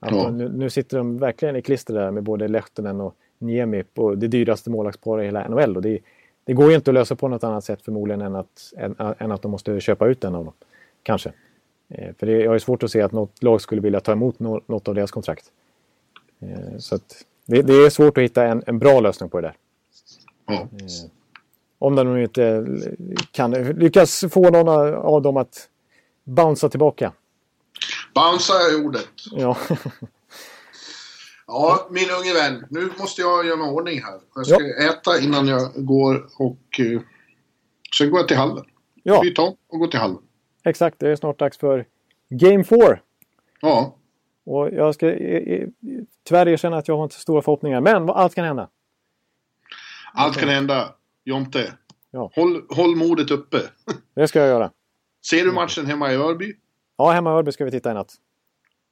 Alltså, 0.00 0.20
ja. 0.20 0.30
nu, 0.30 0.48
nu, 0.48 0.70
sitter 0.70 0.98
de 0.98 1.18
verkligen 1.18 1.56
i 1.56 1.62
klister 1.62 1.94
där 1.94 2.10
med 2.10 2.22
både 2.22 2.48
Lehtonen 2.48 3.00
och 3.00 3.14
Niemi 3.38 3.82
på 3.94 4.14
det 4.14 4.28
dyraste 4.28 4.70
målvaktsparet 4.70 5.22
i 5.22 5.26
hela 5.26 5.48
NHL. 5.48 5.76
Och 5.76 5.82
det, 5.82 5.98
det 6.44 6.52
går 6.52 6.70
ju 6.70 6.76
inte 6.76 6.90
att 6.90 6.94
lösa 6.94 7.16
på 7.16 7.28
något 7.28 7.44
annat 7.44 7.64
sätt 7.64 7.82
förmodligen 7.82 8.20
än 8.20 8.36
att, 8.36 8.72
än, 8.76 8.96
än 9.18 9.32
att 9.32 9.42
de 9.42 9.50
måste 9.50 9.80
köpa 9.80 10.06
ut 10.06 10.24
en 10.24 10.34
av 10.34 10.44
dem. 10.44 10.54
Kanske. 11.02 11.32
Eh, 11.88 12.14
för 12.18 12.26
det, 12.26 12.32
jag 12.32 12.50
har 12.50 12.58
svårt 12.58 12.82
att 12.82 12.90
se 12.90 13.02
att 13.02 13.12
något 13.12 13.42
lag 13.42 13.60
skulle 13.60 13.80
vilja 13.80 14.00
ta 14.00 14.12
emot 14.12 14.38
något 14.38 14.88
av 14.88 14.94
deras 14.94 15.10
kontrakt. 15.10 15.44
Eh, 16.40 16.78
så 16.78 16.98
det, 17.46 17.62
det, 17.62 17.74
är 17.74 17.90
svårt 17.90 18.18
att 18.18 18.24
hitta 18.24 18.44
en, 18.44 18.62
en, 18.66 18.78
bra 18.78 19.00
lösning 19.00 19.30
på 19.30 19.40
det 19.40 19.46
där. 19.46 19.56
Mm. 20.56 20.68
Om 21.78 21.96
de 21.96 22.18
inte 22.18 22.66
kan 23.30 23.50
lyckas 23.50 24.24
få 24.30 24.50
någon 24.50 24.68
av 24.96 25.22
dem 25.22 25.36
att 25.36 25.68
bouncea 26.24 26.70
tillbaka. 26.70 27.12
Bouncea 28.14 28.56
är 28.56 28.84
ordet. 28.86 29.08
Ja. 29.32 29.56
Ja, 31.46 31.88
min 31.90 32.10
unge 32.20 32.34
vän. 32.34 32.66
Nu 32.70 32.90
måste 32.98 33.20
jag 33.20 33.46
göra 33.46 33.56
mig 33.56 33.70
ordning 33.70 34.02
här. 34.02 34.20
Jag 34.34 34.46
ska 34.46 34.88
äta 34.88 35.20
innan 35.20 35.48
jag 35.48 35.72
går 35.74 36.28
och... 36.38 36.80
Sen 37.98 38.10
går 38.10 38.20
jag 38.20 38.28
till 38.28 38.36
hallen. 38.36 38.64
Ja, 39.02 39.20
Byta 39.20 39.42
om 39.42 39.56
och 39.68 39.78
gå 39.78 39.86
till 39.86 40.00
hallen. 40.00 40.18
Exakt. 40.64 40.98
Det 40.98 41.08
är 41.10 41.16
snart 41.16 41.38
dags 41.38 41.58
för 41.58 41.84
Game 42.28 42.64
4. 42.64 42.98
Ja. 43.60 43.96
Och 44.44 44.70
jag 44.72 44.94
ska 44.94 45.08
eh, 45.12 45.52
eh, 45.60 45.68
tyvärr 46.24 46.48
erkänna 46.48 46.76
att 46.76 46.88
jag 46.88 46.96
har 46.96 47.02
inte 47.04 47.14
så 47.14 47.20
stora 47.20 47.42
förhoppningar. 47.42 47.80
Men 47.80 48.10
allt 48.10 48.34
kan 48.34 48.44
hända. 48.44 48.68
Allt 50.14 50.36
kan 50.36 50.48
hända. 50.48 50.94
Jonte. 51.24 51.72
Ja. 52.10 52.30
Håll, 52.34 52.62
håll 52.68 52.96
modet 52.96 53.30
uppe. 53.30 53.58
Det 54.14 54.28
ska 54.28 54.38
jag 54.38 54.48
göra. 54.48 54.70
Ser 55.26 55.44
du 55.44 55.52
matchen 55.52 55.86
hemma 55.86 56.12
i 56.12 56.16
Örby? 56.16 56.54
Ja, 56.96 57.10
hemma 57.10 57.30
i 57.30 57.34
Örby 57.34 57.52
ska 57.52 57.64
vi 57.64 57.70
titta 57.70 57.90
i 57.90 57.94
natt. 57.94 58.14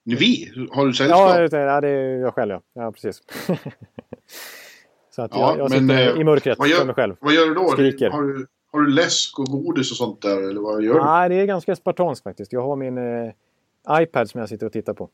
Vi? 0.05 0.53
Har 0.73 0.87
du 0.87 0.93
sällskap? 0.95 1.19
ja, 1.53 1.81
det 1.81 1.89
är 1.89 2.17
jag 2.19 2.35
själv 2.35 2.51
ja. 2.53 2.63
Ja, 2.73 2.93
precis. 2.93 3.23
så 5.11 5.23
att 5.23 5.31
Ja, 5.35 5.41
jag, 5.41 5.59
jag 5.59 5.71
men, 5.71 5.81
sitter 5.89 6.15
eh, 6.15 6.21
i 6.21 6.25
mörkret 6.25 6.59
vad 6.59 6.69
gör- 6.69 6.79
för 6.79 6.87
mig 6.87 6.95
själv. 6.95 7.17
Vad 7.21 7.35
gör 7.35 7.47
du 7.47 7.55
då? 7.55 7.69
Skriker. 7.69 8.11
Har 8.11 8.23
du, 8.23 8.47
har 8.73 8.81
du 8.81 8.91
läsk 8.91 9.39
och 9.39 9.47
godis 9.47 9.91
och 9.91 9.97
sånt 9.97 10.23
där? 10.23 10.49
Eller 10.51 10.61
vad 10.61 10.83
gör 10.83 10.95
du? 10.95 11.01
Nej, 11.05 11.29
det 11.29 11.35
är 11.35 11.47
ganska 11.47 11.77
spartanskt 11.77 12.23
faktiskt. 12.25 12.53
Jag 12.53 12.63
har 12.63 12.77
min 12.77 12.99
eh, 12.99 13.33
iPad 14.03 14.31
som 14.31 14.41
jag 14.41 14.49
sitter 14.49 14.67
och 14.67 14.73
tittar 14.73 14.95
på. 14.95 15.09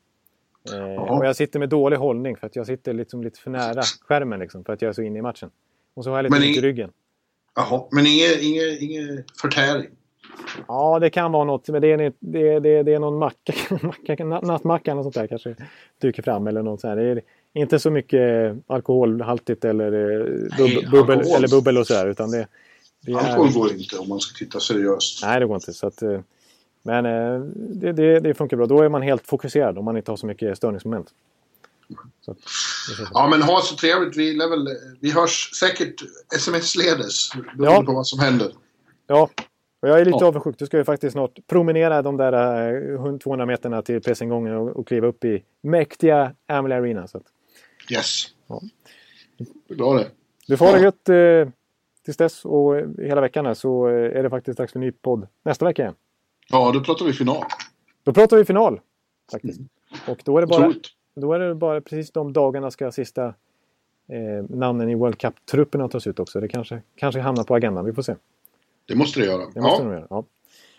Eh, 0.72 1.02
och 1.02 1.26
jag 1.26 1.36
sitter 1.36 1.58
med 1.58 1.68
dålig 1.68 1.96
hållning 1.96 2.36
för 2.36 2.46
att 2.46 2.56
jag 2.56 2.66
sitter 2.66 2.92
liksom 2.92 3.22
lite 3.22 3.40
för 3.40 3.50
nära 3.50 3.82
skärmen 4.08 4.40
liksom, 4.40 4.64
för 4.64 4.72
att 4.72 4.82
jag 4.82 4.88
är 4.88 4.92
så 4.92 5.02
inne 5.02 5.18
i 5.18 5.22
matchen. 5.22 5.50
Och 5.94 6.04
så 6.04 6.10
har 6.10 6.16
jag 6.16 6.22
lite 6.22 6.36
ont 6.36 6.44
i 6.56 6.60
ryggen. 6.60 6.90
Jaha, 7.54 7.84
men 7.90 8.06
ingen, 8.06 8.30
ingen, 8.40 8.76
ingen 8.80 9.24
förtäring? 9.40 9.90
Ja, 10.68 10.98
det 10.98 11.10
kan 11.10 11.32
vara 11.32 11.44
något. 11.44 11.68
Men 11.68 11.82
det 11.82 11.92
är, 11.92 12.12
det 12.20 12.48
är, 12.52 12.60
det 12.60 12.68
är, 12.76 12.82
det 12.82 12.94
är 12.94 12.98
någon 12.98 13.18
macka, 13.18 13.52
macka 13.82 14.24
natt- 14.24 14.44
nattmacka 14.46 14.90
eller 14.92 15.02
sånt 15.02 15.14
där 15.14 15.26
kanske 15.26 15.56
dyker 16.00 16.22
fram. 16.22 16.46
Eller 16.46 16.62
något 16.62 16.80
sånt 16.80 16.98
här. 16.98 17.04
Det 17.04 17.10
är 17.10 17.22
inte 17.52 17.78
så 17.78 17.90
mycket 17.90 18.56
alkoholhaltigt 18.66 19.64
eller, 19.64 19.92
eh, 19.92 20.24
bub, 20.26 20.50
Nej, 20.58 20.86
bubbel, 20.90 21.18
alkohol. 21.18 21.36
eller 21.36 21.48
bubbel 21.48 21.78
och 21.78 21.86
sådär. 21.86 22.06
Utan 22.06 22.30
det, 22.30 22.48
Alkohol 23.14 23.52
går 23.52 23.72
inte 23.72 23.98
om 23.98 24.08
man 24.08 24.20
ska 24.20 24.38
titta 24.38 24.60
seriöst. 24.60 25.22
Nej, 25.22 25.40
det 25.40 25.46
går 25.46 25.54
inte. 25.54 25.72
Så 25.72 25.86
att, 25.86 26.02
eh, 26.02 26.20
men 26.82 27.06
eh, 27.06 27.40
det, 27.56 27.92
det, 27.92 28.20
det 28.20 28.34
funkar 28.34 28.56
bra. 28.56 28.66
Då 28.66 28.82
är 28.82 28.88
man 28.88 29.02
helt 29.02 29.26
fokuserad 29.26 29.78
om 29.78 29.84
man 29.84 29.96
inte 29.96 30.10
har 30.12 30.16
så 30.16 30.26
mycket 30.26 30.56
störningsmoment. 30.56 31.08
Så 32.20 32.30
att. 32.30 32.38
Ja, 33.14 33.28
men 33.30 33.42
ha 33.42 33.60
så 33.60 33.76
trevligt. 33.76 34.16
Vi, 34.16 34.36
väl, 34.38 34.68
vi 35.00 35.10
hörs 35.10 35.50
säkert 35.60 35.94
sms-ledes 36.36 37.28
beroende 37.34 37.64
Ja. 37.80 37.82
på 37.86 37.92
vad 37.92 38.06
som 38.06 38.18
händer. 38.18 38.52
ja, 39.06 39.30
och 39.82 39.88
jag 39.88 40.00
är 40.00 40.04
lite 40.04 40.18
Ja. 40.20 40.26
avundsjuk. 40.26 40.58
Du 40.58 40.66
ska 40.66 40.76
ju 40.76 40.84
faktiskt 40.84 41.12
snart 41.12 41.38
promenera 41.46 42.02
de 42.02 42.16
där 42.16 42.32
eh, 43.12 43.18
200 43.18 43.46
meterna 43.46 43.82
till 43.82 44.00
pressingången 44.02 44.54
och, 44.56 44.68
och 44.76 44.86
kliva 44.88 45.06
upp 45.06 45.24
i 45.24 45.42
mäktiga 45.62 46.32
Amelie 46.46 46.76
Arena. 46.78 47.06
Så 47.08 47.18
att, 47.18 47.24
Yes. 47.92 48.24
Ja. 48.46 48.60
Bra 49.76 49.94
det. 49.94 50.10
Du 50.46 50.56
får 50.56 50.66
ha 50.66 50.72
det 50.72 50.80
gött 50.82 51.08
eh, 51.08 51.52
tills 52.06 52.16
dess 52.16 52.44
och 52.44 52.78
eh, 52.78 52.88
hela 52.98 53.20
veckan 53.20 53.46
här 53.46 53.54
så 53.54 53.88
eh, 53.88 54.18
är 54.18 54.22
det 54.22 54.30
faktiskt 54.30 54.58
dags 54.58 54.72
för 54.72 54.78
ny 54.78 54.92
podd 54.92 55.26
nästa 55.42 55.64
vecka 55.64 55.82
igen. 55.82 55.94
Ja, 56.48 56.72
då 56.72 56.80
pratar 56.80 57.04
vi 57.04 57.12
final. 57.12 57.44
Då 58.04 58.12
pratar 58.12 58.36
vi 58.36 58.44
final. 58.44 58.80
Faktiskt. 59.32 59.60
Och 60.08 60.18
då 60.24 60.36
är 60.36 60.40
det 60.40 60.46
bara, 60.46 60.72
då 61.14 61.32
är 61.32 61.38
det 61.38 61.54
bara 61.54 61.80
precis 61.80 62.10
de 62.10 62.32
dagarna 62.32 62.70
ska 62.70 62.92
sista 62.92 63.26
eh, 64.08 64.44
namnen 64.48 64.90
i 64.90 64.94
World 64.94 65.18
Cup-trupperna 65.18 65.88
tas 65.88 66.06
ut 66.06 66.18
också. 66.18 66.40
Det 66.40 66.48
kanske, 66.48 66.82
kanske 66.96 67.20
hamnar 67.20 67.44
på 67.44 67.54
agendan. 67.54 67.84
Vi 67.84 67.92
får 67.92 68.02
se. 68.02 68.14
Det 68.86 68.94
måste 68.94 69.20
det 69.20 69.26
göra. 69.26 69.42
Det 69.54 69.60
måste 69.60 69.82
ja, 69.82 69.88
de 69.88 69.94
göra. 69.94 70.06
Ja. 70.10 70.24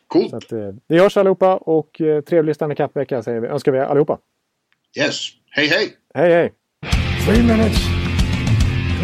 coolt. 0.08 0.30
Så 0.30 0.38
att, 0.38 0.52
eh, 0.52 0.76
vi 0.88 1.00
hörs 1.00 1.18
allihopa 1.18 1.58
och 1.58 2.02
eh, 2.02 2.22
trevlig 2.22 2.56
Stanley 2.56 2.76
Cup-vecka 2.76 3.24
säger 3.24 3.40
vi, 3.40 3.48
önskar 3.48 3.72
vi 3.72 3.80
allihopa. 3.80 4.18
Yes. 4.98 5.30
Hej, 5.50 5.68
hej! 5.68 5.98
Hej 6.14 6.32
hej! 6.32 6.54
Three 7.26 7.44
minutes 7.44 7.98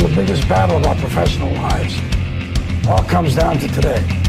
the 0.04 0.16
biggest 0.16 0.50
battle 0.50 0.76
of 0.76 0.86
our 0.86 0.96
professional 0.96 1.50
lives. 1.50 2.13
All 2.88 3.02
comes 3.04 3.36
down 3.36 3.58
to 3.60 3.68
today. 3.70 4.23